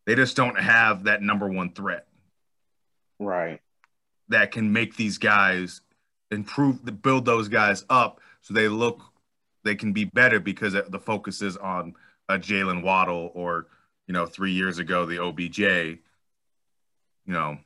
They 0.05 0.15
just 0.15 0.35
don't 0.35 0.59
have 0.59 1.05
that 1.05 1.21
number 1.21 1.47
one 1.47 1.73
threat. 1.73 2.07
Right. 3.19 3.59
That 4.31 4.51
can 4.51 4.73
make 4.73 4.95
these 4.95 5.17
guys 5.17 5.81
improve, 6.31 7.01
build 7.01 7.25
those 7.25 7.47
guys 7.47 7.85
up 7.89 8.19
so 8.41 8.53
they 8.53 8.67
look 8.67 9.01
they 9.63 9.75
can 9.75 9.93
be 9.93 10.05
better 10.05 10.39
because 10.39 10.73
the 10.73 10.99
focus 10.99 11.41
is 11.41 11.55
on 11.57 11.93
a 12.29 12.37
Jaylen 12.37 12.83
Waddle 12.83 13.31
or 13.35 13.67
you 14.07 14.13
know 14.13 14.25
three 14.25 14.51
years 14.51 14.79
ago 14.79 15.05
the 15.05 15.19
OBJ. 15.19 15.59
You 15.59 17.33
know, 17.33 17.57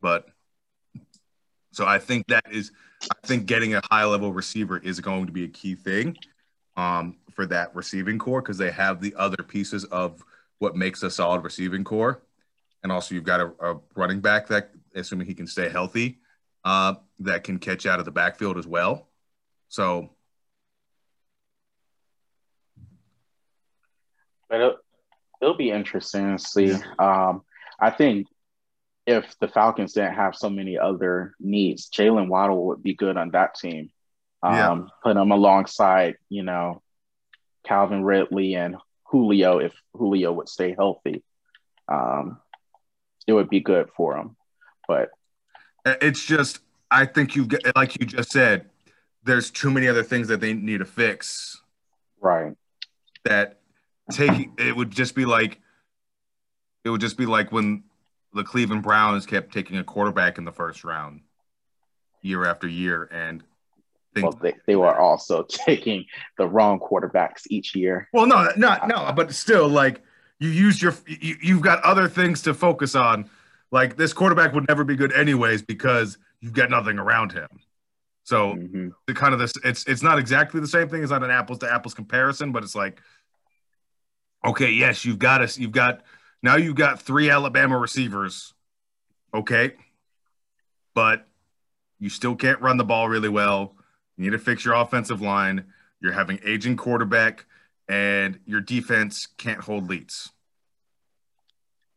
but 0.00 0.26
so 1.72 1.86
I 1.86 1.98
think 1.98 2.26
that 2.28 2.44
is 2.50 2.72
I 3.10 3.26
think 3.26 3.46
getting 3.46 3.74
a 3.74 3.82
high 3.90 4.04
level 4.04 4.32
receiver 4.32 4.78
is 4.78 5.00
going 5.00 5.26
to 5.26 5.32
be 5.32 5.44
a 5.44 5.48
key 5.48 5.74
thing 5.74 6.16
um, 6.76 7.16
for 7.34 7.46
that 7.46 7.74
receiving 7.74 8.18
corps 8.18 8.42
because 8.42 8.58
they 8.58 8.70
have 8.70 9.00
the 9.00 9.14
other 9.16 9.42
pieces 9.42 9.84
of 9.86 10.22
what 10.58 10.76
makes 10.76 11.02
a 11.02 11.10
solid 11.10 11.42
receiving 11.42 11.84
corps, 11.84 12.22
and 12.82 12.92
also 12.92 13.14
you've 13.14 13.24
got 13.24 13.40
a, 13.40 13.52
a 13.60 13.80
running 13.96 14.20
back 14.20 14.46
that, 14.48 14.70
assuming 14.94 15.26
he 15.26 15.34
can 15.34 15.46
stay 15.46 15.68
healthy, 15.68 16.20
uh, 16.64 16.94
that 17.20 17.44
can 17.44 17.58
catch 17.58 17.86
out 17.86 17.98
of 17.98 18.04
the 18.04 18.10
backfield 18.10 18.58
as 18.58 18.66
well. 18.66 19.08
So 19.68 20.10
but 24.50 24.60
it, 24.60 24.76
will 25.40 25.56
be 25.56 25.70
interesting 25.70 26.36
to 26.36 26.42
see. 26.42 26.72
Um, 26.98 27.42
I 27.80 27.90
think 27.90 28.26
if 29.06 29.34
the 29.40 29.48
Falcons 29.48 29.94
didn't 29.94 30.14
have 30.14 30.34
so 30.34 30.50
many 30.50 30.76
other 30.76 31.34
needs, 31.40 31.88
Jaylen 31.88 32.28
Waddle 32.28 32.66
would 32.66 32.82
be 32.82 32.94
good 32.94 33.16
on 33.16 33.30
that 33.30 33.54
team. 33.54 33.90
Um, 34.42 34.54
yeah. 34.54 34.78
Put 35.02 35.16
him 35.16 35.30
alongside, 35.30 36.16
you 36.28 36.42
know, 36.42 36.82
Calvin 37.64 38.04
Ridley 38.04 38.54
and 38.54 38.76
Julio 39.04 39.58
if 39.58 39.72
Julio 39.94 40.32
would 40.32 40.48
stay 40.48 40.74
healthy. 40.76 41.22
Um, 41.88 42.38
it 43.26 43.32
would 43.32 43.48
be 43.48 43.60
good 43.60 43.88
for 43.96 44.16
him. 44.16 44.36
But 44.90 45.10
uh, 45.86 45.94
it's 46.02 46.26
just, 46.26 46.58
I 46.90 47.06
think 47.06 47.36
you 47.36 47.46
get, 47.46 47.76
like 47.76 48.00
you 48.00 48.06
just 48.06 48.32
said, 48.32 48.68
there's 49.22 49.52
too 49.52 49.70
many 49.70 49.86
other 49.86 50.02
things 50.02 50.26
that 50.26 50.40
they 50.40 50.52
need 50.52 50.78
to 50.78 50.84
fix. 50.84 51.62
Right. 52.20 52.56
That 53.24 53.60
taking 54.10 54.52
it 54.58 54.74
would 54.74 54.90
just 54.90 55.14
be 55.14 55.24
like 55.26 55.60
it 56.84 56.90
would 56.90 57.00
just 57.00 57.16
be 57.16 57.24
like 57.24 57.52
when 57.52 57.84
the 58.34 58.42
Cleveland 58.42 58.82
Browns 58.82 59.26
kept 59.26 59.52
taking 59.52 59.78
a 59.78 59.84
quarterback 59.84 60.38
in 60.38 60.44
the 60.44 60.50
first 60.50 60.82
round 60.82 61.20
year 62.22 62.44
after 62.44 62.66
year 62.66 63.08
and 63.12 63.44
well, 64.16 64.32
they, 64.42 64.54
they 64.66 64.74
were 64.74 64.98
also 64.98 65.46
taking 65.48 66.04
the 66.36 66.48
wrong 66.48 66.80
quarterbacks 66.80 67.42
each 67.48 67.76
year. 67.76 68.08
Well, 68.12 68.26
no, 68.26 68.48
not 68.56 68.88
no, 68.88 69.12
but 69.14 69.32
still, 69.32 69.68
like 69.68 70.02
you 70.40 70.48
use 70.48 70.82
your 70.82 70.94
you, 71.06 71.36
you've 71.40 71.62
got 71.62 71.80
other 71.84 72.08
things 72.08 72.42
to 72.42 72.54
focus 72.54 72.96
on. 72.96 73.30
Like 73.70 73.96
this 73.96 74.12
quarterback 74.12 74.52
would 74.54 74.66
never 74.68 74.84
be 74.84 74.96
good 74.96 75.12
anyways 75.12 75.62
because 75.62 76.18
you've 76.40 76.54
got 76.54 76.70
nothing 76.70 76.98
around 76.98 77.32
him. 77.32 77.48
So 78.24 78.54
mm-hmm. 78.54 78.88
the 79.06 79.14
kind 79.14 79.32
of 79.32 79.40
this, 79.40 79.52
it's 79.64 79.84
it's 79.86 80.02
not 80.02 80.18
exactly 80.18 80.60
the 80.60 80.68
same 80.68 80.88
thing. 80.88 81.02
It's 81.02 81.10
not 81.10 81.22
an 81.22 81.30
apples 81.30 81.58
to 81.58 81.72
apples 81.72 81.94
comparison, 81.94 82.52
but 82.52 82.62
it's 82.62 82.74
like 82.74 83.00
Okay, 84.44 84.70
yes, 84.70 85.04
you've 85.04 85.18
got 85.18 85.42
us. 85.42 85.58
You've 85.58 85.72
got 85.72 86.02
now 86.42 86.56
you've 86.56 86.76
got 86.76 87.02
three 87.02 87.30
Alabama 87.30 87.78
receivers. 87.78 88.54
Okay. 89.34 89.72
But 90.94 91.26
you 91.98 92.08
still 92.08 92.34
can't 92.34 92.60
run 92.60 92.78
the 92.78 92.84
ball 92.84 93.08
really 93.08 93.28
well. 93.28 93.74
You 94.16 94.24
need 94.24 94.30
to 94.30 94.38
fix 94.38 94.64
your 94.64 94.74
offensive 94.74 95.20
line. 95.20 95.66
You're 96.00 96.12
having 96.12 96.40
aging 96.44 96.76
quarterback, 96.76 97.44
and 97.88 98.40
your 98.46 98.60
defense 98.60 99.28
can't 99.36 99.60
hold 99.60 99.88
leads. 99.88 100.30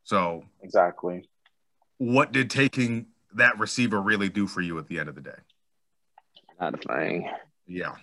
So 0.03 0.43
exactly. 0.61 1.23
What 1.97 2.31
did 2.31 2.49
taking 2.49 3.07
that 3.35 3.57
receiver 3.59 4.01
really 4.01 4.29
do 4.29 4.47
for 4.47 4.61
you 4.61 4.77
at 4.79 4.87
the 4.87 4.99
end 4.99 5.09
of 5.09 5.15
the 5.15 5.21
day? 5.21 5.31
Not 6.59 6.75
a 6.75 6.77
thing. 6.77 7.29
Yeah. 7.67 7.95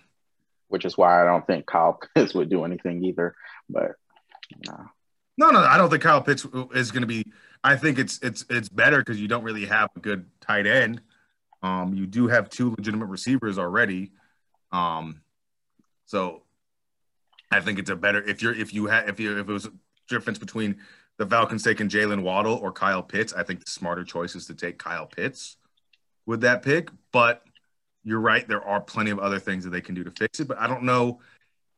Which 0.67 0.85
is 0.85 0.97
why 0.97 1.21
I 1.21 1.25
don't 1.25 1.45
think 1.45 1.65
Kyle 1.65 1.99
Pitts 2.15 2.33
would 2.33 2.49
do 2.49 2.63
anything 2.63 3.03
either. 3.03 3.35
But 3.69 3.91
no. 4.67 4.85
No, 5.37 5.49
no, 5.49 5.59
I 5.59 5.77
don't 5.77 5.89
think 5.89 6.03
Kyle 6.03 6.21
Pitts 6.21 6.45
is 6.73 6.91
going 6.91 7.01
to 7.01 7.07
be. 7.07 7.25
I 7.63 7.75
think 7.75 7.99
it's 7.99 8.19
it's 8.21 8.45
it's 8.49 8.69
better 8.69 8.99
because 8.99 9.19
you 9.19 9.27
don't 9.27 9.43
really 9.43 9.65
have 9.65 9.89
a 9.95 9.99
good 9.99 10.25
tight 10.41 10.67
end. 10.67 11.01
Um, 11.63 11.93
you 11.93 12.05
do 12.05 12.27
have 12.27 12.49
two 12.49 12.71
legitimate 12.71 13.05
receivers 13.05 13.57
already. 13.57 14.11
Um, 14.71 15.21
so 16.05 16.43
I 17.49 17.59
think 17.61 17.79
it's 17.79 17.89
a 17.89 17.95
better 17.95 18.21
if 18.23 18.41
you're 18.41 18.53
if 18.53 18.73
you 18.73 18.87
had 18.87 19.09
if 19.09 19.19
you 19.19 19.39
if 19.39 19.47
it 19.47 19.51
was 19.51 19.65
a 19.65 19.71
difference 20.07 20.37
between 20.37 20.77
the 21.21 21.27
Falcons 21.27 21.61
taking 21.61 21.87
Jaylen 21.87 22.23
Waddle 22.23 22.55
or 22.55 22.71
Kyle 22.71 23.03
Pitts, 23.03 23.31
I 23.31 23.43
think 23.43 23.63
the 23.63 23.69
smarter 23.69 24.03
choice 24.03 24.35
is 24.35 24.47
to 24.47 24.55
take 24.55 24.79
Kyle 24.79 25.05
Pitts 25.05 25.55
with 26.25 26.41
that 26.41 26.63
pick. 26.63 26.89
But 27.11 27.43
you're 28.03 28.19
right, 28.19 28.47
there 28.47 28.63
are 28.63 28.81
plenty 28.81 29.11
of 29.11 29.19
other 29.19 29.37
things 29.37 29.63
that 29.63 29.69
they 29.69 29.81
can 29.81 29.93
do 29.93 30.03
to 30.03 30.09
fix 30.09 30.39
it. 30.39 30.47
But 30.47 30.57
I 30.57 30.65
don't 30.65 30.81
know 30.81 31.19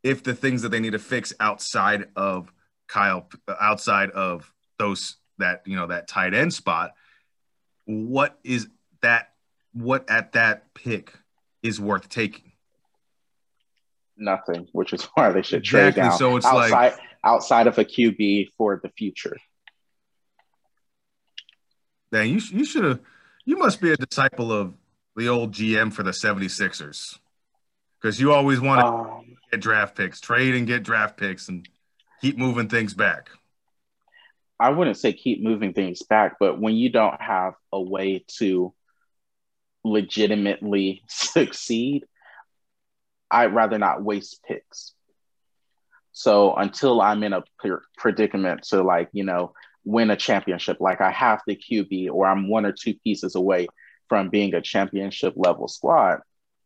if 0.02 0.24
the 0.24 0.34
things 0.34 0.62
that 0.62 0.70
they 0.70 0.80
need 0.80 0.94
to 0.94 1.00
fix 1.00 1.34
outside 1.42 2.06
of 2.16 2.54
Kyle, 2.88 3.28
outside 3.60 4.12
of 4.12 4.50
those 4.80 5.18
that 5.40 5.64
you 5.66 5.76
know 5.76 5.88
that 5.88 6.08
tight 6.08 6.34
end 6.34 6.54
spot, 6.54 6.94
what 7.84 8.40
is 8.46 8.70
that? 9.02 9.34
What 9.74 10.10
at 10.10 10.32
that 10.34 10.74
pick 10.74 11.12
is 11.62 11.82
worth 11.82 12.08
taking? 12.08 12.54
Nothing, 14.16 14.70
which 14.72 14.94
is 14.94 15.04
why 15.16 15.34
they 15.34 15.42
should 15.42 15.60
exactly. 15.60 15.92
trade 15.92 15.96
down. 15.96 16.18
So 16.18 16.38
it's 16.38 16.46
outside, 16.46 16.72
like 16.72 17.00
outside 17.24 17.68
of 17.68 17.78
a 17.78 17.86
QB 17.86 18.50
for 18.58 18.80
the 18.82 18.90
future. 18.90 19.38
Dang, 22.12 22.30
you 22.30 22.42
you 22.52 22.66
should 22.66 22.84
have. 22.84 23.00
You 23.46 23.58
must 23.58 23.82
be 23.82 23.92
a 23.92 23.98
disciple 23.98 24.52
of 24.52 24.74
the 25.16 25.30
old 25.30 25.52
GM 25.52 25.92
for 25.92 26.04
the 26.04 26.12
76ers 26.12 27.18
because 28.00 28.20
you 28.20 28.32
always 28.32 28.60
want 28.60 28.82
to 28.82 28.86
um, 28.86 29.38
get 29.52 29.62
draft 29.62 29.96
picks, 29.96 30.20
trade 30.20 30.56
and 30.56 30.68
get 30.68 30.84
draft 30.84 31.18
picks, 31.18 31.50
and 31.50 31.68
keep 32.22 32.38
moving 32.38 32.70
things 32.70 32.94
back. 32.94 33.30
I 34.60 34.70
wouldn't 34.70 34.98
say 34.98 35.14
keep 35.14 35.42
moving 35.42 35.74
things 35.74 36.04
back, 36.04 36.38
but 36.40 36.60
when 36.60 36.76
you 36.76 36.90
don't 36.90 37.22
have 37.22 37.54
a 37.72 37.82
way 37.82 38.24
to 38.38 38.74
legitimately 39.84 41.02
succeed, 41.10 42.06
I'd 43.32 43.54
rather 43.54 43.78
not 43.78 44.04
waste 44.04 44.42
picks. 44.48 44.94
So 46.14 46.54
until 46.54 47.02
I'm 47.02 47.24
in 47.24 47.34
a 47.34 47.44
predicament 47.98 48.64
to 48.70 48.84
like, 48.84 49.10
you 49.12 49.24
know, 49.24 49.54
win 49.84 50.12
a 50.12 50.16
championship, 50.16 50.78
like 50.80 51.02
I 51.02 51.12
have 51.12 51.42
the 51.46 51.56
QB 51.56 52.12
or 52.12 52.28
I'm 52.28 52.48
one 52.48 52.66
or 52.66 52.72
two 52.72 52.94
pieces 53.04 53.36
away 53.36 53.68
from 54.08 54.30
being 54.30 54.54
a 54.54 54.62
championship 54.62 55.34
level 55.36 55.68
squad, 55.68 56.20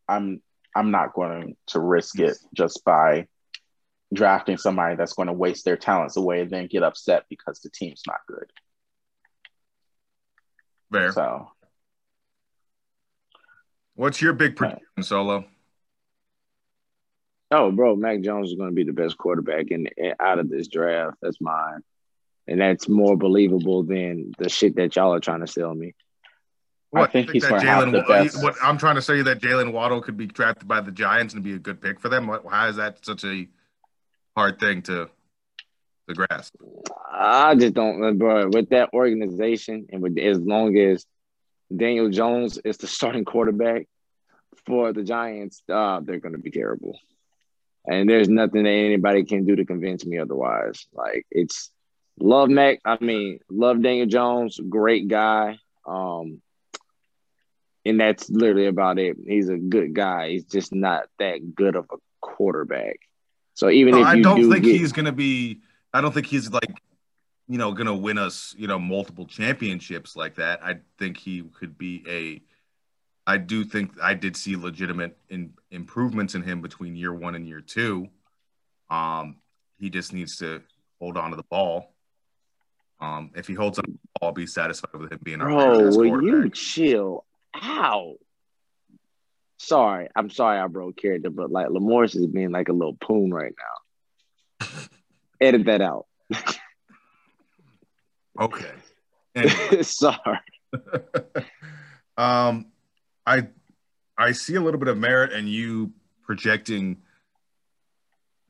I'm 0.06 0.42
I'm 0.76 0.90
not 0.90 1.14
going 1.14 1.56
to 1.68 1.80
risk 1.80 2.20
it 2.20 2.36
just 2.54 2.84
by 2.84 3.26
drafting 4.12 4.58
somebody 4.58 4.96
that's 4.96 5.14
going 5.14 5.26
to 5.26 5.32
waste 5.32 5.64
their 5.64 5.76
talents 5.76 6.16
away 6.16 6.42
and 6.42 6.50
then 6.50 6.66
get 6.66 6.82
upset 6.82 7.24
because 7.28 7.60
the 7.60 7.70
team's 7.70 8.02
not 8.06 8.20
good. 8.28 8.50
Fair. 10.92 11.12
So, 11.12 11.48
what's 13.94 14.22
your 14.22 14.34
big 14.34 14.56
prediction, 14.56 15.02
Solo? 15.02 15.46
Oh, 17.50 17.70
bro, 17.70 17.96
Mac 17.96 18.20
Jones 18.20 18.50
is 18.50 18.56
going 18.56 18.70
to 18.70 18.74
be 18.74 18.84
the 18.84 18.92
best 18.92 19.16
quarterback 19.16 19.70
in 19.70 19.88
out 20.20 20.38
of 20.38 20.50
this 20.50 20.68
draft. 20.68 21.16
That's 21.22 21.40
mine, 21.40 21.80
and 22.46 22.60
that's 22.60 22.88
more 22.88 23.16
believable 23.16 23.84
than 23.84 24.32
the 24.38 24.50
shit 24.50 24.76
that 24.76 24.96
y'all 24.96 25.14
are 25.14 25.20
trying 25.20 25.40
to 25.40 25.46
sell 25.46 25.74
me. 25.74 25.94
What, 26.90 27.08
I 27.08 27.12
think, 27.12 27.28
think 27.28 27.34
he's 27.34 27.46
going 27.46 27.62
to 27.62 27.66
have 27.66 27.90
the 27.90 28.02
best. 28.02 28.42
What 28.42 28.54
I'm 28.62 28.76
trying 28.76 28.96
to 28.96 29.02
say 29.02 29.22
that 29.22 29.40
Jaylen 29.40 29.72
Waddle 29.72 30.02
could 30.02 30.16
be 30.16 30.26
drafted 30.26 30.68
by 30.68 30.82
the 30.82 30.90
Giants 30.90 31.34
and 31.34 31.42
be 31.42 31.54
a 31.54 31.58
good 31.58 31.80
pick 31.80 32.00
for 32.00 32.10
them. 32.10 32.26
What, 32.26 32.44
is 32.68 32.76
that 32.76 33.04
such 33.04 33.24
a 33.24 33.48
hard 34.36 34.60
thing 34.60 34.82
to 34.82 35.08
to 36.08 36.14
grasp? 36.14 36.54
I 37.10 37.54
just 37.54 37.72
don't, 37.72 38.18
bro. 38.18 38.48
With 38.48 38.70
that 38.70 38.90
organization 38.92 39.86
and 39.90 40.02
with 40.02 40.18
as 40.18 40.38
long 40.38 40.76
as 40.76 41.06
Daniel 41.74 42.10
Jones 42.10 42.58
is 42.58 42.76
the 42.76 42.86
starting 42.86 43.24
quarterback 43.24 43.86
for 44.66 44.92
the 44.92 45.02
Giants, 45.02 45.62
uh, 45.70 46.00
they're 46.00 46.20
going 46.20 46.34
to 46.34 46.38
be 46.38 46.50
terrible 46.50 46.98
and 47.88 48.08
there's 48.08 48.28
nothing 48.28 48.64
that 48.64 48.70
anybody 48.70 49.24
can 49.24 49.46
do 49.46 49.56
to 49.56 49.64
convince 49.64 50.04
me 50.04 50.18
otherwise. 50.18 50.86
Like 50.92 51.26
it's 51.30 51.70
love 52.20 52.50
Mac. 52.50 52.80
I 52.84 52.98
mean, 53.00 53.40
love 53.50 53.82
Daniel 53.82 54.06
Jones, 54.06 54.60
great 54.68 55.08
guy. 55.08 55.58
Um, 55.86 56.42
and 57.84 57.98
that's 57.98 58.28
literally 58.28 58.66
about 58.66 58.98
it. 58.98 59.16
He's 59.26 59.48
a 59.48 59.56
good 59.56 59.94
guy. 59.94 60.30
He's 60.30 60.44
just 60.44 60.72
not 60.72 61.04
that 61.18 61.54
good 61.54 61.74
of 61.74 61.86
a 61.90 61.96
quarterback. 62.20 62.98
So 63.54 63.70
even 63.70 63.94
no, 63.94 64.02
if 64.02 64.06
I 64.06 64.20
don't 64.20 64.42
do 64.42 64.52
think 64.52 64.64
get, 64.64 64.76
he's 64.76 64.92
gonna 64.92 65.12
be, 65.12 65.60
I 65.92 66.02
don't 66.02 66.12
think 66.12 66.26
he's 66.26 66.52
like, 66.52 66.82
you 67.48 67.56
know, 67.56 67.72
gonna 67.72 67.96
win 67.96 68.18
us, 68.18 68.54
you 68.58 68.66
know, 68.66 68.78
multiple 68.78 69.24
championships 69.24 70.14
like 70.14 70.34
that. 70.34 70.62
I 70.62 70.76
think 70.98 71.16
he 71.16 71.42
could 71.42 71.78
be 71.78 72.04
a 72.06 72.42
I 73.28 73.36
do 73.36 73.62
think 73.62 73.92
I 74.02 74.14
did 74.14 74.38
see 74.38 74.56
legitimate 74.56 75.18
in, 75.28 75.52
improvements 75.70 76.34
in 76.34 76.42
him 76.42 76.62
between 76.62 76.96
year 76.96 77.12
one 77.12 77.34
and 77.34 77.46
year 77.46 77.60
two. 77.60 78.08
Um, 78.88 79.36
he 79.78 79.90
just 79.90 80.14
needs 80.14 80.38
to 80.38 80.62
hold 80.98 81.18
on 81.18 81.30
to 81.30 81.36
the 81.36 81.42
ball. 81.42 81.92
Um, 83.02 83.30
if 83.36 83.46
he 83.46 83.52
holds 83.52 83.78
on 83.78 83.84
to 83.84 83.92
the 83.92 83.98
ball, 84.18 84.28
I'll 84.30 84.32
be 84.32 84.46
satisfied 84.46 84.98
with 84.98 85.12
him 85.12 85.20
being 85.22 85.42
our 85.42 85.48
Bro, 85.48 85.90
will 85.98 86.22
you 86.22 86.48
chill 86.48 87.26
out? 87.54 88.16
Sorry, 89.58 90.08
I'm 90.16 90.30
sorry 90.30 90.58
I 90.58 90.66
broke 90.66 90.96
character, 90.96 91.28
but 91.28 91.50
like 91.50 91.66
Lamorris 91.66 92.16
is 92.16 92.26
being 92.26 92.50
like 92.50 92.70
a 92.70 92.72
little 92.72 92.96
poon 92.96 93.30
right 93.30 93.52
now. 94.60 94.66
Edit 95.42 95.66
that 95.66 95.82
out. 95.82 96.06
okay. 98.40 99.82
Sorry. 99.82 100.38
um, 102.16 102.68
I 103.28 103.48
I 104.16 104.32
see 104.32 104.54
a 104.54 104.60
little 104.60 104.80
bit 104.80 104.88
of 104.88 104.96
merit 104.96 105.32
in 105.32 105.46
you 105.46 105.92
projecting 106.24 106.98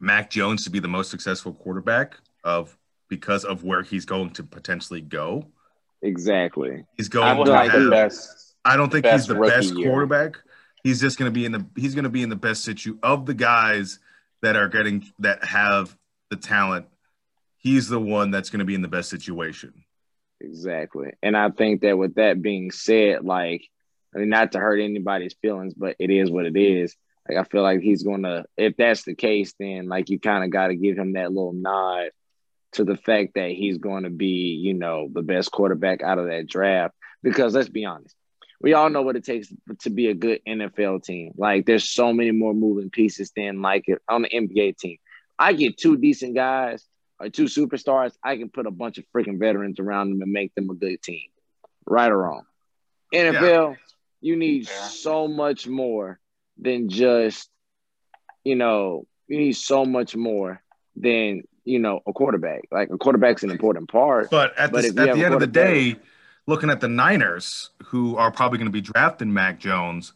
Mac 0.01 0.31
Jones 0.31 0.65
to 0.65 0.71
be 0.71 0.79
the 0.79 0.89
most 0.89 1.11
successful 1.11 1.53
quarterback 1.53 2.17
of 2.45 2.77
because 3.09 3.45
of 3.45 3.65
where 3.65 3.83
he's 3.83 4.05
going 4.05 4.31
to 4.31 4.45
potentially 4.45 5.01
go. 5.01 5.47
Exactly. 6.03 6.85
He's 6.97 7.09
going 7.09 7.45
to 7.45 7.51
like 7.51 7.73
have, 7.73 7.83
the 7.83 7.91
best. 7.91 8.55
I 8.65 8.77
don't 8.77 8.91
think 8.91 9.05
he's 9.05 9.27
the 9.27 9.35
best 9.35 9.75
year. 9.75 9.89
quarterback. 9.89 10.37
He's 10.85 11.01
just 11.01 11.19
going 11.19 11.31
to 11.31 11.35
be 11.35 11.45
in 11.45 11.53
the 11.53 11.67
he's 11.77 11.95
going 11.95 12.05
to 12.05 12.11
be 12.11 12.23
in 12.23 12.29
the 12.29 12.37
best 12.37 12.65
situ 12.65 12.99
of 13.03 13.27
the 13.27 13.35
guys 13.35 13.99
that 14.43 14.55
are 14.55 14.69
getting 14.69 15.05
that 15.19 15.45
have 15.45 15.97
the 16.31 16.37
talent. 16.37 16.87
He's 17.57 17.89
the 17.89 18.01
one 18.01 18.31
that's 18.31 18.51
going 18.51 18.61
to 18.61 18.65
be 18.65 18.77
in 18.77 18.83
the 18.83 18.89
best 18.89 19.11
situation. 19.11 19.85
Exactly. 20.41 21.15
And 21.21 21.37
I 21.37 21.51
think 21.51 21.81
that 21.81 21.99
with 21.99 22.15
that 22.15 22.41
being 22.41 22.71
said, 22.71 23.25
like 23.25 23.69
I 24.19 24.23
mean, 24.23 24.31
not 24.31 24.53
to 24.53 24.59
hurt 24.59 24.81
anybody's 24.81 25.35
feelings, 25.41 25.75
but 25.75 25.95
it 26.01 26.11
is 26.11 26.29
what 26.29 26.45
it 26.45 26.57
is. 26.57 26.97
Like 27.29 27.39
I 27.39 27.45
feel 27.45 27.63
like 27.63 27.81
he's 27.81 28.03
gonna. 28.03 28.47
If 28.57 28.77
that's 28.77 29.05
the 29.05 29.15
case, 29.15 29.55
then 29.61 29.87
like 29.87 30.11
you 30.11 30.19
kind 30.19 30.43
of 30.43 30.51
got 30.51 30.69
to 30.69 30.75
give 30.75 30.99
him 30.99 31.13
that 31.13 31.33
little 31.33 31.53
nod 31.53 32.11
to 32.73 32.85
the 32.85 32.97
fact 32.97 33.35
that 33.37 33.51
he's 33.51 33.79
going 33.79 34.03
to 34.03 34.11
be, 34.11 34.59
you 34.61 34.75
know, 34.75 35.09
the 35.13 35.23
best 35.23 35.53
quarterback 35.53 36.03
out 36.03 36.19
of 36.19 36.27
that 36.27 36.49
draft. 36.49 36.95
Because 37.23 37.55
let's 37.55 37.69
be 37.69 37.85
honest, 37.85 38.17
we 38.61 38.73
all 38.73 38.91
know 38.91 39.03
what 39.03 39.15
it 39.15 39.25
takes 39.25 39.53
to 39.81 39.91
be 39.91 40.09
a 40.09 40.15
good 40.15 40.41
NFL 40.49 41.05
team. 41.05 41.33
Like 41.37 41.65
there's 41.65 41.89
so 41.89 42.13
many 42.13 42.33
more 42.33 42.55
moving 42.55 42.91
pieces 42.91 43.31
than 43.37 43.63
like 43.63 43.85
it 43.87 44.03
on 44.09 44.23
the 44.23 44.31
NBA 44.31 44.79
team. 44.79 44.99
I 45.39 45.53
get 45.53 45.79
two 45.79 45.97
decent 45.97 46.35
guys 46.35 46.85
or 47.21 47.29
two 47.29 47.45
superstars, 47.45 48.15
I 48.25 48.37
can 48.37 48.49
put 48.49 48.67
a 48.67 48.73
bunch 48.73 48.99
of 48.99 49.05
freaking 49.15 49.39
veterans 49.39 49.79
around 49.79 50.11
them 50.11 50.23
and 50.23 50.33
make 50.33 50.55
them 50.55 50.71
a 50.71 50.75
good 50.75 51.01
team. 51.03 51.29
Right 51.87 52.11
or 52.11 52.19
wrong. 52.19 52.43
NFL, 53.15 53.71
yeah 53.71 53.75
you 54.21 54.37
need 54.37 54.67
yeah. 54.67 54.89
so 54.89 55.29
much 55.29 55.67
more 55.67 56.19
than 56.59 56.89
just, 56.89 57.49
you 58.45 58.57
know, 58.57 59.07
you 59.29 59.39
need 59.39 59.53
so 59.53 59.85
much 59.85 60.17
more 60.17 60.63
than, 60.97 61.43
you 61.65 61.79
know, 61.79 62.01
a 62.07 62.13
quarterback. 62.13 62.63
Like 62.73 62.91
a 62.91 62.99
quarterback's 62.99 63.43
an 63.43 63.51
important 63.51 63.91
part. 63.91 64.31
But 64.31 64.57
at 64.59 64.73
the, 64.73 64.79
at 64.79 64.95
the 64.95 65.25
end 65.25 65.35
of 65.35 65.41
the 65.41 65.47
day, 65.47 65.97
looking 66.47 66.71
at 66.71 66.81
the 66.81 66.89
Niners, 66.89 67.71
who 67.85 68.17
are 68.17 68.31
probably 68.31 68.59
going 68.59 68.69
to 68.69 68.73
be 68.73 68.81
drafting 68.81 69.33
Mac 69.33 69.61
Jones, 69.61 70.15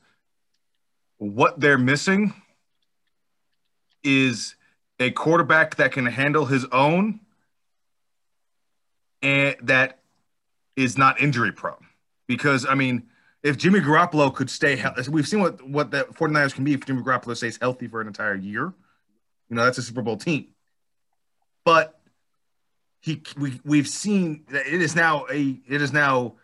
what 1.18 1.60
they're 1.60 1.78
missing 1.78 2.34
is 4.02 4.56
a 4.98 5.10
quarterback 5.10 5.76
that 5.76 5.92
can 5.92 6.06
handle 6.06 6.46
his 6.46 6.64
own 6.72 7.20
and 9.22 9.54
that 9.62 9.98
is 10.74 10.98
not 10.98 11.20
injury 11.20 11.52
prone. 11.52 11.86
Because, 12.26 12.66
I 12.66 12.74
mean, 12.74 13.04
if 13.42 13.56
Jimmy 13.56 13.80
Garoppolo 13.80 14.32
could 14.32 14.48
stay 14.48 14.76
healthy, 14.76 15.10
we've 15.10 15.26
seen 15.26 15.40
what, 15.40 15.66
what 15.66 15.90
the 15.90 16.04
49ers 16.04 16.54
can 16.54 16.64
be 16.64 16.74
if 16.74 16.86
Jimmy 16.86 17.02
Garoppolo 17.02 17.36
stays 17.36 17.58
healthy 17.60 17.88
for 17.88 18.00
an 18.00 18.06
entire 18.06 18.36
year. 18.36 18.72
You 19.48 19.56
know, 19.56 19.64
that's 19.64 19.78
a 19.78 19.82
Super 19.82 20.02
Bowl 20.02 20.16
team. 20.16 20.48
But 21.64 21.98
he 23.00 23.22
we 23.36 23.60
we've 23.64 23.88
seen 23.88 24.44
that 24.50 24.66
it 24.66 24.80
is 24.80 24.94
now 24.94 25.26
a 25.30 25.58
it 25.68 25.82
is 25.82 25.92
now 25.92 26.34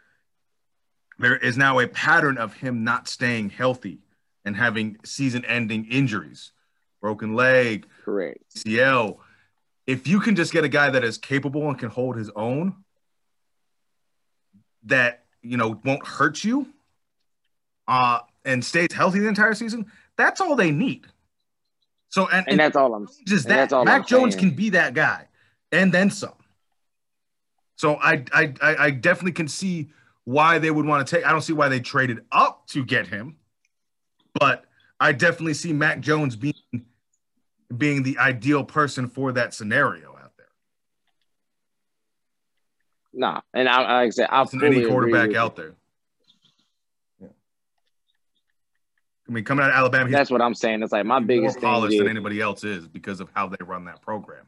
there 1.18 1.36
is 1.36 1.56
now 1.56 1.78
a 1.78 1.88
pattern 1.88 2.36
of 2.36 2.54
him 2.54 2.84
not 2.84 3.08
staying 3.08 3.50
healthy 3.50 4.00
and 4.44 4.56
having 4.56 4.96
season 5.04 5.44
ending 5.44 5.86
injuries, 5.86 6.52
broken 7.00 7.34
leg, 7.34 7.86
correct. 8.04 8.38
CL. 8.56 9.20
If 9.86 10.06
you 10.06 10.20
can 10.20 10.36
just 10.36 10.52
get 10.52 10.64
a 10.64 10.68
guy 10.68 10.90
that 10.90 11.02
is 11.02 11.16
capable 11.16 11.68
and 11.68 11.78
can 11.78 11.88
hold 11.88 12.16
his 12.16 12.30
own, 12.36 12.74
that 14.84 15.24
you 15.42 15.56
know 15.56 15.80
won't 15.84 16.06
hurt 16.06 16.44
you 16.44 16.66
uh, 17.88 18.20
and 18.44 18.64
stays 18.64 18.92
healthy 18.92 19.18
the 19.18 19.28
entire 19.28 19.54
season, 19.54 19.90
that's 20.16 20.40
all 20.40 20.54
they 20.54 20.70
need. 20.70 21.06
So 22.10 22.28
and, 22.28 22.46
and 22.48 22.60
that's 22.60 22.76
all 22.76 22.94
I'm. 22.94 23.08
Just 23.26 23.48
that 23.48 23.70
Mac 23.70 23.88
I'm 23.88 24.04
Jones 24.04 24.34
saying. 24.34 24.48
can 24.48 24.56
be 24.56 24.70
that 24.70 24.94
guy, 24.94 25.26
and 25.72 25.92
then 25.92 26.10
some. 26.10 26.32
So 27.76 27.96
I, 27.96 28.24
I 28.32 28.54
I 28.60 28.90
definitely 28.90 29.32
can 29.32 29.48
see 29.48 29.90
why 30.24 30.58
they 30.58 30.70
would 30.70 30.86
want 30.86 31.06
to 31.06 31.16
take. 31.16 31.26
I 31.26 31.32
don't 31.32 31.42
see 31.42 31.52
why 31.52 31.68
they 31.68 31.80
traded 31.80 32.24
up 32.32 32.66
to 32.68 32.84
get 32.84 33.06
him, 33.06 33.36
but 34.34 34.64
I 35.00 35.12
definitely 35.12 35.54
see 35.54 35.72
Mac 35.72 36.00
Jones 36.00 36.36
being 36.36 36.54
being 37.76 38.02
the 38.02 38.18
ideal 38.18 38.64
person 38.64 39.08
for 39.08 39.32
that 39.32 39.54
scenario 39.54 40.10
out 40.10 40.32
there. 40.36 40.46
Nah, 43.12 43.40
and 43.52 43.68
I, 43.68 43.80
like 43.80 43.88
I 43.88 44.10
said, 44.10 44.28
I'll 44.30 44.48
any 44.62 44.84
quarterback 44.86 45.34
out 45.34 45.56
there. 45.56 45.74
Yeah. 47.20 47.28
I 49.28 49.32
mean, 49.32 49.44
coming 49.44 49.64
out 49.64 49.70
of 49.70 49.76
Alabama, 49.76 50.10
that's 50.10 50.30
what 50.30 50.40
I'm 50.40 50.54
saying. 50.54 50.82
It's 50.82 50.92
like 50.92 51.04
my 51.04 51.20
biggest 51.20 51.60
more 51.60 51.72
polished 51.72 51.98
than 51.98 52.08
anybody 52.08 52.40
else 52.40 52.64
is 52.64 52.88
because 52.88 53.20
of 53.20 53.28
how 53.34 53.48
they 53.48 53.62
run 53.62 53.84
that 53.84 54.00
program, 54.00 54.46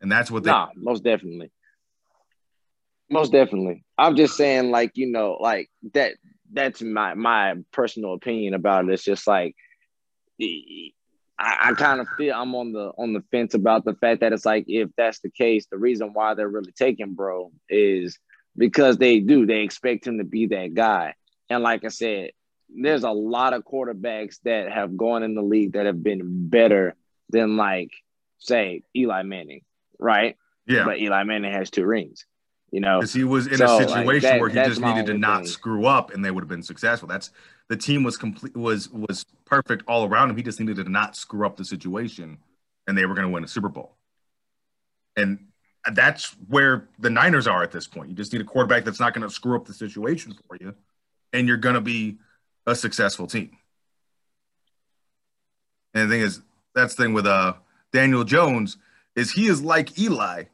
and 0.00 0.12
that's 0.12 0.30
what 0.30 0.42
they. 0.44 0.50
Nah, 0.50 0.68
most 0.76 1.02
definitely. 1.02 1.50
Most 3.10 3.32
definitely. 3.32 3.84
I'm 3.96 4.16
just 4.16 4.36
saying, 4.36 4.70
like 4.70 4.92
you 4.94 5.06
know, 5.10 5.38
like 5.40 5.70
that. 5.94 6.12
That's 6.52 6.82
my 6.82 7.14
my 7.14 7.54
personal 7.72 8.12
opinion 8.14 8.54
about 8.54 8.84
it. 8.84 8.92
It's 8.92 9.02
just 9.02 9.26
like 9.26 9.56
I, 10.40 10.90
I 11.38 11.72
kind 11.72 12.00
of 12.00 12.08
feel 12.16 12.34
I'm 12.34 12.54
on 12.54 12.72
the 12.72 12.92
on 12.98 13.12
the 13.12 13.22
fence 13.30 13.54
about 13.54 13.84
the 13.84 13.94
fact 13.94 14.20
that 14.20 14.32
it's 14.32 14.44
like 14.44 14.64
if 14.68 14.90
that's 14.96 15.20
the 15.20 15.30
case, 15.30 15.66
the 15.70 15.78
reason 15.78 16.12
why 16.12 16.34
they're 16.34 16.48
really 16.48 16.72
taking 16.72 17.14
bro 17.14 17.50
is 17.68 18.18
because 18.56 18.98
they 18.98 19.20
do 19.20 19.46
they 19.46 19.62
expect 19.62 20.06
him 20.06 20.18
to 20.18 20.24
be 20.24 20.46
that 20.46 20.74
guy. 20.74 21.14
And 21.50 21.62
like 21.62 21.84
I 21.84 21.88
said, 21.88 22.30
there's 22.68 23.04
a 23.04 23.10
lot 23.10 23.52
of 23.52 23.64
quarterbacks 23.64 24.36
that 24.44 24.70
have 24.70 24.96
gone 24.96 25.22
in 25.22 25.34
the 25.34 25.42
league 25.42 25.72
that 25.72 25.86
have 25.86 26.02
been 26.02 26.48
better 26.48 26.94
than 27.30 27.56
like 27.56 27.90
say 28.38 28.82
Eli 28.96 29.22
Manning, 29.22 29.62
right? 29.98 30.36
Yeah. 30.66 30.84
But 30.84 30.98
Eli 30.98 31.24
Manning 31.24 31.52
has 31.52 31.70
two 31.70 31.84
rings. 31.84 32.26
You 32.70 32.80
know, 32.80 32.98
because 32.98 33.12
he 33.12 33.22
was 33.22 33.46
in 33.46 33.58
so, 33.58 33.66
a 33.66 33.78
situation 33.78 34.06
like, 34.06 34.22
that, 34.22 34.40
where 34.40 34.48
he 34.48 34.56
just 34.56 34.80
needed 34.80 35.06
to 35.06 35.14
not 35.14 35.42
thing. 35.42 35.46
screw 35.46 35.86
up, 35.86 36.12
and 36.12 36.24
they 36.24 36.32
would 36.32 36.42
have 36.42 36.48
been 36.48 36.62
successful. 36.62 37.06
That's 37.06 37.30
the 37.68 37.76
team 37.76 38.02
was 38.02 38.16
complete 38.16 38.56
was 38.56 38.88
was 38.90 39.24
perfect 39.44 39.84
all 39.86 40.08
around 40.08 40.30
him. 40.30 40.36
He 40.36 40.42
just 40.42 40.58
needed 40.58 40.76
to 40.76 40.90
not 40.90 41.14
screw 41.14 41.46
up 41.46 41.56
the 41.56 41.64
situation, 41.64 42.38
and 42.88 42.98
they 42.98 43.06
were 43.06 43.14
going 43.14 43.28
to 43.28 43.32
win 43.32 43.44
a 43.44 43.48
Super 43.48 43.68
Bowl. 43.68 43.96
And 45.16 45.38
that's 45.92 46.34
where 46.48 46.88
the 46.98 47.10
Niners 47.10 47.46
are 47.46 47.62
at 47.62 47.70
this 47.70 47.86
point. 47.86 48.08
You 48.08 48.16
just 48.16 48.32
need 48.32 48.42
a 48.42 48.44
quarterback 48.44 48.84
that's 48.84 48.98
not 48.98 49.14
going 49.14 49.22
to 49.22 49.32
screw 49.32 49.54
up 49.54 49.66
the 49.66 49.74
situation 49.74 50.34
for 50.48 50.56
you, 50.60 50.74
and 51.32 51.46
you're 51.46 51.58
going 51.58 51.76
to 51.76 51.80
be 51.80 52.18
a 52.66 52.74
successful 52.74 53.26
team. 53.26 53.56
And 55.92 56.10
the 56.10 56.14
thing 56.14 56.22
is, 56.22 56.40
that's 56.74 56.94
the 56.94 57.04
thing 57.04 57.12
with 57.12 57.26
uh 57.26 57.54
Daniel 57.92 58.24
Jones 58.24 58.76
is 59.14 59.32
he 59.32 59.46
is 59.46 59.62
like 59.62 59.98
Eli, 59.98 60.44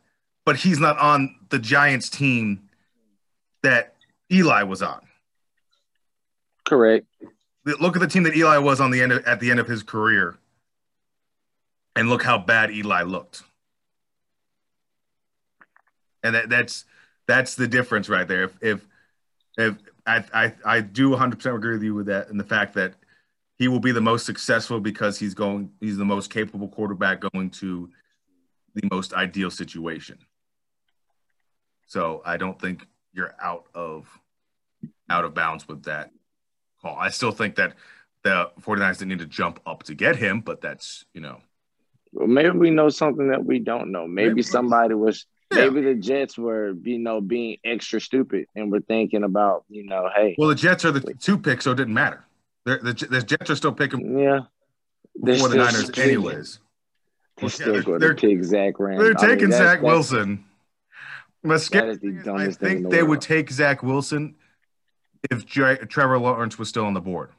but 0.45 0.57
he's 0.57 0.79
not 0.79 0.99
on 0.99 1.37
the 1.49 1.59
Giants 1.59 2.11
team 2.11 2.69
that 3.63 3.95
Eli 4.31 4.63
was 4.63 4.83
on. 4.83 5.01
Correct. 6.65 7.07
Look 7.65 7.97
at 7.97 8.01
the 8.01 8.07
team 8.07 8.23
that 8.25 8.37
Eli 8.37 8.59
was 8.59 8.81
on 8.81 8.91
the 8.91 9.03
end 9.03 9.13
of, 9.13 9.25
at 9.25 9.41
the 9.41 9.51
end 9.51 9.61
of 9.61 9.67
his 9.67 9.83
career, 9.83 10.37
and 11.97 12.09
look 12.09 12.23
how 12.23 12.39
bad 12.39 12.71
Eli 12.71 13.03
looked. 13.03 13.43
And 16.23 16.35
that, 16.35 16.49
that's 16.49 16.85
that's 17.27 17.55
the 17.55 17.67
difference 17.67 18.09
right 18.09 18.27
there. 18.27 18.45
If 18.45 18.57
if 18.61 18.85
if 19.57 19.77
I 20.17 20.45
I, 20.45 20.55
I 20.65 20.81
do 20.81 21.11
100 21.11 21.37
percent 21.37 21.57
agree 21.57 21.73
with 21.73 21.83
you 21.83 21.95
with 21.95 22.07
that, 22.07 22.29
and 22.29 22.39
the 22.39 22.45
fact 22.45 22.75
that 22.75 22.95
he 23.57 23.69
will 23.69 23.81
be 23.81 23.93
the 23.93 24.01
most 24.01 24.27
successful 24.27 24.81
because 24.81 25.19
he's 25.19 25.35
going 25.35 25.71
he's 25.81 25.97
the 25.97 26.05
most 26.05 26.31
capable 26.31 26.69
quarterback 26.69 27.21
going 27.33 27.51
to 27.51 27.91
the 28.75 28.89
most 28.91 29.13
ideal 29.13 29.51
situation. 29.51 30.19
So 31.87 32.23
I 32.25 32.37
don't 32.37 32.61
think 32.61 32.87
you're 33.13 33.35
out 33.41 33.67
of 33.75 34.09
out 35.09 35.25
of 35.25 35.35
bounds 35.35 35.67
with 35.69 35.83
that 35.85 36.11
call. 36.81 36.97
I 36.97 37.11
still 37.11 37.33
think 37.33 37.57
that 37.57 37.75
the 38.23 38.51
49ers 38.61 38.99
didn't 38.99 39.09
need 39.09 39.19
to 39.19 39.27
jump 39.27 39.61
up 39.67 39.83
to 39.85 39.95
get 39.95 40.17
him, 40.17 40.41
but 40.41 40.61
that's, 40.61 41.05
you 41.13 41.21
know. 41.21 41.41
Well, 42.13 42.27
maybe 42.27 42.51
we 42.51 42.71
know 42.71 42.89
something 42.89 43.29
that 43.31 43.45
we 43.45 43.59
don't 43.59 43.93
know. 43.93 44.07
Maybe, 44.07 44.29
maybe 44.29 44.43
somebody 44.43 44.95
was 44.95 45.27
yeah. 45.53 45.69
maybe 45.69 45.81
the 45.83 45.95
Jets 45.95 46.39
were, 46.39 46.73
you 46.83 46.99
know, 46.99 47.21
being 47.21 47.59
extra 47.65 48.01
stupid 48.01 48.47
and 48.55 48.71
we're 48.71 48.81
thinking 48.81 49.25
about, 49.25 49.65
you 49.69 49.85
know, 49.85 50.09
hey. 50.15 50.35
Well, 50.39 50.49
the 50.49 50.55
Jets 50.55 50.85
are 50.85 50.93
the 50.93 51.15
two 51.15 51.39
picks, 51.39 51.65
so 51.65 51.73
it 51.73 51.77
didn't 51.77 51.95
matter. 51.95 52.25
They're, 52.65 52.79
the, 52.79 52.93
the 52.93 53.23
Jets 53.23 53.51
are 53.51 53.57
still 53.57 53.73
picking 53.73 54.19
yeah. 54.19 54.41
before 55.23 55.49
the 55.49 55.57
Niners, 55.57 55.91
anyways. 55.99 56.59
They're 57.37 57.49
still 57.49 57.77
yeah, 57.77 57.83
going 57.83 58.01
to 58.01 58.15
take 58.15 58.45
Zach 58.45 58.79
Rand. 58.79 59.01
They're 59.01 59.15
taking 59.15 59.47
I 59.47 59.49
mean, 59.49 59.59
Zach 59.59 59.83
Wilson. 59.83 60.45
The 61.43 62.35
I 62.37 62.51
think 62.51 62.91
they 62.91 63.03
would 63.03 63.23
take 63.23 63.51
Zach 63.51 63.83
Wilson 63.83 64.35
if 65.31 65.47
J- 65.47 65.79
Trevor 65.89 66.19
Lawrence 66.19 66.59
was 66.59 66.69
still 66.69 66.85
on 66.85 66.93
the 66.93 67.01
board. 67.01 67.31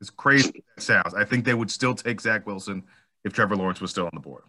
It's 0.00 0.10
crazy 0.10 0.64
that 0.76 0.82
sounds, 0.82 1.14
I 1.14 1.24
think 1.24 1.44
they 1.44 1.54
would 1.54 1.70
still 1.70 1.94
take 1.94 2.20
Zach 2.20 2.46
Wilson 2.46 2.82
if 3.24 3.32
Trevor 3.32 3.56
Lawrence 3.56 3.80
was 3.80 3.90
still 3.90 4.04
on 4.04 4.12
the 4.14 4.20
board. 4.20 4.42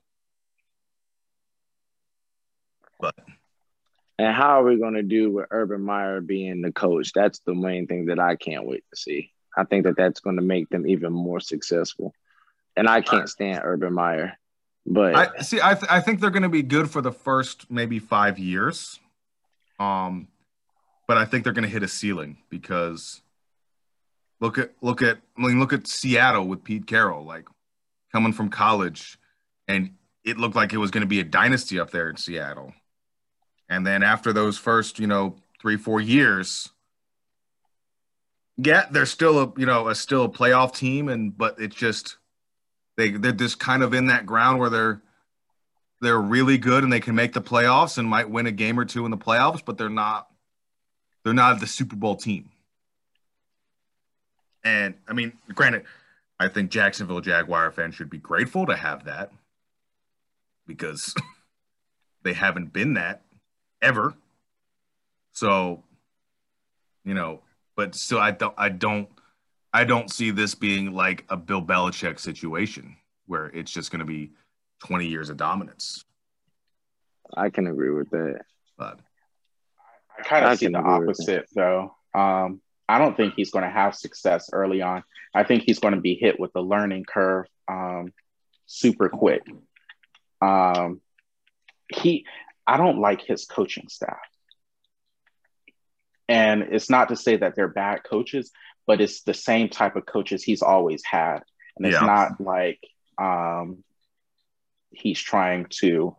But 3.02 3.16
and 4.22 4.36
how 4.36 4.62
are 4.62 4.64
we 4.64 4.78
going 4.78 4.94
to 4.94 5.04
do 5.04 5.32
with 5.32 5.48
Urban 5.50 5.82
Meyer 5.82 6.22
being 6.22 6.62
the 6.62 6.72
coach? 6.72 7.12
That's 7.14 7.40
the 7.40 7.56
main 7.56 7.88
thing 7.88 8.06
that 8.06 8.20
I 8.20 8.36
can't 8.36 8.68
wait 8.68 8.84
to 8.92 8.96
see. 8.96 9.32
I 9.58 9.64
think 9.64 9.86
that 9.86 9.98
that's 9.98 10.20
going 10.20 10.36
to 10.36 10.44
make 10.44 10.70
them 10.70 10.88
even 10.88 11.12
more 11.12 11.40
successful. 11.40 12.14
And 12.78 12.88
I 12.88 13.02
can't 13.02 13.28
stand 13.28 13.62
Urban 13.64 13.94
Meyer, 13.94 14.38
but 14.86 15.16
I 15.16 15.42
see. 15.42 15.60
I 15.62 15.74
th- 15.74 15.92
I 15.92 16.00
think 16.00 16.20
they're 16.20 16.30
going 16.30 16.44
to 16.44 16.50
be 16.50 16.64
good 16.64 16.90
for 16.90 17.02
the 17.02 17.12
first 17.12 17.70
maybe 17.70 18.00
five 18.00 18.40
years. 18.40 19.00
Um, 19.80 20.28
but 21.08 21.18
I 21.18 21.26
think 21.26 21.44
they're 21.44 21.52
going 21.52 21.66
to 21.66 21.70
hit 21.70 21.84
a 21.84 21.88
ceiling 21.88 22.38
because 22.50 23.22
look 24.40 24.58
at 24.58 24.72
look 24.82 25.02
at 25.02 25.18
I 25.38 25.42
mean 25.42 25.60
look 25.60 25.74
at 25.74 25.88
Seattle 25.88 26.48
with 26.48 26.64
Pete 26.64 26.88
Carroll, 26.88 27.26
like 27.26 27.46
coming 28.14 28.34
from 28.34 28.50
college, 28.50 29.18
and 29.68 29.96
it 30.24 30.38
looked 30.38 30.56
like 30.56 30.72
it 30.72 30.78
was 30.78 30.92
going 30.92 31.02
to 31.02 31.08
be 31.08 31.20
a 31.20 31.26
dynasty 31.26 31.80
up 31.80 31.92
there 31.92 32.10
in 32.10 32.18
Seattle. 32.18 32.74
And 33.72 33.88
then 33.88 34.04
after 34.04 34.34
those 34.34 34.58
first, 34.58 35.00
you 35.00 35.08
know, 35.08 35.38
three 35.62 35.78
four 35.78 36.02
years, 36.02 36.70
yeah, 38.58 38.86
they're 38.92 39.06
still 39.06 39.40
a 39.40 39.54
you 39.58 39.66
know 39.66 39.88
a 39.88 39.96
still 39.96 40.26
a 40.26 40.30
playoff 40.30 40.76
team, 40.76 41.08
and 41.08 41.36
but 41.36 41.56
it's 41.58 41.76
just 41.76 42.18
they 42.98 43.12
they're 43.12 43.32
just 43.32 43.60
kind 43.60 43.82
of 43.82 43.94
in 43.94 44.08
that 44.08 44.26
ground 44.26 44.60
where 44.60 44.70
they're 44.70 45.02
they're 46.02 46.20
really 46.20 46.58
good 46.58 46.84
and 46.84 46.92
they 46.92 47.00
can 47.00 47.16
make 47.16 47.32
the 47.32 47.42
playoffs 47.42 47.98
and 47.98 48.10
might 48.10 48.30
win 48.30 48.46
a 48.46 48.52
game 48.52 48.78
or 48.78 48.84
two 48.84 49.06
in 49.06 49.12
the 49.12 49.18
playoffs, 49.18 49.64
but 49.64 49.78
they're 49.78 49.88
not 49.88 50.28
they're 51.24 51.34
not 51.34 51.62
the 51.62 51.68
Super 51.68 51.96
Bowl 51.96 52.18
team. 52.18 52.50
And 54.66 54.96
I 55.08 55.14
mean, 55.14 55.32
granted, 55.56 55.86
I 56.42 56.50
think 56.50 56.72
Jacksonville 56.72 57.22
Jaguar 57.22 57.72
fans 57.72 57.96
should 57.96 58.10
be 58.10 58.18
grateful 58.18 58.66
to 58.66 58.76
have 58.76 59.06
that 59.06 59.32
because 60.68 61.16
they 62.24 62.34
haven't 62.34 62.74
been 62.74 62.96
that 62.96 63.22
ever. 63.82 64.14
So, 65.32 65.84
you 67.04 67.14
know, 67.14 67.42
but 67.76 67.96
still, 67.96 68.20
I 68.20 68.32
don't, 68.32 68.54
I 68.58 68.70
don't, 68.70 69.10
I 69.74 69.84
don't 69.84 70.12
see 70.12 70.32
this 70.32 70.56
being 70.56 70.94
like 70.94 71.26
a 71.30 71.38
Bill 71.38 71.62
Belichick 71.62 72.20
situation 72.20 72.98
where 73.28 73.48
it's 73.48 73.72
just 73.72 73.92
going 73.92 74.00
to 74.00 74.06
be 74.06 74.32
20 74.84 75.08
years 75.08 75.30
of 75.30 75.38
dominance. 75.38 76.04
I 77.36 77.50
can 77.50 77.68
agree 77.68 77.92
with 77.92 78.10
that. 78.10 78.42
But 78.78 79.00
I 80.18 80.24
kind 80.24 80.46
of 80.46 80.58
see 80.58 80.68
the 80.68 80.80
opposite 80.80 81.48
though. 81.56 81.96
Um, 82.14 82.62
I 82.90 82.98
don't 82.98 83.16
think 83.16 83.36
he's 83.36 83.52
going 83.52 83.64
to 83.64 83.72
have 83.72 83.96
success 83.96 84.50
early 84.52 84.82
on. 84.82 85.04
I 85.34 85.44
think 85.44 85.64
he's 85.64 85.80
going 85.80 85.94
to 85.94 86.02
be 86.02 86.16
hit 86.16 86.40
with 86.40 86.52
the 86.52 86.62
learning 86.62 87.06
curve 87.06 87.46
um, 87.70 88.12
super 88.66 89.08
quick. 89.08 89.44
Um, 90.42 91.00
he, 91.94 92.26
I 92.68 92.78
don't 92.78 93.00
like 93.00 93.22
his 93.22 93.46
coaching 93.46 93.88
staff, 93.90 94.20
and 96.28 96.64
it's 96.64 96.90
not 96.90 97.10
to 97.10 97.16
say 97.16 97.38
that 97.38 97.56
they're 97.56 97.68
bad 97.68 98.04
coaches, 98.04 98.52
but 98.88 99.02
it's 99.02 99.22
the 99.24 99.34
same 99.34 99.70
type 99.70 99.96
of 99.96 100.06
coaches 100.06 100.44
he's 100.44 100.62
always 100.62 101.04
had, 101.04 101.40
and 101.78 101.86
it's 101.86 102.00
yeah. 102.00 102.06
not 102.06 102.42
like 102.42 102.80
um, 103.18 103.84
he's 104.92 105.20
trying 105.20 105.68
to 105.82 106.16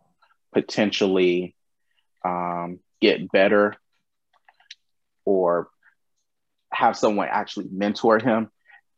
potentially 0.53 1.55
um, 2.23 2.79
get 3.01 3.31
better 3.31 3.75
or 5.25 5.69
have 6.71 6.97
someone 6.97 7.27
actually 7.29 7.67
mentor 7.71 8.19
him, 8.19 8.49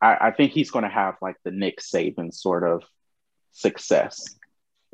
I, 0.02 0.18
I 0.28 0.32
think 0.32 0.52
he's 0.52 0.72
going 0.72 0.84
to 0.84 0.90
have 0.90 1.16
like 1.22 1.36
the 1.44 1.52
Nick 1.52 1.80
Saban 1.80 2.34
sort 2.34 2.64
of 2.64 2.84
success 3.52 4.36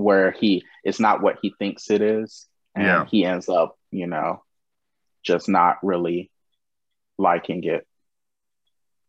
where 0.02 0.32
he 0.32 0.64
it's 0.84 0.99
not 0.99 1.22
what 1.22 1.38
he 1.41 1.54
thinks 1.60 1.89
it 1.89 2.02
is. 2.02 2.47
And 2.76 2.86
yeah. 2.86 3.06
he 3.06 3.26
ends 3.26 3.49
up, 3.49 3.78
you 3.91 4.08
know, 4.08 4.43
just 5.24 5.49
not 5.49 5.78
really 5.84 6.32
liking 7.18 7.64
it. 7.66 7.86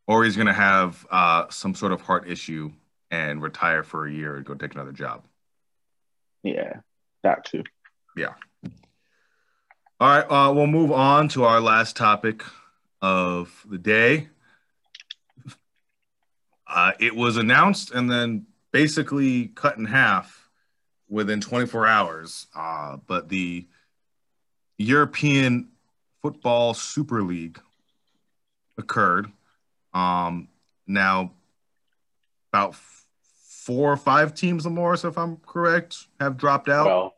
or 0.06 0.24
he's 0.24 0.36
going 0.36 0.46
to 0.48 0.52
have 0.52 1.06
uh, 1.10 1.46
some 1.48 1.74
sort 1.74 1.92
of 1.92 2.00
heart 2.02 2.28
issue 2.28 2.72
and 3.10 3.42
retire 3.42 3.82
for 3.82 4.06
a 4.06 4.12
year 4.12 4.36
and 4.36 4.44
go 4.44 4.54
take 4.54 4.74
another 4.74 4.92
job. 4.92 5.24
Yeah, 6.42 6.80
that 7.22 7.44
too. 7.44 7.62
Yeah. 8.16 8.34
All 10.00 10.08
right, 10.08 10.24
uh, 10.28 10.52
we'll 10.52 10.66
move 10.66 10.90
on 10.90 11.28
to 11.28 11.44
our 11.44 11.60
last 11.60 11.96
topic 11.96 12.42
of 13.00 13.64
the 13.70 13.78
day. 13.78 14.28
Uh, 16.66 16.92
it 16.98 17.14
was 17.14 17.36
announced 17.36 17.92
and 17.92 18.10
then 18.10 18.46
basically 18.72 19.48
cut 19.48 19.78
in 19.78 19.84
half 19.84 20.41
within 21.12 21.42
24 21.42 21.86
hours. 21.86 22.46
Uh, 22.56 22.96
but 23.06 23.28
the 23.28 23.66
European 24.78 25.68
Football 26.22 26.72
Super 26.72 27.22
League 27.22 27.60
occurred. 28.78 29.30
Um, 29.92 30.48
now, 30.86 31.32
about 32.50 32.74
four 32.74 33.92
or 33.92 33.96
five 33.96 34.34
teams 34.34 34.66
or 34.66 34.70
more, 34.70 34.96
so 34.96 35.08
if 35.08 35.18
I'm 35.18 35.36
correct, 35.46 36.06
have 36.18 36.38
dropped 36.38 36.70
out. 36.70 36.86
Well, 36.86 37.14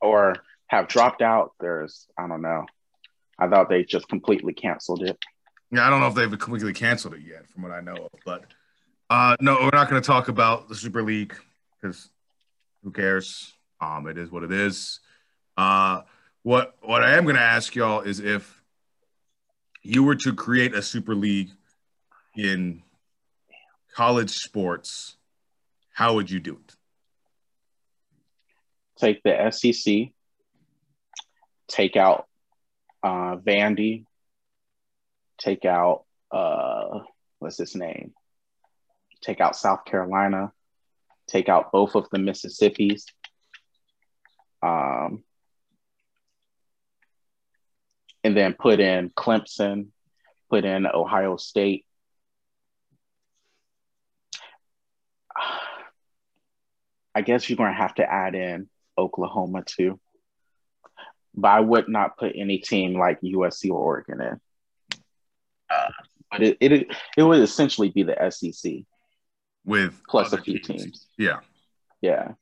or 0.00 0.34
have 0.66 0.88
dropped 0.88 1.22
out. 1.22 1.52
There's, 1.60 2.08
I 2.18 2.26
don't 2.26 2.42
know. 2.42 2.66
I 3.38 3.46
thought 3.48 3.68
they 3.68 3.84
just 3.84 4.08
completely 4.08 4.52
canceled 4.52 5.04
it. 5.04 5.16
Yeah, 5.70 5.86
I 5.86 5.90
don't 5.90 6.00
know 6.00 6.08
if 6.08 6.14
they've 6.14 6.38
completely 6.38 6.72
canceled 6.72 7.14
it 7.14 7.22
yet, 7.24 7.48
from 7.48 7.62
what 7.62 7.70
I 7.70 7.80
know 7.80 7.94
of. 7.94 8.20
But 8.24 8.46
uh, 9.10 9.36
no, 9.40 9.54
we're 9.60 9.70
not 9.72 9.88
going 9.88 10.02
to 10.02 10.06
talk 10.06 10.28
about 10.28 10.68
the 10.68 10.74
Super 10.74 11.02
League 11.02 11.36
because 11.80 12.10
who 12.88 12.92
cares? 12.92 13.54
Um, 13.82 14.06
it 14.06 14.16
is 14.16 14.30
what 14.30 14.42
it 14.42 14.50
is. 14.50 15.00
Uh, 15.58 16.02
what 16.42 16.76
what 16.80 17.02
I 17.02 17.16
am 17.16 17.24
going 17.24 17.36
to 17.36 17.42
ask 17.42 17.74
y'all 17.74 18.00
is 18.00 18.18
if 18.18 18.62
you 19.82 20.02
were 20.04 20.14
to 20.16 20.32
create 20.32 20.74
a 20.74 20.80
Super 20.80 21.14
League 21.14 21.50
in 22.34 22.82
college 23.94 24.30
sports, 24.30 25.16
how 25.92 26.14
would 26.14 26.30
you 26.30 26.40
do 26.40 26.58
it? 26.66 26.74
Take 28.98 29.22
the 29.22 29.50
SEC, 29.50 30.08
take 31.68 31.96
out 31.96 32.26
uh, 33.02 33.36
Vandy, 33.36 34.04
take 35.38 35.66
out 35.66 36.04
uh, 36.30 37.00
what's 37.38 37.58
his 37.58 37.76
name? 37.76 38.14
Take 39.22 39.40
out 39.40 39.56
South 39.56 39.84
Carolina, 39.84 40.52
take 41.28 41.48
out 41.48 41.70
both 41.72 41.94
of 41.94 42.08
the 42.10 42.18
Mississippis. 42.18 43.04
Um, 44.62 45.22
and 48.24 48.36
then 48.36 48.54
put 48.54 48.80
in 48.80 49.10
Clemson, 49.10 49.88
put 50.50 50.64
in 50.64 50.86
Ohio 50.86 51.36
State. 51.36 51.84
I 57.14 57.22
guess 57.22 57.48
you're 57.48 57.56
going 57.56 57.72
to 57.72 57.76
have 57.76 57.94
to 57.96 58.10
add 58.10 58.34
in 58.34 58.68
Oklahoma 58.96 59.62
too. 59.64 60.00
But 61.34 61.48
I 61.48 61.60
would 61.60 61.88
not 61.88 62.16
put 62.16 62.32
any 62.36 62.58
team 62.58 62.98
like 62.98 63.20
USC 63.20 63.70
or 63.70 63.78
Oregon 63.78 64.20
in. 64.20 64.40
Uh, 65.70 65.90
but 66.30 66.42
it, 66.42 66.56
it 66.60 66.86
it 67.16 67.22
would 67.22 67.40
essentially 67.40 67.88
be 67.90 68.02
the 68.02 68.30
SEC 68.30 68.84
with 69.64 70.00
plus 70.08 70.32
a 70.32 70.38
few 70.40 70.58
teams. 70.58 70.82
teams. 70.84 71.06
Yeah. 71.16 71.40
Yeah. 72.00 72.32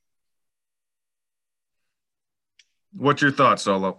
What's 2.93 3.21
your 3.21 3.31
thoughts, 3.31 3.63
Solo? 3.63 3.97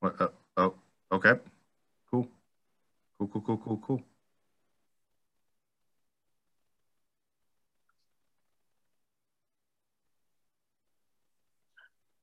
What? 0.00 0.20
Uh, 0.20 0.28
oh, 0.58 0.74
okay. 1.12 1.34
Cool. 2.10 2.28
Cool, 3.18 3.28
cool, 3.28 3.42
cool, 3.42 3.58
cool, 3.58 3.76
cool. 3.86 4.02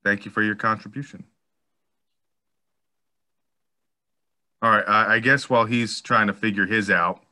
Thank 0.03 0.25
you 0.25 0.31
for 0.31 0.41
your 0.41 0.55
contribution. 0.55 1.23
All 4.61 4.69
right, 4.69 4.87
I, 4.87 5.15
I 5.15 5.19
guess 5.19 5.49
while 5.49 5.65
he's 5.65 6.01
trying 6.01 6.27
to 6.27 6.33
figure 6.33 6.65
his 6.67 6.91
out, 6.91 7.23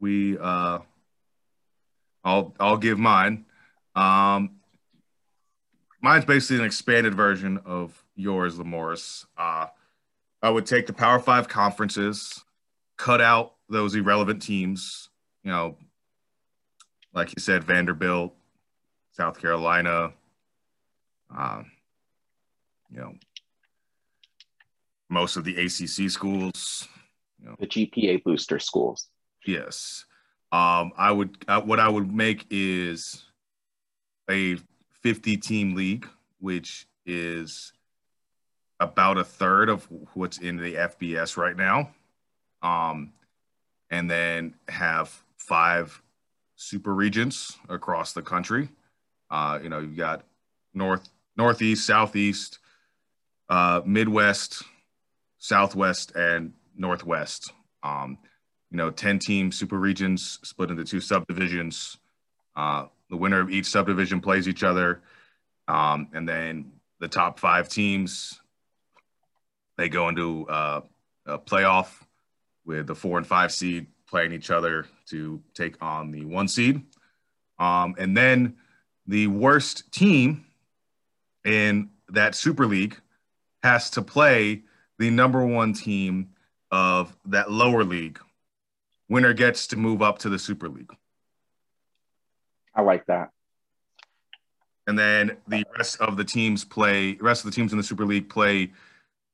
we 0.00 0.36
uh, 0.38 0.80
I'll 2.24 2.54
I'll 2.58 2.76
give 2.76 2.98
mine. 2.98 3.44
Um, 3.94 4.56
mine's 6.02 6.24
basically 6.24 6.58
an 6.58 6.64
expanded 6.64 7.14
version 7.14 7.58
of 7.64 8.04
yours, 8.16 8.56
Lamorris. 8.56 9.26
Uh, 9.38 9.66
I 10.42 10.50
would 10.50 10.66
take 10.66 10.86
the 10.86 10.92
Power 10.92 11.20
Five 11.20 11.48
conferences, 11.48 12.44
cut 12.96 13.20
out 13.20 13.54
those 13.68 13.94
irrelevant 13.94 14.42
teams. 14.42 15.08
You 15.44 15.52
know, 15.52 15.76
like 17.14 17.30
you 17.36 17.40
said, 17.40 17.62
Vanderbilt, 17.62 18.34
South 19.12 19.40
Carolina. 19.40 20.12
Uh, 21.34 21.62
you 22.90 23.00
know, 23.00 23.14
most 25.08 25.36
of 25.36 25.44
the 25.44 25.56
ACC 25.56 26.10
schools. 26.10 26.88
You 27.40 27.46
know, 27.46 27.56
the 27.58 27.66
GPA 27.66 28.24
booster 28.24 28.58
schools. 28.58 29.08
Yes. 29.46 30.04
Um, 30.52 30.92
I 30.96 31.10
would 31.10 31.36
uh, 31.48 31.60
what 31.60 31.80
I 31.80 31.88
would 31.88 32.12
make 32.12 32.46
is 32.50 33.24
a 34.30 34.56
50 35.02 35.36
team 35.36 35.74
league, 35.74 36.06
which 36.40 36.86
is 37.04 37.72
about 38.80 39.18
a 39.18 39.24
third 39.24 39.68
of 39.68 39.86
what's 40.14 40.38
in 40.38 40.56
the 40.56 40.74
FBS 40.74 41.36
right 41.36 41.56
now. 41.56 41.90
Um, 42.62 43.12
and 43.90 44.10
then 44.10 44.54
have 44.68 45.22
five 45.36 46.00
super 46.56 46.94
regions 46.94 47.56
across 47.68 48.12
the 48.12 48.22
country. 48.22 48.68
Uh, 49.30 49.58
you 49.62 49.68
know, 49.68 49.78
you've 49.78 49.96
got 49.96 50.24
north, 50.74 51.08
northeast, 51.36 51.86
southeast, 51.86 52.58
uh, 53.48 53.80
Midwest, 53.84 54.62
Southwest, 55.38 56.12
and 56.14 56.52
Northwest. 56.76 57.52
Um, 57.82 58.18
you 58.70 58.76
know, 58.76 58.90
10 58.90 59.18
team 59.18 59.52
super 59.52 59.78
regions 59.78 60.38
split 60.42 60.70
into 60.70 60.84
two 60.84 61.00
subdivisions. 61.00 61.98
Uh, 62.54 62.86
the 63.10 63.16
winner 63.16 63.40
of 63.40 63.50
each 63.50 63.66
subdivision 63.66 64.20
plays 64.20 64.48
each 64.48 64.64
other. 64.64 65.02
Um, 65.68 66.08
and 66.12 66.28
then 66.28 66.72
the 67.00 67.08
top 67.08 67.38
five 67.38 67.68
teams, 67.68 68.40
they 69.76 69.88
go 69.88 70.08
into 70.08 70.48
uh, 70.48 70.80
a 71.26 71.38
playoff 71.38 71.88
with 72.64 72.86
the 72.86 72.94
four 72.94 73.18
and 73.18 73.26
five 73.26 73.52
seed 73.52 73.86
playing 74.08 74.32
each 74.32 74.50
other 74.50 74.86
to 75.06 75.40
take 75.54 75.80
on 75.82 76.10
the 76.10 76.24
one 76.24 76.48
seed. 76.48 76.82
Um, 77.58 77.94
and 77.98 78.16
then 78.16 78.56
the 79.06 79.26
worst 79.28 79.90
team 79.92 80.44
in 81.44 81.90
that 82.08 82.34
super 82.34 82.66
league 82.66 83.00
has 83.66 83.90
to 83.90 84.00
play 84.00 84.62
the 85.00 85.10
number 85.10 85.44
one 85.44 85.72
team 85.72 86.28
of 86.70 87.16
that 87.26 87.50
lower 87.50 87.82
league. 87.82 88.20
Winner 89.08 89.32
gets 89.32 89.66
to 89.68 89.76
move 89.76 90.02
up 90.02 90.18
to 90.18 90.28
the 90.28 90.38
Super 90.38 90.68
League. 90.68 90.94
I 92.76 92.82
like 92.82 93.04
that. 93.06 93.30
And 94.86 94.96
then 94.96 95.36
the 95.48 95.64
rest 95.76 96.00
of 96.00 96.16
the 96.16 96.22
teams 96.22 96.64
play, 96.64 97.14
the 97.14 97.24
rest 97.24 97.44
of 97.44 97.50
the 97.50 97.56
teams 97.56 97.72
in 97.72 97.78
the 97.78 97.82
Super 97.82 98.06
League 98.06 98.28
play 98.28 98.72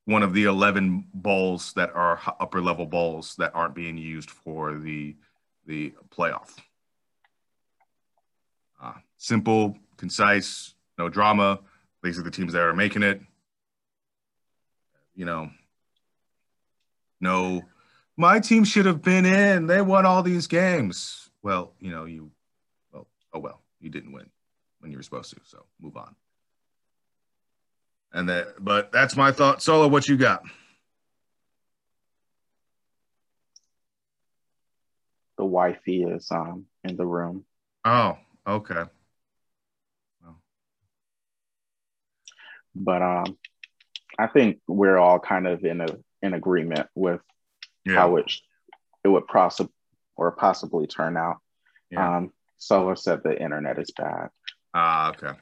one 0.07 0.23
of 0.23 0.33
the 0.33 0.45
11 0.45 1.09
bowls 1.13 1.75
that 1.75 1.95
are 1.95 2.19
upper 2.41 2.63
level 2.63 2.87
bowls 2.87 3.37
that 3.37 3.55
aren't 3.55 3.75
being 3.75 3.99
used 3.99 4.31
for 4.31 4.79
the, 4.79 5.15
the 5.67 5.93
playoff. 6.09 6.57
Uh, 8.83 8.95
simple, 9.19 9.77
concise, 9.99 10.73
no 10.97 11.11
drama. 11.11 11.61
These 12.03 12.19
are 12.19 12.23
the 12.23 12.31
teams 12.31 12.55
that 12.55 12.63
are 12.63 12.75
making 12.75 13.03
it 13.03 13.21
you 15.15 15.25
know, 15.25 15.51
no, 17.21 17.63
my 18.17 18.41
team 18.41 18.65
should 18.65 18.87
have 18.87 19.03
been 19.03 19.25
in. 19.25 19.67
They 19.67 19.81
won 19.81 20.07
all 20.07 20.23
these 20.23 20.47
games. 20.47 21.31
Well, 21.43 21.73
you 21.81 21.91
know, 21.91 22.05
you, 22.05 22.31
well, 22.93 23.07
oh 23.33 23.39
well, 23.39 23.61
you 23.81 23.91
didn't 23.91 24.13
win 24.13 24.29
when 24.81 24.91
you 24.91 24.99
were 24.99 25.03
supposed 25.03 25.31
to. 25.31 25.41
So 25.45 25.65
move 25.81 25.97
on. 25.97 26.15
And 28.13 28.29
that, 28.29 28.57
but 28.61 28.93
that's 28.93 29.17
my 29.17 29.33
thought. 29.33 29.63
Solo, 29.63 29.89
what 29.89 30.09
you 30.09 30.17
got? 30.17 30.43
The 35.39 35.45
wifey 35.45 36.03
is 36.03 36.31
um 36.31 36.67
in 36.85 36.97
the 36.97 37.07
room. 37.07 37.45
Oh, 37.85 38.19
okay. 38.47 38.85
Well. 40.23 40.41
But 42.75 43.03
um, 43.03 43.39
I 44.19 44.27
think 44.27 44.59
we're 44.67 44.99
all 44.99 45.19
kind 45.19 45.47
of 45.47 45.65
in 45.65 45.81
a 45.81 45.87
in 46.23 46.35
agreement 46.35 46.89
with 46.95 47.21
yeah. 47.85 47.95
how 47.95 48.17
it 48.17 48.33
it 49.05 49.09
would 49.09 49.27
possibly 49.27 49.73
or 50.17 50.31
possibly 50.33 50.87
turn 50.87 51.17
out. 51.17 51.39
Yeah. 51.91 52.17
Um, 52.17 52.33
Solo 52.59 52.95
said 52.95 53.23
the 53.23 53.41
internet 53.41 53.79
is 53.79 53.91
bad. 53.91 54.29
Ah, 54.75 55.11
okay. 55.11 55.39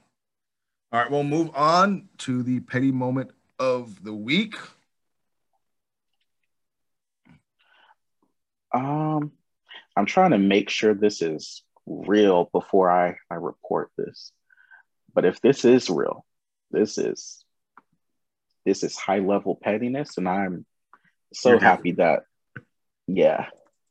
All 0.92 1.00
right, 1.00 1.10
we'll 1.10 1.22
move 1.22 1.50
on 1.54 2.08
to 2.18 2.42
the 2.42 2.60
petty 2.60 2.90
moment 2.90 3.30
of 3.58 4.02
the 4.02 4.14
week. 4.14 4.54
Um, 8.72 9.32
I'm 9.96 10.06
trying 10.06 10.30
to 10.30 10.38
make 10.38 10.70
sure 10.70 10.94
this 10.94 11.22
is 11.22 11.62
real 11.86 12.48
before 12.52 12.90
I, 12.90 13.16
I 13.30 13.34
report 13.34 13.90
this. 13.98 14.32
But 15.12 15.24
if 15.24 15.40
this 15.40 15.64
is 15.64 15.90
real, 15.90 16.24
this 16.70 16.98
is 16.98 17.44
this 18.64 18.82
is 18.82 18.96
high 18.96 19.18
level 19.18 19.58
pettiness, 19.60 20.18
and 20.18 20.28
I'm 20.28 20.66
so 21.32 21.58
happy 21.58 21.92
that 21.92 22.24
yeah, 23.06 23.46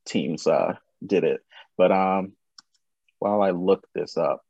teams 0.05 0.47
uh 0.47 0.76
did 1.05 1.24
it. 1.24 1.41
But 1.78 1.91
um 1.91 2.34
while 3.20 3.41
I 3.41 3.51
look 3.51 3.86
this 3.93 4.17
up, 4.17 4.41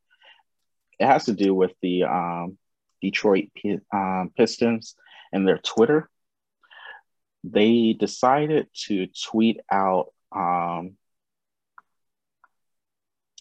it 0.98 1.06
has 1.06 1.24
to 1.24 1.32
do 1.32 1.54
with 1.54 1.72
the 1.82 2.04
um 2.04 2.58
Detroit 3.00 3.48
P- 3.54 3.80
um, 3.92 4.30
Pistons 4.36 4.94
and 5.32 5.46
their 5.46 5.58
Twitter. 5.58 6.08
They 7.44 7.94
decided 7.98 8.68
to 8.86 9.08
tweet 9.28 9.60
out 9.72 10.12
um, 10.32 10.96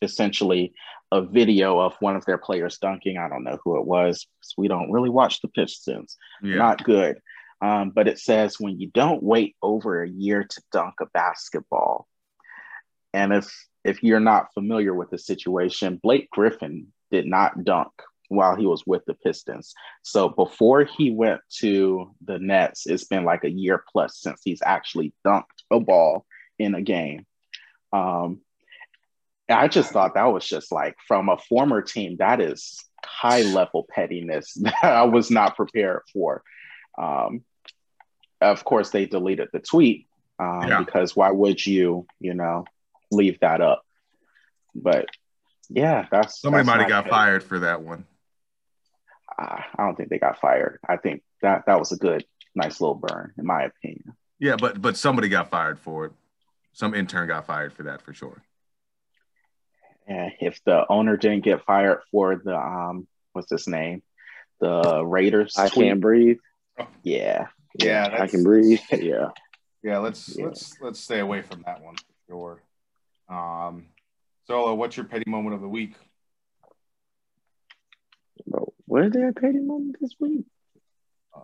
essentially 0.01 0.73
a 1.11 1.21
video 1.21 1.79
of 1.79 1.95
one 1.99 2.15
of 2.15 2.25
their 2.25 2.37
players 2.37 2.77
dunking. 2.77 3.17
I 3.17 3.29
don't 3.29 3.43
know 3.43 3.57
who 3.63 3.77
it 3.77 3.85
was. 3.85 4.27
we 4.57 4.67
don't 4.67 4.91
really 4.91 5.09
watch 5.09 5.41
the 5.41 5.47
Pistons. 5.47 6.17
Yeah. 6.41 6.55
Not 6.55 6.83
good. 6.83 7.19
Um, 7.61 7.89
but 7.89 8.07
it 8.07 8.19
says 8.19 8.59
when 8.59 8.79
you 8.79 8.89
don't 8.93 9.21
wait 9.21 9.55
over 9.61 10.01
a 10.01 10.09
year 10.09 10.43
to 10.43 10.61
dunk 10.71 10.95
a 11.01 11.07
basketball, 11.07 12.07
and 13.13 13.33
if 13.33 13.53
if 13.83 14.03
you're 14.03 14.19
not 14.19 14.53
familiar 14.53 14.93
with 14.93 15.09
the 15.09 15.17
situation, 15.17 15.99
Blake 16.01 16.29
Griffin 16.31 16.87
did 17.11 17.25
not 17.25 17.63
dunk 17.63 17.91
while 18.29 18.55
he 18.55 18.65
was 18.65 18.85
with 18.85 19.03
the 19.05 19.13
Pistons. 19.15 19.73
So 20.03 20.29
before 20.29 20.85
he 20.85 21.11
went 21.11 21.41
to 21.59 22.13
the 22.23 22.37
Nets, 22.39 22.85
it's 22.85 23.05
been 23.05 23.25
like 23.25 23.43
a 23.43 23.49
year 23.49 23.83
plus 23.91 24.19
since 24.19 24.41
he's 24.43 24.61
actually 24.63 25.13
dunked 25.25 25.45
a 25.71 25.79
ball 25.79 26.25
in 26.59 26.75
a 26.75 26.81
game. 26.81 27.25
Um, 27.91 28.41
I 29.49 29.67
just 29.67 29.91
thought 29.91 30.13
that 30.13 30.25
was 30.25 30.47
just 30.47 30.71
like 30.71 30.95
from 31.07 31.29
a 31.29 31.37
former 31.37 31.81
team, 31.81 32.17
that 32.19 32.39
is 32.39 32.83
high 33.03 33.41
level 33.41 33.87
pettiness 33.89 34.53
that 34.61 34.83
I 34.83 35.03
was 35.03 35.31
not 35.31 35.55
prepared 35.55 36.01
for. 36.13 36.43
Um, 36.97 37.43
of 38.41 38.63
course, 38.63 38.91
they 38.91 39.05
deleted 39.05 39.49
the 39.51 39.59
tweet 39.59 40.07
um, 40.37 40.67
yeah. 40.67 40.79
because 40.79 41.15
why 41.15 41.31
would 41.31 41.65
you, 41.65 42.07
you 42.19 42.33
know, 42.33 42.65
leave 43.11 43.39
that 43.41 43.61
up? 43.61 43.83
But 44.73 45.07
yeah, 45.69 46.07
that's 46.11 46.39
somebody 46.39 46.65
might 46.65 46.79
have 46.79 46.89
got 46.89 47.03
petty. 47.05 47.11
fired 47.11 47.43
for 47.43 47.59
that 47.59 47.81
one. 47.81 48.05
Uh, 49.37 49.61
I 49.77 49.85
don't 49.85 49.95
think 49.95 50.09
they 50.09 50.19
got 50.19 50.39
fired. 50.39 50.79
I 50.87 50.97
think 50.97 51.23
that 51.41 51.65
that 51.67 51.79
was 51.79 51.91
a 51.91 51.97
good, 51.97 52.25
nice 52.55 52.79
little 52.79 52.95
burn, 52.95 53.33
in 53.37 53.45
my 53.45 53.63
opinion. 53.63 54.13
Yeah, 54.39 54.55
but 54.55 54.81
but 54.81 54.95
somebody 54.97 55.27
got 55.27 55.49
fired 55.49 55.79
for 55.79 56.05
it. 56.05 56.11
Some 56.73 56.93
intern 56.93 57.27
got 57.27 57.45
fired 57.45 57.73
for 57.73 57.83
that 57.83 58.01
for 58.01 58.13
sure. 58.13 58.41
And 60.09 60.31
if 60.41 60.59
the 60.65 60.85
owner 60.89 61.17
didn't 61.17 61.43
get 61.43 61.63
fired 61.65 62.01
for 62.11 62.35
the 62.35 62.57
um, 62.57 63.07
what's 63.33 63.51
his 63.51 63.67
name, 63.67 64.01
the 64.59 65.05
Raiders, 65.05 65.55
I 65.55 65.69
can't 65.69 66.01
breathe. 66.01 66.39
Yeah, 67.03 67.45
yeah, 67.79 68.17
I 68.19 68.25
can 68.25 68.43
breathe. 68.43 68.79
Yeah, 68.91 69.29
yeah. 69.83 69.99
Let's 69.99 70.35
yeah. 70.35 70.45
let's 70.45 70.75
let's 70.81 70.99
stay 70.99 71.19
away 71.19 71.43
from 71.43 71.61
that 71.67 71.83
one 71.83 71.95
for 71.95 72.13
sure. 72.27 72.63
Um, 73.29 73.85
Solo, 74.47 74.73
what's 74.73 74.97
your 74.97 75.05
petty 75.05 75.29
moment 75.29 75.53
of 75.53 75.61
the 75.61 75.69
week? 75.69 75.93
Bro, 78.47 78.73
was 78.87 79.11
there 79.11 79.29
a 79.29 79.33
petty 79.33 79.59
moment 79.59 79.97
this 80.01 80.15
week? 80.19 80.45
Uh, 81.35 81.41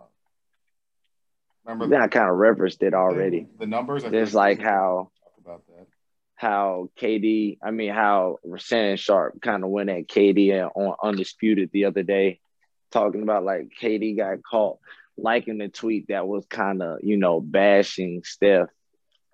remember, 1.64 1.94
yeah, 1.94 2.02
I 2.02 2.08
kind 2.08 2.28
of 2.28 2.34
referenced 2.34 2.82
it 2.82 2.94
already. 2.94 3.46
The, 3.52 3.58
the 3.60 3.66
numbers. 3.66 4.02
It's 4.02 4.34
like 4.34 4.60
how 4.60 5.12
about 5.38 5.62
that 5.68 5.86
how 6.36 6.90
KD, 7.00 7.58
I 7.62 7.70
mean, 7.70 7.92
how 7.92 8.36
Shannon 8.58 8.98
Sharpe 8.98 9.40
kind 9.40 9.64
of 9.64 9.70
went 9.70 9.90
at 9.90 10.06
KD 10.06 10.70
on 10.74 10.94
Undisputed 11.02 11.70
the 11.72 11.86
other 11.86 12.02
day, 12.02 12.40
talking 12.90 13.22
about 13.22 13.44
like 13.44 13.70
KD 13.80 14.16
got 14.16 14.42
caught 14.42 14.78
liking 15.16 15.58
the 15.58 15.68
tweet 15.68 16.08
that 16.08 16.26
was 16.26 16.44
kind 16.46 16.82
of, 16.82 16.98
you 17.02 17.16
know, 17.16 17.40
bashing 17.40 18.22
Steph. 18.22 18.68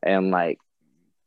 And 0.02 0.30
like, 0.30 0.58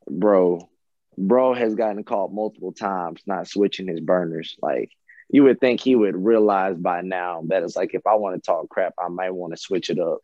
bro, 0.09 0.69
bro 1.17 1.53
has 1.53 1.75
gotten 1.75 2.03
caught 2.03 2.33
multiple 2.33 2.71
times 2.71 3.21
not 3.25 3.47
switching 3.47 3.87
his 3.87 3.99
burners. 3.99 4.55
Like, 4.61 4.91
you 5.29 5.43
would 5.43 5.59
think 5.59 5.81
he 5.81 5.95
would 5.95 6.15
realize 6.15 6.77
by 6.77 7.01
now 7.01 7.43
that 7.47 7.63
it's 7.63 7.75
like, 7.75 7.93
if 7.93 8.07
I 8.07 8.15
want 8.15 8.35
to 8.35 8.45
talk 8.45 8.69
crap, 8.69 8.93
I 8.97 9.09
might 9.09 9.31
want 9.31 9.53
to 9.53 9.57
switch 9.57 9.89
it 9.89 9.99
up. 9.99 10.19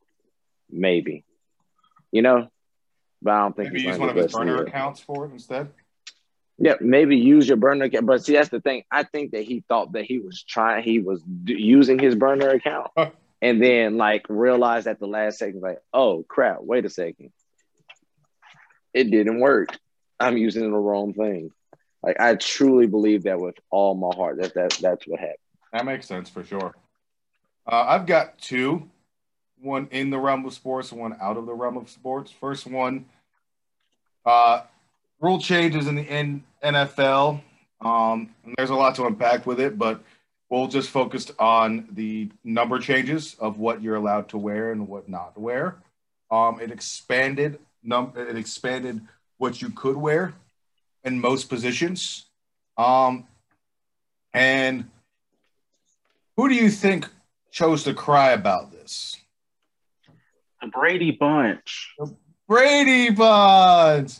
Maybe, 0.69 1.25
you 2.11 2.21
know? 2.21 2.47
But 3.21 3.31
I 3.31 3.39
don't 3.39 3.55
think 3.55 3.73
maybe 3.73 3.83
use 3.87 3.97
one 3.97 4.09
of 4.09 4.15
his 4.15 4.31
burner 4.31 4.55
either. 4.55 4.65
accounts 4.65 4.99
for 4.99 5.25
it 5.25 5.31
instead. 5.31 5.69
Yeah, 6.57 6.75
maybe 6.79 7.17
use 7.17 7.47
your 7.47 7.57
burner 7.57 7.85
account. 7.85 8.05
But 8.05 8.23
see, 8.23 8.33
that's 8.33 8.49
the 8.49 8.61
thing. 8.61 8.83
I 8.91 9.03
think 9.03 9.31
that 9.31 9.43
he 9.43 9.63
thought 9.67 9.93
that 9.93 10.05
he 10.05 10.19
was 10.19 10.43
trying, 10.43 10.83
he 10.83 10.99
was 10.99 11.21
d- 11.21 11.55
using 11.55 11.97
his 11.97 12.15
burner 12.15 12.49
account, 12.49 12.91
and 13.41 13.61
then 13.61 13.97
like 13.97 14.25
realized 14.29 14.87
at 14.87 14.99
the 14.99 15.07
last 15.07 15.39
second, 15.39 15.61
like, 15.61 15.79
oh 15.93 16.23
crap, 16.27 16.59
wait 16.61 16.85
a 16.85 16.89
second, 16.89 17.31
it 18.93 19.09
didn't 19.09 19.39
work. 19.39 19.69
I'm 20.19 20.37
using 20.37 20.69
the 20.69 20.77
wrong 20.77 21.13
thing. 21.13 21.51
Like 22.03 22.19
I 22.19 22.35
truly 22.35 22.85
believe 22.87 23.23
that 23.23 23.39
with 23.39 23.55
all 23.69 23.95
my 23.95 24.15
heart. 24.15 24.41
That 24.41 24.53
that 24.53 24.71
that's 24.81 25.07
what 25.07 25.19
happened. 25.19 25.37
That 25.73 25.85
makes 25.85 26.07
sense 26.07 26.29
for 26.29 26.43
sure. 26.43 26.75
Uh, 27.65 27.85
I've 27.87 28.05
got 28.05 28.37
two 28.39 28.89
one 29.61 29.87
in 29.91 30.09
the 30.09 30.19
realm 30.19 30.45
of 30.45 30.53
sports, 30.53 30.91
one 30.91 31.15
out 31.21 31.37
of 31.37 31.45
the 31.45 31.53
realm 31.53 31.77
of 31.77 31.89
sports. 31.89 32.31
First 32.31 32.65
one, 32.65 33.05
uh, 34.25 34.61
rule 35.19 35.39
changes 35.39 35.87
in 35.87 35.95
the 35.95 36.01
N- 36.01 36.43
NFL. 36.63 37.41
Um, 37.79 38.33
there's 38.57 38.69
a 38.69 38.75
lot 38.75 38.95
to 38.95 39.05
unpack 39.05 39.45
with 39.45 39.59
it, 39.59 39.77
but 39.77 40.03
we'll 40.49 40.67
just 40.67 40.89
focus 40.89 41.31
on 41.39 41.87
the 41.91 42.29
number 42.43 42.79
changes 42.79 43.35
of 43.39 43.57
what 43.57 43.81
you're 43.81 43.95
allowed 43.95 44.29
to 44.29 44.37
wear 44.37 44.71
and 44.71 44.87
what 44.87 45.09
not 45.09 45.35
to 45.35 45.39
wear. 45.39 45.77
Um, 46.29 46.59
it 46.61 46.71
expanded 46.71 47.59
num 47.83 48.13
it 48.15 48.37
expanded 48.37 49.01
what 49.37 49.61
you 49.61 49.69
could 49.69 49.97
wear 49.97 50.33
in 51.03 51.19
most 51.19 51.49
positions. 51.49 52.25
Um, 52.77 53.27
and 54.33 54.89
who 56.37 56.47
do 56.47 56.55
you 56.55 56.69
think 56.69 57.07
chose 57.51 57.83
to 57.83 57.93
cry 57.93 58.31
about 58.31 58.71
this? 58.71 59.20
The 60.61 60.67
Brady 60.67 61.11
Bunch. 61.11 61.93
The 61.97 62.15
Brady 62.47 63.09
Bunch. 63.09 64.13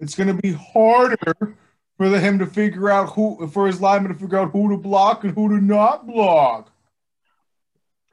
It's 0.00 0.14
going 0.16 0.34
to 0.34 0.42
be 0.42 0.52
harder 0.52 1.56
for 1.96 2.18
him 2.18 2.40
to 2.40 2.46
figure 2.46 2.90
out 2.90 3.12
who, 3.12 3.46
for 3.48 3.66
his 3.66 3.80
lineman 3.80 4.12
to 4.12 4.18
figure 4.18 4.38
out 4.38 4.50
who 4.50 4.70
to 4.70 4.76
block 4.76 5.24
and 5.24 5.34
who 5.34 5.48
to 5.50 5.64
not 5.64 6.06
block. 6.06 6.70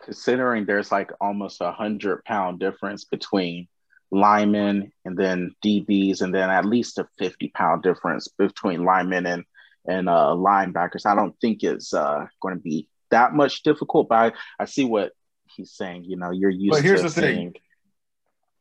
Considering 0.03 0.65
there's 0.65 0.91
like 0.91 1.11
almost 1.19 1.61
a 1.61 1.71
hundred 1.71 2.23
pound 2.23 2.59
difference 2.59 3.05
between 3.05 3.67
linemen 4.11 4.91
and 5.05 5.17
then 5.17 5.55
DBs, 5.63 6.21
and 6.21 6.33
then 6.33 6.49
at 6.49 6.65
least 6.65 6.97
a 6.97 7.07
50 7.17 7.49
pound 7.49 7.83
difference 7.83 8.27
between 8.27 8.83
linemen 8.83 9.25
and 9.25 9.43
and 9.87 10.07
uh, 10.07 10.35
linebackers. 10.35 11.07
I 11.07 11.15
don't 11.15 11.35
think 11.41 11.63
it's 11.63 11.93
uh, 11.93 12.27
going 12.41 12.55
to 12.55 12.61
be 12.61 12.87
that 13.09 13.33
much 13.33 13.63
difficult, 13.63 14.09
but 14.09 14.15
I, 14.15 14.63
I 14.63 14.65
see 14.65 14.85
what 14.85 15.13
he's 15.45 15.71
saying. 15.71 16.05
You 16.05 16.17
know, 16.17 16.29
you're 16.29 16.51
used 16.51 16.71
but 16.71 16.83
here's 16.83 17.01
to 17.01 17.09
the 17.09 17.21
thing 17.21 17.55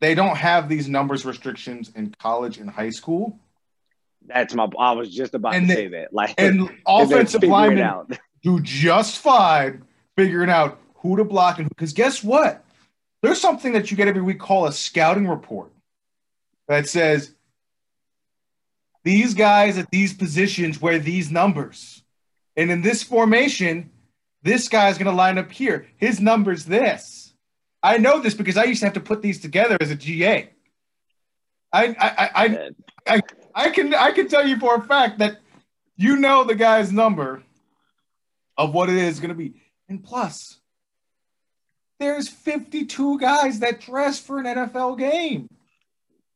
they 0.00 0.14
don't 0.14 0.36
have 0.36 0.68
these 0.68 0.88
numbers 0.88 1.24
restrictions 1.24 1.92
in 1.94 2.14
college 2.18 2.58
and 2.58 2.70
high 2.70 2.90
school. 2.90 3.38
That's 4.26 4.54
my. 4.54 4.68
I 4.78 4.92
was 4.92 5.14
just 5.14 5.34
about 5.34 5.54
and 5.54 5.68
to 5.68 5.74
they, 5.74 5.82
say 5.82 5.88
that. 5.88 6.12
Like, 6.12 6.34
and 6.38 6.70
offensive 6.86 7.42
linemen 7.42 8.18
do 8.42 8.60
just 8.60 9.18
fine 9.18 9.84
figuring 10.16 10.50
out 10.50 10.80
who 10.96 11.16
to 11.16 11.24
block 11.24 11.58
and 11.58 11.68
because 11.68 11.92
guess 11.92 12.22
what? 12.22 12.64
There's 13.22 13.40
something 13.40 13.72
that 13.74 13.90
you 13.90 13.96
get 13.96 14.08
every 14.08 14.22
week 14.22 14.38
called 14.38 14.68
a 14.68 14.72
scouting 14.72 15.28
report 15.28 15.70
that 16.68 16.88
says 16.88 17.34
these 19.04 19.34
guys 19.34 19.76
at 19.76 19.90
these 19.90 20.14
positions 20.14 20.80
wear 20.80 20.98
these 20.98 21.30
numbers, 21.30 22.02
and 22.56 22.70
in 22.70 22.82
this 22.82 23.02
formation, 23.02 23.90
this 24.42 24.68
guy's 24.68 24.96
going 24.96 25.10
to 25.10 25.16
line 25.16 25.38
up 25.38 25.50
here. 25.50 25.86
His 25.96 26.20
number's 26.20 26.64
this 26.64 27.29
I 27.82 27.96
know 27.98 28.20
this 28.20 28.34
because 28.34 28.56
I 28.56 28.64
used 28.64 28.80
to 28.80 28.86
have 28.86 28.94
to 28.94 29.00
put 29.00 29.22
these 29.22 29.40
together 29.40 29.76
as 29.80 29.90
a 29.90 29.94
GA. 29.94 30.50
I 31.72 31.84
I 31.98 32.30
I 32.44 32.70
I, 33.06 33.20
I 33.54 33.70
can 33.70 33.94
I 33.94 34.12
can 34.12 34.28
tell 34.28 34.46
you 34.46 34.58
for 34.58 34.74
a 34.76 34.82
fact 34.82 35.18
that 35.18 35.38
you 35.96 36.16
know 36.16 36.44
the 36.44 36.54
guy's 36.54 36.92
number 36.92 37.42
of 38.56 38.74
what 38.74 38.88
it 38.90 38.96
is 38.96 39.20
going 39.20 39.30
to 39.30 39.34
be. 39.34 39.54
And 39.88 40.02
plus, 40.02 40.58
there's 41.98 42.28
52 42.28 43.18
guys 43.18 43.60
that 43.60 43.80
dress 43.80 44.18
for 44.20 44.38
an 44.38 44.44
NFL 44.46 44.98
game. 44.98 45.48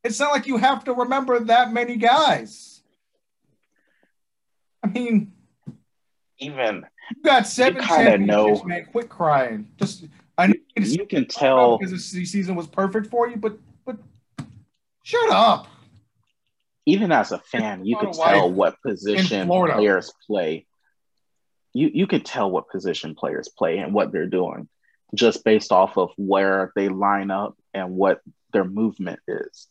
It's 0.02 0.20
not 0.20 0.32
like 0.32 0.46
you 0.46 0.56
have 0.58 0.84
to 0.84 0.92
remember 0.92 1.40
that 1.40 1.72
many 1.72 1.96
guys. 1.96 2.82
I 4.82 4.88
mean, 4.88 5.32
even 6.38 6.84
you 7.16 7.22
got 7.22 7.46
seven 7.46 7.80
you 7.82 7.88
kinda 7.88 8.10
championships, 8.18 8.60
know- 8.60 8.64
man. 8.64 8.86
Quit 8.86 9.08
crying. 9.08 9.68
Just 9.78 10.04
I 10.04 10.08
you, 10.76 11.06
can 11.06 11.26
tell 11.26 11.78
because 11.78 11.92
the 12.12 12.24
season 12.24 12.54
was 12.54 12.66
perfect 12.66 13.08
for 13.08 13.28
you, 13.28 13.36
but 13.36 13.58
but 13.84 13.96
shut 15.02 15.30
up. 15.30 15.68
even 16.86 17.12
as 17.12 17.32
a 17.32 17.38
fan, 17.38 17.84
you 17.84 17.96
could 17.96 18.12
tell 18.12 18.50
what 18.50 18.80
position 18.82 19.46
players 19.48 20.12
play. 20.26 20.66
You 21.72 21.90
you 21.92 22.06
could 22.06 22.24
tell 22.24 22.50
what 22.50 22.68
position 22.68 23.14
players 23.14 23.48
play 23.48 23.78
and 23.78 23.92
what 23.94 24.12
they're 24.12 24.26
doing 24.26 24.68
just 25.14 25.44
based 25.44 25.72
off 25.72 25.96
of 25.96 26.10
where 26.16 26.72
they 26.74 26.88
line 26.88 27.30
up 27.30 27.56
and 27.72 27.94
what 27.94 28.20
their 28.52 28.64
movement 28.64 29.20
is. 29.28 29.68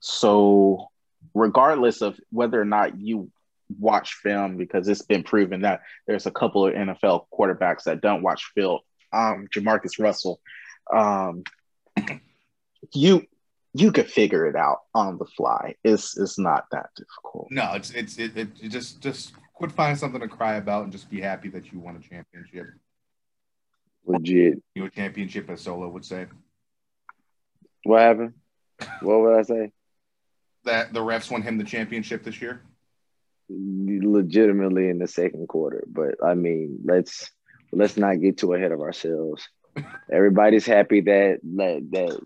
So 0.00 0.88
regardless 1.34 2.02
of 2.02 2.18
whether 2.30 2.60
or 2.60 2.64
not 2.64 2.98
you 2.98 3.30
watch 3.78 4.14
film, 4.14 4.56
because 4.56 4.88
it's 4.88 5.02
been 5.02 5.22
proven 5.22 5.62
that 5.62 5.82
there's 6.06 6.26
a 6.26 6.30
couple 6.30 6.66
of 6.66 6.74
NFL 6.74 7.26
quarterbacks 7.32 7.84
that 7.84 8.00
don't 8.00 8.22
watch 8.22 8.50
film. 8.54 8.80
Um, 9.12 9.48
Jamarcus 9.54 9.98
Russell, 9.98 10.40
um, 10.92 11.44
you 12.94 13.26
you 13.74 13.92
could 13.92 14.10
figure 14.10 14.46
it 14.46 14.56
out 14.56 14.80
on 14.94 15.18
the 15.18 15.24
fly. 15.24 15.74
It's 15.82 16.16
it's 16.18 16.38
not 16.38 16.66
that 16.72 16.90
difficult. 16.96 17.48
No, 17.50 17.72
it's 17.74 17.90
it's 17.90 18.18
it, 18.18 18.36
it, 18.36 18.48
it 18.60 18.68
just 18.68 19.00
just 19.00 19.32
quit 19.54 19.72
finding 19.72 19.96
something 19.96 20.20
to 20.20 20.28
cry 20.28 20.56
about 20.56 20.84
and 20.84 20.92
just 20.92 21.10
be 21.10 21.20
happy 21.20 21.48
that 21.50 21.72
you 21.72 21.78
won 21.78 21.96
a 21.96 22.00
championship. 22.00 22.66
Legit. 24.04 24.62
You 24.74 24.84
a 24.84 24.90
championship, 24.90 25.48
as 25.48 25.60
Solo 25.60 25.88
would 25.88 26.04
say. 26.04 26.26
What 27.84 28.00
happened? 28.00 28.34
What 29.00 29.20
would 29.20 29.38
I 29.38 29.42
say? 29.42 29.72
That 30.64 30.92
the 30.92 31.00
refs 31.00 31.30
won 31.30 31.42
him 31.42 31.58
the 31.58 31.64
championship 31.64 32.24
this 32.24 32.40
year. 32.40 32.62
Legitimately 33.48 34.88
in 34.88 34.98
the 34.98 35.08
second 35.08 35.48
quarter, 35.48 35.84
but 35.86 36.14
I 36.24 36.34
mean, 36.34 36.78
let's 36.84 37.30
let's 37.72 37.96
not 37.96 38.20
get 38.20 38.38
too 38.38 38.52
ahead 38.54 38.72
of 38.72 38.80
ourselves. 38.80 39.48
Everybody's 40.10 40.66
happy 40.66 41.00
that 41.02 41.38
that 41.56 41.88
that 41.92 42.20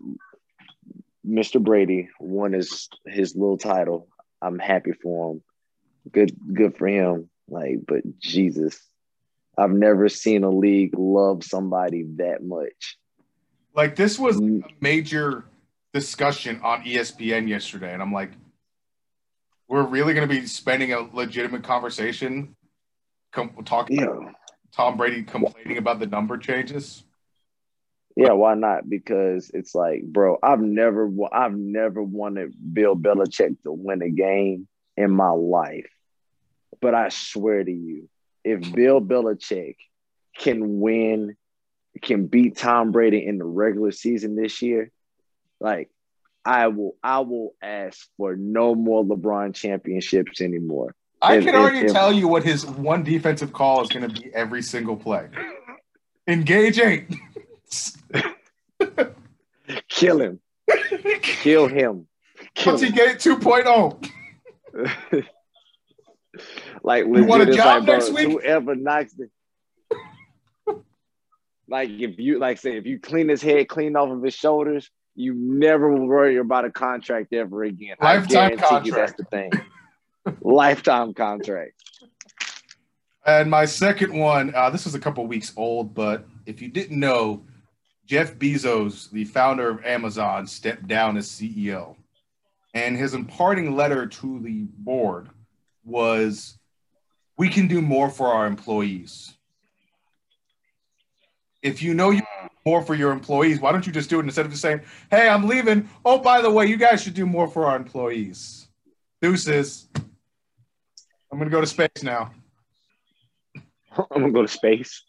Mr. 1.25 1.63
Brady 1.63 2.09
won 2.19 2.53
his 2.53 2.89
his 3.05 3.35
little 3.35 3.57
title. 3.57 4.07
I'm 4.41 4.59
happy 4.59 4.91
for 4.91 5.33
him. 5.33 5.43
Good 6.11 6.35
good 6.53 6.77
for 6.77 6.87
him. 6.87 7.29
Like, 7.49 7.77
but 7.87 8.01
Jesus, 8.19 8.77
I've 9.57 9.71
never 9.71 10.09
seen 10.09 10.43
a 10.43 10.49
league 10.49 10.97
love 10.97 11.43
somebody 11.43 12.03
that 12.17 12.43
much. 12.43 12.97
Like 13.73 13.95
this 13.95 14.19
was 14.19 14.37
Mm. 14.39 14.63
a 14.65 14.67
major 14.81 15.45
discussion 15.93 16.59
on 16.61 16.83
ESPN 16.83 17.47
yesterday, 17.47 17.93
and 17.93 18.01
I'm 18.01 18.11
like, 18.11 18.31
we're 19.69 19.83
really 19.85 20.13
going 20.13 20.27
to 20.27 20.33
be 20.33 20.45
spending 20.45 20.93
a 20.93 20.99
legitimate 21.13 21.63
conversation 21.63 22.55
com- 23.31 23.55
talking 23.65 24.01
about 24.03 24.21
Yeah. 24.23 24.31
Tom 24.71 24.97
Brady 24.97 25.23
complaining 25.23 25.77
about 25.77 25.99
the 25.99 26.05
number 26.05 26.37
changes. 26.37 27.03
Yeah, 28.15 28.31
why 28.31 28.55
not? 28.55 28.89
Because 28.89 29.51
it's 29.53 29.75
like, 29.75 30.01
bro, 30.03 30.37
I've 30.41 30.59
never, 30.59 31.11
I've 31.31 31.55
never 31.55 32.01
wanted 32.01 32.53
Bill 32.73 32.95
Belichick 32.95 33.61
to 33.63 33.71
win 33.71 34.01
a 34.01 34.09
game 34.09 34.67
in 34.95 35.11
my 35.11 35.29
life. 35.29 35.89
But 36.81 36.95
I 36.95 37.09
swear 37.09 37.63
to 37.63 37.71
you, 37.71 38.09
if 38.43 38.73
Bill 38.73 39.01
Belichick 39.01 39.75
can 40.37 40.79
win, 40.79 41.37
can 42.01 42.25
beat 42.25 42.57
Tom 42.57 42.91
Brady 42.91 43.25
in 43.25 43.37
the 43.37 43.45
regular 43.45 43.91
season 43.91 44.35
this 44.35 44.61
year, 44.63 44.91
like 45.59 45.91
I 46.43 46.67
will, 46.69 46.95
I 47.03 47.19
will 47.19 47.55
ask 47.61 48.07
for 48.17 48.35
no 48.35 48.73
more 48.73 49.03
LeBron 49.03 49.53
championships 49.53 50.41
anymore. 50.41 50.95
I 51.21 51.37
If- 51.37 51.45
can 51.45 51.55
already 51.55 51.79
if- 51.79 51.91
tell 51.93 52.11
you 52.13 52.27
what 52.27 52.43
his 52.43 52.65
one 52.65 53.03
defensive 53.03 53.51
call 53.53 53.81
is 53.81 53.89
going 53.89 54.07
to 54.09 54.21
be 54.21 54.29
every 54.33 54.61
single 54.61 54.95
play. 54.95 55.27
Engage 56.27 56.79
eight. 56.79 57.07
Kill 59.89 60.21
him, 60.21 60.39
kill 61.21 61.67
him, 61.67 62.07
kill 62.55 62.73
Once 62.73 62.81
he 62.81 62.87
him. 62.87 62.95
gate 62.95 63.17
2.0. 63.17 64.09
like 66.83 67.05
You 67.05 67.23
want 67.25 67.49
a 67.49 67.53
job 67.53 67.87
like, 67.87 67.99
bro, 67.99 68.11
week? 68.13 68.29
whoever 68.29 68.75
knocks 68.75 69.13
the 69.13 69.29
like 71.67 71.89
if 71.89 72.17
you 72.19 72.37
like 72.39 72.59
say 72.59 72.77
if 72.77 72.85
you 72.85 72.99
clean 72.99 73.27
his 73.27 73.41
head 73.41 73.67
clean 73.67 73.95
off 73.95 74.09
of 74.09 74.21
his 74.23 74.35
shoulders, 74.35 74.89
you 75.15 75.33
never 75.33 75.91
will 75.91 76.05
worry 76.07 76.37
about 76.37 76.63
a 76.65 76.71
contract 76.71 77.33
ever 77.33 77.63
again. 77.63 77.95
Lifetime 77.99 78.53
I 78.53 78.55
guarantee 78.55 78.89
you 78.89 78.95
that's 78.95 79.13
the 79.13 79.23
thing. 79.25 79.51
Lifetime 80.41 81.13
contract. 81.13 81.73
And 83.25 83.51
my 83.51 83.65
second 83.65 84.17
one, 84.17 84.55
uh, 84.55 84.69
this 84.69 84.87
is 84.87 84.95
a 84.95 84.99
couple 84.99 85.27
weeks 85.27 85.51
old, 85.57 85.93
but 85.93 86.25
if 86.45 86.61
you 86.61 86.69
didn't 86.69 86.97
know, 86.97 87.45
Jeff 88.05 88.35
Bezos, 88.35 89.11
the 89.11 89.25
founder 89.25 89.69
of 89.69 89.83
Amazon, 89.83 90.47
stepped 90.47 90.87
down 90.87 91.17
as 91.17 91.27
CEO. 91.27 91.97
And 92.73 92.95
his 92.95 93.13
imparting 93.13 93.75
letter 93.75 94.07
to 94.07 94.39
the 94.39 94.67
board 94.77 95.29
was 95.83 96.57
We 97.37 97.49
can 97.49 97.67
do 97.67 97.81
more 97.81 98.09
for 98.09 98.27
our 98.27 98.47
employees. 98.47 99.33
If 101.61 101.83
you 101.83 101.93
know 101.93 102.11
you 102.11 102.21
more 102.65 102.81
for 102.81 102.95
your 102.95 103.11
employees, 103.11 103.59
why 103.59 103.71
don't 103.71 103.85
you 103.85 103.93
just 103.93 104.09
do 104.09 104.19
it 104.19 104.23
instead 104.23 104.45
of 104.45 104.51
just 104.51 104.61
saying, 104.61 104.81
Hey, 105.11 105.27
I'm 105.27 105.47
leaving. 105.47 105.89
Oh, 106.05 106.19
by 106.19 106.41
the 106.41 106.49
way, 106.49 106.65
you 106.65 106.77
guys 106.77 107.03
should 107.03 107.13
do 107.13 107.25
more 107.25 107.47
for 107.47 107.65
our 107.65 107.75
employees. 107.75 108.67
Deuces. 109.21 109.89
I'm 111.37 111.43
to 111.43 111.51
go 111.51 111.61
to 111.61 111.67
space 111.67 112.01
now. 112.01 112.31
I'm 113.95 114.21
gonna 114.21 114.31
go 114.31 114.41
to 114.41 114.47
space. 114.47 115.03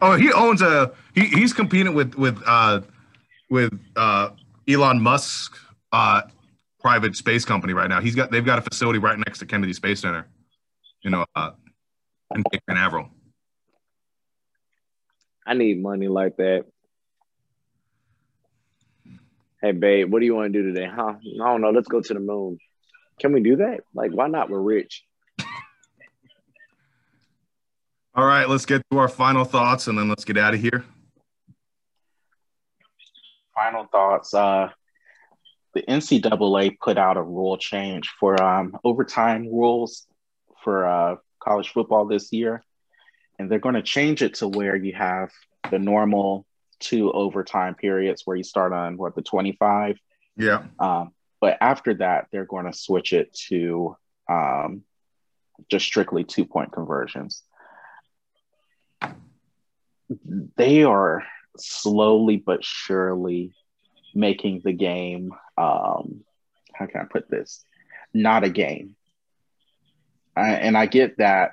Oh, 0.00 0.16
he 0.16 0.32
owns 0.32 0.62
a 0.62 0.92
he, 1.14 1.26
he's 1.26 1.52
competing 1.52 1.92
with 1.92 2.14
with 2.14 2.42
uh 2.46 2.80
with 3.50 3.78
uh 3.94 4.30
Elon 4.66 5.02
Musk 5.02 5.58
uh 5.92 6.22
private 6.80 7.14
space 7.14 7.44
company 7.44 7.74
right 7.74 7.90
now. 7.90 8.00
He's 8.00 8.14
got 8.14 8.30
they've 8.30 8.44
got 8.44 8.58
a 8.58 8.62
facility 8.62 8.98
right 8.98 9.18
next 9.18 9.40
to 9.40 9.46
Kennedy 9.46 9.74
Space 9.74 10.00
Center. 10.00 10.26
You 11.02 11.10
know, 11.10 11.26
uh 11.34 11.50
in 12.34 12.42
Cape 12.50 12.62
Canaveral. 12.66 13.10
I 15.46 15.52
need 15.52 15.82
money 15.82 16.08
like 16.08 16.38
that. 16.38 16.64
Hey 19.60 19.72
babe, 19.72 20.10
what 20.10 20.20
do 20.20 20.24
you 20.24 20.34
want 20.34 20.54
to 20.54 20.58
do 20.58 20.72
today? 20.72 20.90
Huh? 20.90 21.16
I 21.18 21.50
don't 21.50 21.60
know. 21.60 21.70
Let's 21.70 21.88
go 21.88 22.00
to 22.00 22.14
the 22.14 22.20
moon. 22.20 22.58
Can 23.18 23.34
we 23.34 23.42
do 23.42 23.56
that? 23.56 23.80
Like, 23.92 24.12
why 24.12 24.28
not? 24.28 24.48
We're 24.48 24.58
rich. 24.58 25.04
All 28.14 28.26
right, 28.26 28.48
let's 28.48 28.66
get 28.66 28.82
to 28.90 28.98
our 28.98 29.08
final 29.08 29.44
thoughts 29.44 29.86
and 29.86 29.96
then 29.96 30.08
let's 30.08 30.24
get 30.24 30.36
out 30.36 30.54
of 30.54 30.60
here. 30.60 30.84
Final 33.54 33.86
thoughts. 33.86 34.34
Uh, 34.34 34.70
the 35.74 35.82
NCAA 35.82 36.78
put 36.80 36.98
out 36.98 37.16
a 37.16 37.22
rule 37.22 37.56
change 37.56 38.10
for 38.18 38.40
um, 38.42 38.76
overtime 38.82 39.44
rules 39.46 40.06
for 40.64 40.86
uh, 40.86 41.16
college 41.38 41.70
football 41.70 42.06
this 42.06 42.32
year, 42.32 42.64
and 43.38 43.50
they're 43.50 43.60
going 43.60 43.76
to 43.76 43.82
change 43.82 44.22
it 44.22 44.34
to 44.34 44.48
where 44.48 44.74
you 44.74 44.92
have 44.94 45.30
the 45.70 45.78
normal 45.78 46.46
two 46.80 47.12
overtime 47.12 47.74
periods 47.74 48.22
where 48.24 48.36
you 48.36 48.42
start 48.42 48.72
on 48.72 48.96
what 48.96 49.14
the 49.14 49.20
25 49.22 49.98
Yeah. 50.38 50.62
um, 50.78 51.12
but 51.38 51.58
after 51.60 51.92
that 51.94 52.28
they're 52.32 52.46
going 52.46 52.64
to 52.64 52.72
switch 52.72 53.12
it 53.12 53.34
to 53.48 53.94
um, 54.30 54.82
just 55.70 55.84
strictly 55.84 56.24
two 56.24 56.46
point 56.46 56.72
conversions 56.72 57.42
they 60.56 60.82
are 60.82 61.22
slowly 61.56 62.36
but 62.36 62.64
surely 62.64 63.52
making 64.14 64.60
the 64.64 64.72
game 64.72 65.32
um, 65.56 66.24
how 66.74 66.86
can 66.86 67.02
i 67.02 67.04
put 67.04 67.30
this? 67.30 67.64
Not 68.14 68.44
a 68.44 68.50
game. 68.50 68.96
I, 70.36 70.50
and 70.52 70.76
i 70.76 70.86
get 70.86 71.18
that 71.18 71.52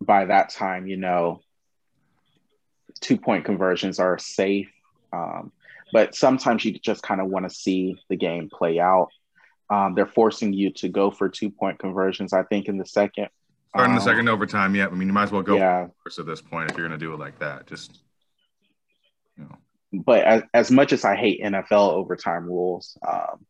by 0.00 0.24
that 0.24 0.48
time 0.50 0.86
you 0.86 0.96
know 0.96 1.40
two 3.00 3.18
point 3.18 3.44
conversions 3.44 3.98
are 3.98 4.18
safe 4.18 4.70
um, 5.12 5.52
but 5.92 6.14
sometimes 6.14 6.64
you 6.64 6.72
just 6.78 7.02
kind 7.02 7.20
of 7.20 7.28
want 7.28 7.48
to 7.48 7.54
see 7.54 7.96
the 8.08 8.16
game 8.16 8.50
play 8.52 8.78
out. 8.78 9.08
Um, 9.70 9.94
they're 9.94 10.06
forcing 10.06 10.52
you 10.52 10.70
to 10.74 10.88
go 10.88 11.10
for 11.10 11.28
two 11.28 11.50
point 11.50 11.78
conversions 11.78 12.32
i 12.32 12.42
think 12.42 12.68
in 12.68 12.78
the 12.78 12.86
second 12.86 13.28
Starting 13.78 13.94
the 13.94 14.00
Um, 14.00 14.06
second 14.08 14.28
overtime, 14.28 14.74
yeah. 14.74 14.86
I 14.86 14.90
mean 14.90 15.08
you 15.08 15.14
might 15.14 15.24
as 15.24 15.32
well 15.32 15.42
go 15.42 15.56
yeah 15.56 15.86
first 16.04 16.18
at 16.18 16.26
this 16.26 16.40
point 16.40 16.70
if 16.70 16.76
you're 16.76 16.86
gonna 16.86 16.98
do 16.98 17.12
it 17.12 17.18
like 17.18 17.38
that. 17.38 17.66
Just 17.66 18.00
you 19.36 19.44
know. 19.44 19.56
but 20.04 20.24
as, 20.24 20.42
as 20.52 20.70
much 20.70 20.92
as 20.92 21.04
I 21.04 21.14
hate 21.16 21.42
NFL 21.42 21.92
overtime 21.92 22.46
rules, 22.46 22.98
um, 23.06 23.46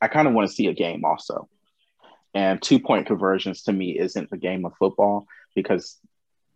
I 0.00 0.08
kind 0.08 0.28
of 0.28 0.34
want 0.34 0.48
to 0.48 0.54
see 0.54 0.68
a 0.68 0.72
game 0.74 1.04
also. 1.04 1.48
And 2.34 2.60
two 2.62 2.78
point 2.78 3.06
conversions 3.06 3.62
to 3.64 3.72
me 3.72 3.98
isn't 3.98 4.30
the 4.30 4.36
game 4.36 4.64
of 4.66 4.72
football 4.78 5.26
because, 5.54 5.98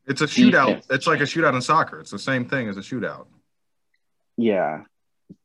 It's 0.07 0.21
a 0.21 0.27
shootout. 0.27 0.67
Defense. 0.67 0.87
It's 0.91 1.07
like 1.07 1.21
a 1.21 1.25
shootout 1.25 1.55
in 1.55 1.63
soccer. 1.63 2.01
It's 2.01 2.11
the 2.11 2.19
same 2.19 2.45
thing 2.49 2.69
as 2.69 2.77
a 2.77 2.81
shootout. 2.81 3.27
yeah, 4.37 4.83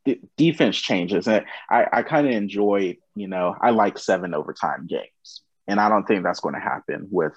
the 0.04 0.20
defense 0.36 0.76
changes. 0.76 1.26
And 1.26 1.44
I, 1.70 1.86
I 1.92 2.02
kind 2.02 2.26
of 2.26 2.32
enjoy, 2.34 2.98
you 3.14 3.28
know, 3.28 3.56
I 3.60 3.70
like 3.70 3.98
seven 3.98 4.34
overtime 4.34 4.86
games. 4.86 5.42
And 5.66 5.80
I 5.80 5.88
don't 5.88 6.04
think 6.06 6.22
that's 6.22 6.40
going 6.40 6.54
to 6.54 6.60
happen 6.60 7.08
with 7.10 7.32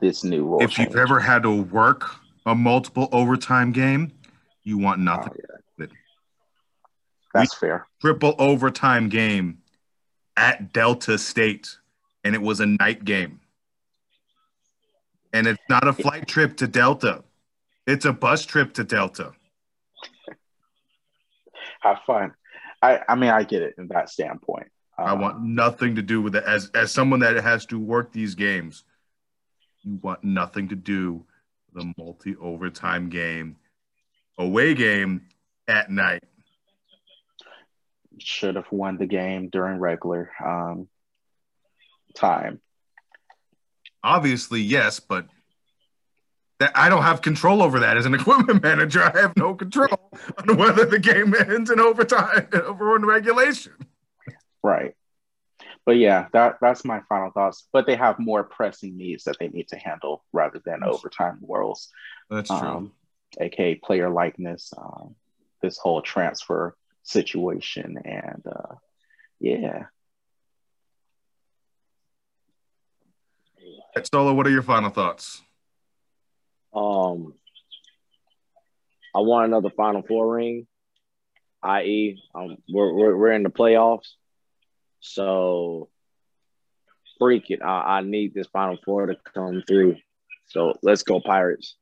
this 0.00 0.24
new 0.24 0.44
rule. 0.44 0.62
If 0.62 0.70
change. 0.70 0.88
you've 0.90 0.98
ever 0.98 1.20
had 1.20 1.42
to 1.42 1.62
work 1.62 2.10
a 2.46 2.54
multiple 2.54 3.08
overtime 3.12 3.72
game, 3.72 4.12
you 4.62 4.78
want 4.78 5.00
nothing. 5.00 5.32
Oh, 5.32 5.40
yeah. 5.48 5.54
That's 7.34 7.60
we, 7.60 7.68
fair. 7.68 7.86
Triple 8.00 8.34
overtime 8.38 9.08
game 9.08 9.58
at 10.36 10.72
Delta 10.72 11.18
State, 11.18 11.76
and 12.22 12.34
it 12.34 12.40
was 12.40 12.60
a 12.60 12.66
night 12.66 13.04
game. 13.04 13.40
And 15.32 15.48
it's 15.48 15.62
not 15.68 15.86
a 15.86 15.92
flight 15.92 16.28
trip 16.28 16.56
to 16.58 16.68
Delta, 16.68 17.24
it's 17.86 18.04
a 18.04 18.12
bus 18.12 18.46
trip 18.46 18.72
to 18.74 18.84
Delta. 18.84 19.32
Have 21.80 21.98
fun. 22.06 22.32
I, 22.80 23.00
I 23.08 23.14
mean, 23.14 23.30
I 23.30 23.42
get 23.42 23.62
it 23.62 23.74
in 23.76 23.88
that 23.88 24.08
standpoint. 24.08 24.68
Um, 24.96 25.06
I 25.06 25.12
want 25.14 25.42
nothing 25.42 25.96
to 25.96 26.02
do 26.02 26.22
with 26.22 26.36
it. 26.36 26.44
As 26.44 26.70
as 26.74 26.92
someone 26.92 27.20
that 27.20 27.36
has 27.42 27.66
to 27.66 27.78
work 27.78 28.12
these 28.12 28.34
games, 28.34 28.84
you 29.84 29.98
want 30.02 30.24
nothing 30.24 30.68
to 30.68 30.76
do 30.76 31.24
with 31.72 31.84
a 31.84 31.94
multi 31.98 32.36
overtime 32.36 33.08
game, 33.08 33.56
away 34.38 34.74
game 34.74 35.26
at 35.68 35.90
night. 35.90 36.22
Should 38.18 38.56
have 38.56 38.70
won 38.70 38.96
the 38.96 39.06
game 39.06 39.48
during 39.48 39.78
regular 39.78 40.30
um, 40.44 40.88
time. 42.14 42.60
Obviously, 44.02 44.60
yes, 44.60 45.00
but 45.00 45.26
that 46.60 46.72
I 46.74 46.88
don't 46.88 47.02
have 47.02 47.22
control 47.22 47.62
over 47.62 47.80
that 47.80 47.96
as 47.96 48.06
an 48.06 48.14
equipment 48.20 48.62
manager. 48.62 49.02
I 49.02 49.20
have 49.20 49.36
no 49.36 49.54
control 49.54 50.10
on 50.38 50.56
whether 50.56 50.84
the 50.84 50.98
game 50.98 51.34
ends 51.34 51.70
in 51.70 51.80
overtime 51.80 52.48
or 52.80 52.96
in 52.96 53.04
regulation. 53.04 53.72
Right. 54.62 54.94
But 55.86 55.96
yeah, 55.98 56.28
that 56.32 56.56
that's 56.60 56.84
my 56.84 57.00
final 57.08 57.30
thoughts. 57.30 57.68
But 57.72 57.86
they 57.86 57.96
have 57.96 58.18
more 58.18 58.42
pressing 58.42 58.96
needs 58.96 59.24
that 59.24 59.36
they 59.38 59.48
need 59.48 59.68
to 59.68 59.76
handle 59.76 60.24
rather 60.32 60.60
than 60.64 60.80
that's 60.80 60.96
overtime 60.96 61.38
worlds. 61.42 61.90
That's 62.30 62.48
true. 62.48 62.56
Um, 62.56 62.92
aka 63.38 63.74
player 63.74 64.08
likeness, 64.08 64.72
um, 64.76 65.14
this 65.60 65.76
whole 65.76 66.00
transfer 66.00 66.76
situation, 67.02 67.98
and 68.04 68.42
uh, 68.46 68.74
yeah. 69.40 69.84
Solo, 74.12 74.34
what 74.34 74.46
are 74.46 74.50
your 74.50 74.62
final 74.62 74.90
thoughts? 74.90 75.42
Um, 76.74 77.34
I 79.14 79.20
want 79.20 79.46
another 79.46 79.70
Final 79.70 80.02
Four 80.02 80.34
ring, 80.34 80.66
i.e., 81.62 82.20
um, 82.34 82.56
we're, 82.68 82.92
we're 82.92 83.16
we're 83.16 83.32
in 83.32 83.44
the 83.44 83.50
playoffs. 83.50 84.14
So 85.04 85.90
freak 87.18 87.50
it. 87.50 87.60
I, 87.62 87.98
I 87.98 88.00
need 88.00 88.32
this 88.32 88.46
Final 88.46 88.78
Four 88.84 89.06
to 89.06 89.16
come 89.34 89.62
through. 89.66 89.96
So 90.46 90.72
let's 90.82 91.02
go 91.02 91.20
Pirates. 91.20 91.76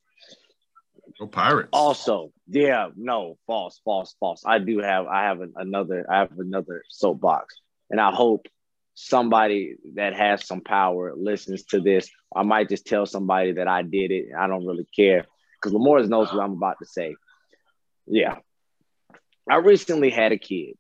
Go 1.20 1.28
Pirates. 1.28 1.68
Also, 1.72 2.32
yeah, 2.48 2.88
no, 2.96 3.38
false, 3.46 3.80
false, 3.84 4.16
false. 4.18 4.42
I 4.44 4.58
do 4.58 4.80
have 4.80 5.06
I 5.06 5.24
have 5.24 5.40
an, 5.40 5.52
another 5.54 6.04
I 6.10 6.18
have 6.18 6.36
another 6.36 6.82
soapbox. 6.88 7.60
And 7.90 8.00
I 8.00 8.10
hope 8.10 8.46
somebody 8.94 9.76
that 9.94 10.14
has 10.14 10.44
some 10.44 10.60
power 10.60 11.14
listens 11.16 11.62
to 11.66 11.80
this. 11.80 12.10
I 12.34 12.42
might 12.42 12.68
just 12.68 12.86
tell 12.86 13.06
somebody 13.06 13.52
that 13.52 13.68
I 13.68 13.82
did 13.82 14.10
it. 14.10 14.26
I 14.36 14.48
don't 14.48 14.66
really 14.66 14.88
care. 14.94 15.26
Because 15.60 15.72
Lamores 15.72 16.08
knows 16.08 16.32
what 16.32 16.42
I'm 16.42 16.54
about 16.54 16.78
to 16.80 16.86
say. 16.86 17.14
Yeah. 18.06 18.38
I 19.48 19.56
recently 19.56 20.10
had 20.10 20.32
a 20.32 20.38
kid 20.38 20.76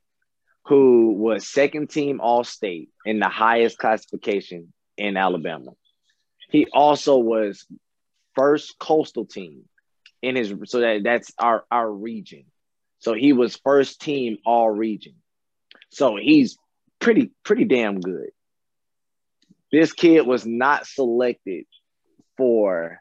who 0.64 1.12
was 1.14 1.46
second 1.46 1.90
team 1.90 2.20
All 2.20 2.44
State 2.44 2.90
in 3.04 3.18
the 3.18 3.28
highest 3.28 3.78
classification 3.78 4.72
in 4.96 5.16
Alabama. 5.16 5.72
He 6.50 6.66
also 6.72 7.18
was 7.18 7.66
first 8.34 8.78
coastal 8.78 9.26
team 9.26 9.64
in 10.20 10.36
his 10.36 10.54
so 10.64 10.80
that 10.80 11.02
that's 11.02 11.32
our 11.38 11.64
our 11.70 11.90
region. 11.90 12.44
So 13.00 13.14
he 13.14 13.32
was 13.32 13.56
first 13.56 14.00
team 14.00 14.38
all 14.46 14.70
region. 14.70 15.14
So 15.90 16.16
he's 16.16 16.56
pretty 17.00 17.32
pretty 17.42 17.64
damn 17.64 18.00
good. 18.00 18.30
This 19.72 19.92
kid 19.92 20.26
was 20.26 20.46
not 20.46 20.86
selected 20.86 21.64
for 22.36 23.00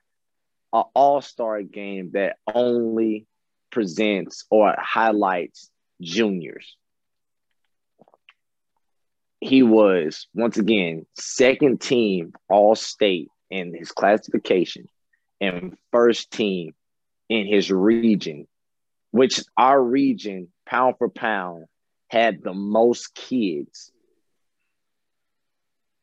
an 0.74 0.84
all-star 0.95 1.62
game 1.64 2.12
that 2.14 2.38
only 2.47 3.28
presents 3.72 4.45
or 4.49 4.74
highlights 4.80 5.70
juniors 6.01 6.78
he 9.42 9.64
was 9.64 10.28
once 10.36 10.58
again 10.58 11.06
second 11.16 11.82
team 11.82 12.32
all 12.48 12.76
state 12.76 13.28
in 13.50 13.74
his 13.74 13.92
classification 13.92 14.86
and 15.42 15.76
first 15.92 16.32
team 16.32 16.74
in 17.28 17.48
his 17.48 17.72
region, 17.72 18.48
which 19.10 19.42
our 19.58 19.82
region, 19.82 20.50
pound 20.66 20.96
for 21.00 21.10
pound, 21.10 21.66
had 22.08 22.44
the 22.44 22.54
most 22.54 23.16
kids. 23.16 23.92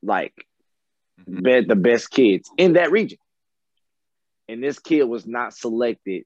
Like 0.02 0.34
mm-hmm. 1.20 1.68
the 1.68 1.76
best 1.76 2.10
kids 2.10 2.50
in 2.58 2.72
that 2.74 2.90
region. 2.90 3.18
And 4.48 4.62
this 4.62 4.78
kid 4.78 5.04
was 5.04 5.26
not 5.26 5.54
selected 5.54 6.24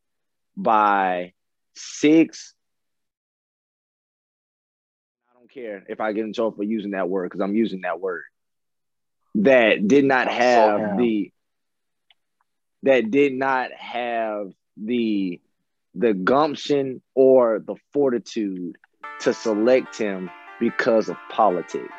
by 0.57 1.33
six 1.75 2.55
care 5.53 5.85
if 5.89 6.01
I 6.01 6.13
get 6.13 6.25
in 6.25 6.33
trouble 6.33 6.53
for 6.53 6.63
using 6.63 6.93
that 6.93 7.09
word 7.09 7.27
because 7.27 7.41
I'm 7.41 7.55
using 7.55 7.83
that 7.83 8.01
word. 8.01 8.25
That 9.37 9.87
did 9.89 10.05
not 10.05 10.29
have 10.29 10.81
so, 10.81 10.97
the 10.99 11.33
that 12.83 13.11
did 13.11 13.33
not 13.33 13.73
have 13.73 14.53
the 14.77 15.41
the 15.95 16.15
gumption 16.15 17.03
or 17.15 17.59
the 17.59 17.77
fortitude 17.93 18.77
to 19.21 19.33
select 19.33 19.97
him 19.97 20.31
because 20.61 21.09
of 21.09 21.17
politics. 21.31 21.93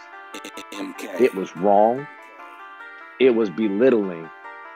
It 0.72 1.34
was 1.36 1.56
wrong. 1.56 2.08
It 3.20 3.32
was 3.32 3.50
belittling. 3.52 4.30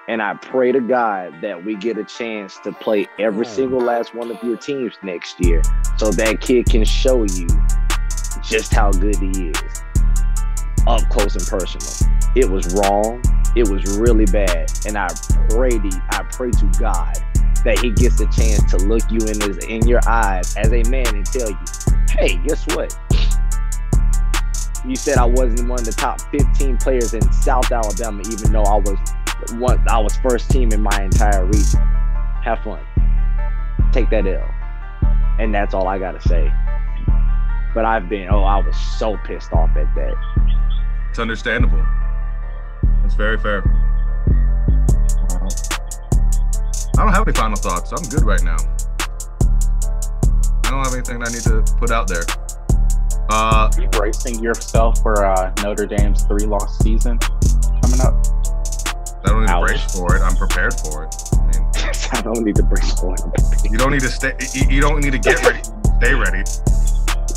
And 0.08 0.22
I 0.22 0.36
pray 0.36 0.72
to 0.72 0.80
God 0.80 1.42
that 1.42 1.66
we 1.66 1.76
get 1.76 1.98
a 1.98 2.04
chance 2.04 2.58
to 2.60 2.72
play 2.72 3.08
every 3.20 3.46
hmm. 3.46 3.52
single 3.52 3.82
last 3.82 4.16
one 4.16 4.32
of 4.32 4.42
your 4.42 4.56
teams 4.56 4.94
next 5.04 5.44
year 5.44 5.62
so 5.98 6.12
that 6.12 6.40
kid 6.40 6.68
can 6.68 6.86
show 6.86 7.24
you 7.24 7.48
just 8.44 8.74
how 8.74 8.92
good 8.92 9.16
he 9.16 9.50
is 9.50 9.84
up 10.88 11.02
close 11.10 11.36
and 11.36 11.46
personal. 11.46 12.14
It 12.36 12.50
was 12.50 12.74
wrong. 12.74 13.22
It 13.56 13.68
was 13.70 13.98
really 14.00 14.26
bad. 14.26 14.72
And 14.86 14.98
I 14.98 15.08
pray 15.50 15.72
to 15.72 16.04
I 16.10 16.24
pray 16.32 16.52
to 16.52 16.72
God 16.80 17.18
that 17.66 17.80
he 17.80 17.92
gets 17.92 18.20
a 18.22 18.26
chance 18.28 18.64
to 18.72 18.78
look 18.78 19.04
you 19.10 19.20
in 19.20 19.42
his 19.42 19.58
in 19.66 19.88
your 19.88 20.00
eyes 20.08 20.56
as 20.56 20.72
a 20.72 20.84
man 20.90 21.08
and 21.16 21.26
tell 21.26 21.50
you, 21.50 21.58
hey, 22.10 22.38
guess 22.48 22.66
what? 22.68 22.98
You 24.86 24.96
said 24.96 25.18
I 25.18 25.26
wasn't 25.26 25.68
one 25.68 25.80
of 25.80 25.86
the 25.86 25.92
top 25.92 26.22
15 26.32 26.78
players 26.78 27.14
in 27.14 27.22
South 27.34 27.72
Alabama, 27.72 28.22
even 28.32 28.54
though 28.54 28.64
I 28.64 28.78
was 28.78 28.98
one 29.54 29.84
I 29.90 30.00
was 30.00 30.16
first 30.18 30.50
team 30.50 30.72
in 30.72 30.82
my 30.82 31.04
entire 31.04 31.46
region. 31.46 31.82
Have 32.44 32.60
fun. 32.64 32.86
Take 33.92 34.10
that 34.12 34.26
L. 34.26 34.50
And 35.40 35.54
that's 35.54 35.74
all 35.74 35.88
I 35.88 36.00
gotta 36.00 36.22
say. 36.22 36.52
But 37.78 37.86
I've 37.86 38.10
been, 38.10 38.28
oh, 38.32 38.42
I 38.42 38.58
was 38.58 38.76
so 38.98 39.18
pissed 39.24 39.54
off 39.54 39.70
at 39.78 39.94
that. 39.94 40.16
It's 41.12 41.20
understandable. 41.20 41.86
It's 43.06 43.14
very 43.14 43.38
fair. 43.38 43.62
I 46.98 47.04
don't 47.04 47.14
have 47.14 47.28
any 47.28 47.38
final 47.38 47.56
thoughts. 47.56 47.92
I'm 47.92 48.02
good 48.10 48.24
right 48.24 48.42
now. 48.42 48.58
I 50.66 50.72
don't 50.72 50.84
have 50.86 50.94
anything 50.96 51.22
I 51.22 51.30
need 51.30 51.44
to 51.44 51.62
put 51.78 51.92
out 51.92 52.08
there. 52.08 52.24
Uh, 53.30 53.70
Are 53.72 53.80
you 53.80 53.88
bracing 53.90 54.42
yourself 54.42 55.00
for 55.04 55.24
uh, 55.24 55.54
Notre 55.62 55.86
Dame's 55.86 56.24
three 56.24 56.48
loss 56.48 56.80
season 56.80 57.20
coming 57.20 58.02
up? 58.02 58.26
I 59.24 59.28
don't 59.28 59.42
need 59.42 59.52
Ouch. 59.52 59.68
to 59.68 59.74
brace 59.76 59.96
for 59.96 60.16
it. 60.16 60.24
I'm 60.24 60.36
prepared 60.36 60.74
for 60.74 61.04
it. 61.04 61.14
I 61.34 61.46
mean, 61.46 61.70
I 62.12 62.22
don't 62.24 62.44
need 62.44 62.56
to 62.56 62.64
brace 62.64 63.00
for 63.00 63.14
it. 63.14 63.72
You 63.72 63.78
don't 63.78 63.92
need 63.92 64.02
to 64.02 64.10
stay. 64.10 64.36
You 64.68 64.82
don't 64.82 65.00
need 65.00 65.12
to 65.12 65.20
get 65.20 65.44
ready. 65.44 65.62
Stay 66.00 66.16
ready. 66.16 66.44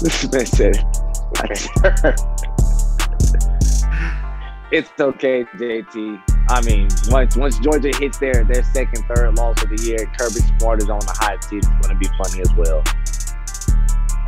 This 0.01 0.33
man 0.33 0.47
said, 0.47 0.77
it's 4.73 4.91
okay, 4.99 5.45
JT. 5.45 6.23
I 6.49 6.63
mean, 6.63 6.89
once 7.09 7.37
once 7.37 7.59
Georgia 7.59 7.91
hits 7.99 8.17
their 8.19 8.45
their 8.45 8.63
second, 8.63 9.05
third 9.05 9.37
loss 9.37 9.63
of 9.63 9.69
the 9.69 9.83
year, 9.85 9.99
Kirby 10.19 10.41
Smart 10.59 10.83
is 10.83 10.89
on 10.89 11.01
the 11.01 11.13
hot 11.19 11.45
seat. 11.45 11.59
It's 11.59 11.87
going 11.87 11.93
to 11.93 11.97
be 11.97 12.09
funny 12.17 12.41
as 12.41 12.51
well. 12.55 12.83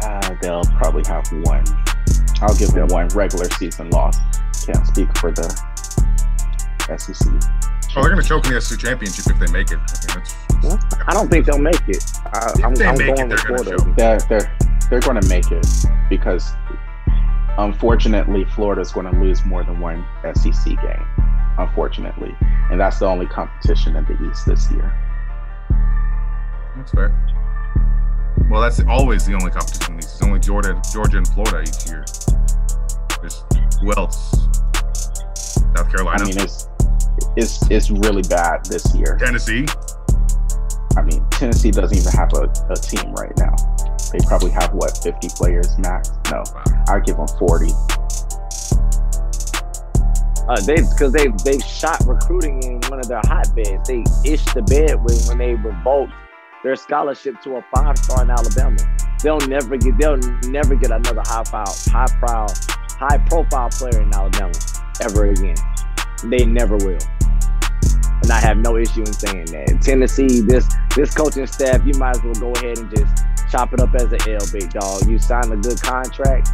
Uh, 0.02 0.36
they'll 0.42 0.64
probably 0.76 1.04
have 1.06 1.26
one. 1.46 1.64
I'll 2.42 2.54
give 2.56 2.72
them 2.72 2.88
one 2.88 3.08
regular 3.08 3.46
season 3.52 3.88
loss. 3.90 4.18
Can't 4.66 4.86
speak 4.86 5.16
for 5.16 5.30
the 5.32 5.48
SEC. 6.98 7.28
Oh, 7.96 8.02
they're 8.02 8.10
going 8.10 8.22
to 8.22 8.28
choke 8.28 8.44
in 8.46 8.52
the 8.52 8.60
SEC 8.60 8.78
championship 8.78 9.24
if 9.26 9.38
they 9.38 9.50
make 9.52 9.70
it. 9.70 9.78
I, 9.80 10.68
mean, 10.68 10.78
I 11.08 11.14
don't 11.14 11.30
think 11.30 11.46
they'll 11.46 11.58
make 11.58 11.80
it. 11.88 12.04
I, 12.26 12.52
am 12.62 12.74
going 12.74 13.00
it, 13.00 13.28
with 13.28 13.40
Florida. 13.40 13.76
They're, 13.96 14.18
they're, 14.28 14.58
they're 14.92 15.00
going 15.00 15.18
to 15.18 15.26
make 15.26 15.50
it 15.50 15.66
because 16.10 16.52
unfortunately 17.56 18.44
Florida's 18.44 18.92
going 18.92 19.10
to 19.10 19.18
lose 19.18 19.42
more 19.46 19.64
than 19.64 19.80
one 19.80 20.04
SEC 20.34 20.66
game. 20.66 21.06
Unfortunately, 21.56 22.36
and 22.70 22.78
that's 22.78 22.98
the 22.98 23.06
only 23.06 23.24
competition 23.24 23.96
in 23.96 24.04
the 24.04 24.30
East 24.30 24.44
this 24.44 24.70
year. 24.70 24.92
That's 26.76 26.90
fair. 26.90 27.08
Well, 28.50 28.60
that's 28.60 28.82
always 28.86 29.24
the 29.24 29.32
only 29.32 29.50
competition. 29.50 29.94
in 29.94 30.00
the 30.00 30.06
East. 30.06 30.16
It's 30.16 30.22
only 30.22 30.40
Georgia, 30.40 30.80
Georgia 30.92 31.16
and 31.16 31.28
Florida 31.28 31.62
each 31.62 31.88
year. 31.88 32.04
There's 33.22 33.44
who 33.80 33.94
else? 33.94 34.46
South 35.74 35.88
Carolina. 35.90 36.22
I 36.22 36.26
mean, 36.26 36.38
it's 36.38 36.68
it's 37.36 37.70
it's 37.70 37.90
really 37.90 38.22
bad 38.22 38.66
this 38.66 38.94
year. 38.94 39.16
Tennessee. 39.18 39.64
I 40.98 41.02
mean, 41.02 41.26
Tennessee 41.30 41.70
doesn't 41.70 41.96
even 41.96 42.12
have 42.12 42.32
a, 42.34 42.52
a 42.70 42.76
team 42.76 43.14
right 43.14 43.32
now. 43.38 43.54
They 44.12 44.18
probably 44.26 44.50
have 44.50 44.72
what 44.74 44.98
50 45.02 45.28
players 45.36 45.76
max. 45.78 46.10
No, 46.30 46.42
wow. 46.54 46.84
I 46.88 47.00
give 47.00 47.16
them 47.16 47.28
40. 47.38 47.72
Uh, 50.48 50.60
they 50.66 50.74
because 50.74 51.12
they 51.12 51.28
they 51.44 51.58
shot 51.60 52.02
recruiting 52.04 52.62
in 52.64 52.80
one 52.88 52.98
of 52.98 53.08
their 53.08 53.20
hotbeds. 53.24 53.88
They 53.88 54.02
ished 54.28 54.52
the 54.54 54.62
bed 54.62 54.96
when 54.96 55.16
when 55.28 55.38
they 55.38 55.54
revoked 55.54 56.12
their 56.64 56.76
scholarship 56.76 57.40
to 57.42 57.56
a 57.56 57.64
five 57.74 57.96
star 57.96 58.24
in 58.24 58.30
Alabama. 58.30 58.76
They'll 59.22 59.38
never 59.40 59.76
get 59.76 59.96
they'll 59.98 60.16
never 60.50 60.74
get 60.74 60.90
another 60.90 61.22
high 61.24 61.44
profile 61.44 61.74
high 61.92 62.06
profile 62.18 62.48
high 62.98 63.18
profile 63.28 63.70
player 63.70 64.02
in 64.02 64.12
Alabama 64.12 64.52
ever 65.00 65.26
again. 65.26 65.56
They 66.24 66.44
never 66.44 66.76
will. 66.76 66.98
I 68.32 68.40
have 68.40 68.56
no 68.56 68.78
issue 68.78 69.00
in 69.00 69.12
saying 69.12 69.44
that. 69.46 69.82
Tennessee, 69.82 70.40
this 70.40 70.66
this 70.96 71.14
coaching 71.14 71.46
staff, 71.46 71.84
you 71.84 71.92
might 71.98 72.16
as 72.16 72.22
well 72.22 72.34
go 72.34 72.52
ahead 72.52 72.78
and 72.78 72.88
just 72.96 73.24
chop 73.50 73.74
it 73.74 73.80
up 73.80 73.94
as 73.94 74.10
an 74.10 74.20
L, 74.26 74.40
big 74.50 74.70
dog. 74.70 75.06
You 75.06 75.18
signed 75.18 75.52
a 75.52 75.56
good 75.56 75.80
contract, 75.82 76.48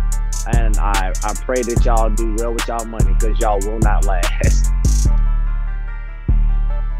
and 0.54 0.76
I 0.78 1.12
I 1.22 1.34
pray 1.44 1.62
that 1.62 1.84
y'all 1.84 2.10
do 2.10 2.34
well 2.38 2.52
with 2.52 2.66
y'all 2.66 2.84
money 2.84 3.14
because 3.14 3.38
y'all 3.38 3.60
will 3.60 3.78
not 3.78 4.04
last. 4.06 4.72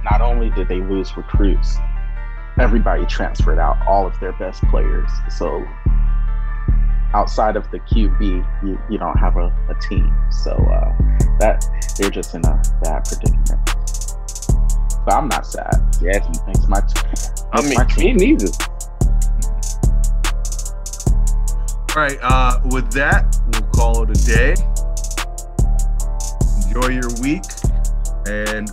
Not 0.05 0.21
only 0.21 0.51
did 0.51 0.69
they 0.69 0.81
lose 0.81 1.17
recruits, 1.17 1.77
everybody 2.61 3.05
transferred 3.07 3.59
out 3.59 3.85
all 3.85 4.07
of 4.07 4.19
their 4.21 4.33
best 4.35 4.63
players. 4.71 5.11
So 5.29 5.67
outside 7.15 7.57
of 7.57 7.69
the 7.73 7.81
QB, 7.81 8.47
you, 8.63 8.79
you 8.89 8.97
don't 8.97 9.19
have 9.19 9.37
a, 9.37 9.47
a 9.69 9.75
team. 9.89 10.15
So 10.31 10.53
uh, 10.53 10.97
that 11.41 11.67
they're 11.99 12.11
just 12.11 12.35
in 12.37 12.45
a 12.47 12.63
bad 12.81 13.05
predicament. 13.05 13.98
But 15.09 15.15
I'm 15.15 15.29
not 15.29 15.47
sad. 15.47 15.73
Yeah, 16.03 16.21
it's 16.49 16.69
my. 16.69 16.83
I 17.55 17.63
mean, 17.63 17.73
my 17.77 17.85
team. 17.85 18.19
me 18.19 18.33
neither. 18.33 18.53
All 21.89 21.97
right. 21.97 22.19
Uh, 22.21 22.61
with 22.67 22.93
that, 22.93 23.25
we'll 23.51 23.63
call 23.71 24.03
it 24.03 24.11
a 24.11 24.27
day. 24.27 24.55
Enjoy 26.67 26.89
your 26.89 27.09
week, 27.23 27.43
and 28.27 28.71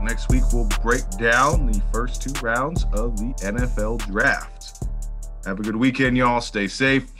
next 0.00 0.30
week 0.30 0.44
we'll 0.54 0.68
break 0.82 1.06
down 1.18 1.66
the 1.66 1.82
first 1.92 2.22
two 2.22 2.32
rounds 2.40 2.86
of 2.94 3.18
the 3.18 3.34
NFL 3.42 4.06
draft. 4.06 4.84
Have 5.44 5.60
a 5.60 5.62
good 5.62 5.76
weekend, 5.76 6.16
y'all. 6.16 6.40
Stay 6.40 6.66
safe. 6.66 7.12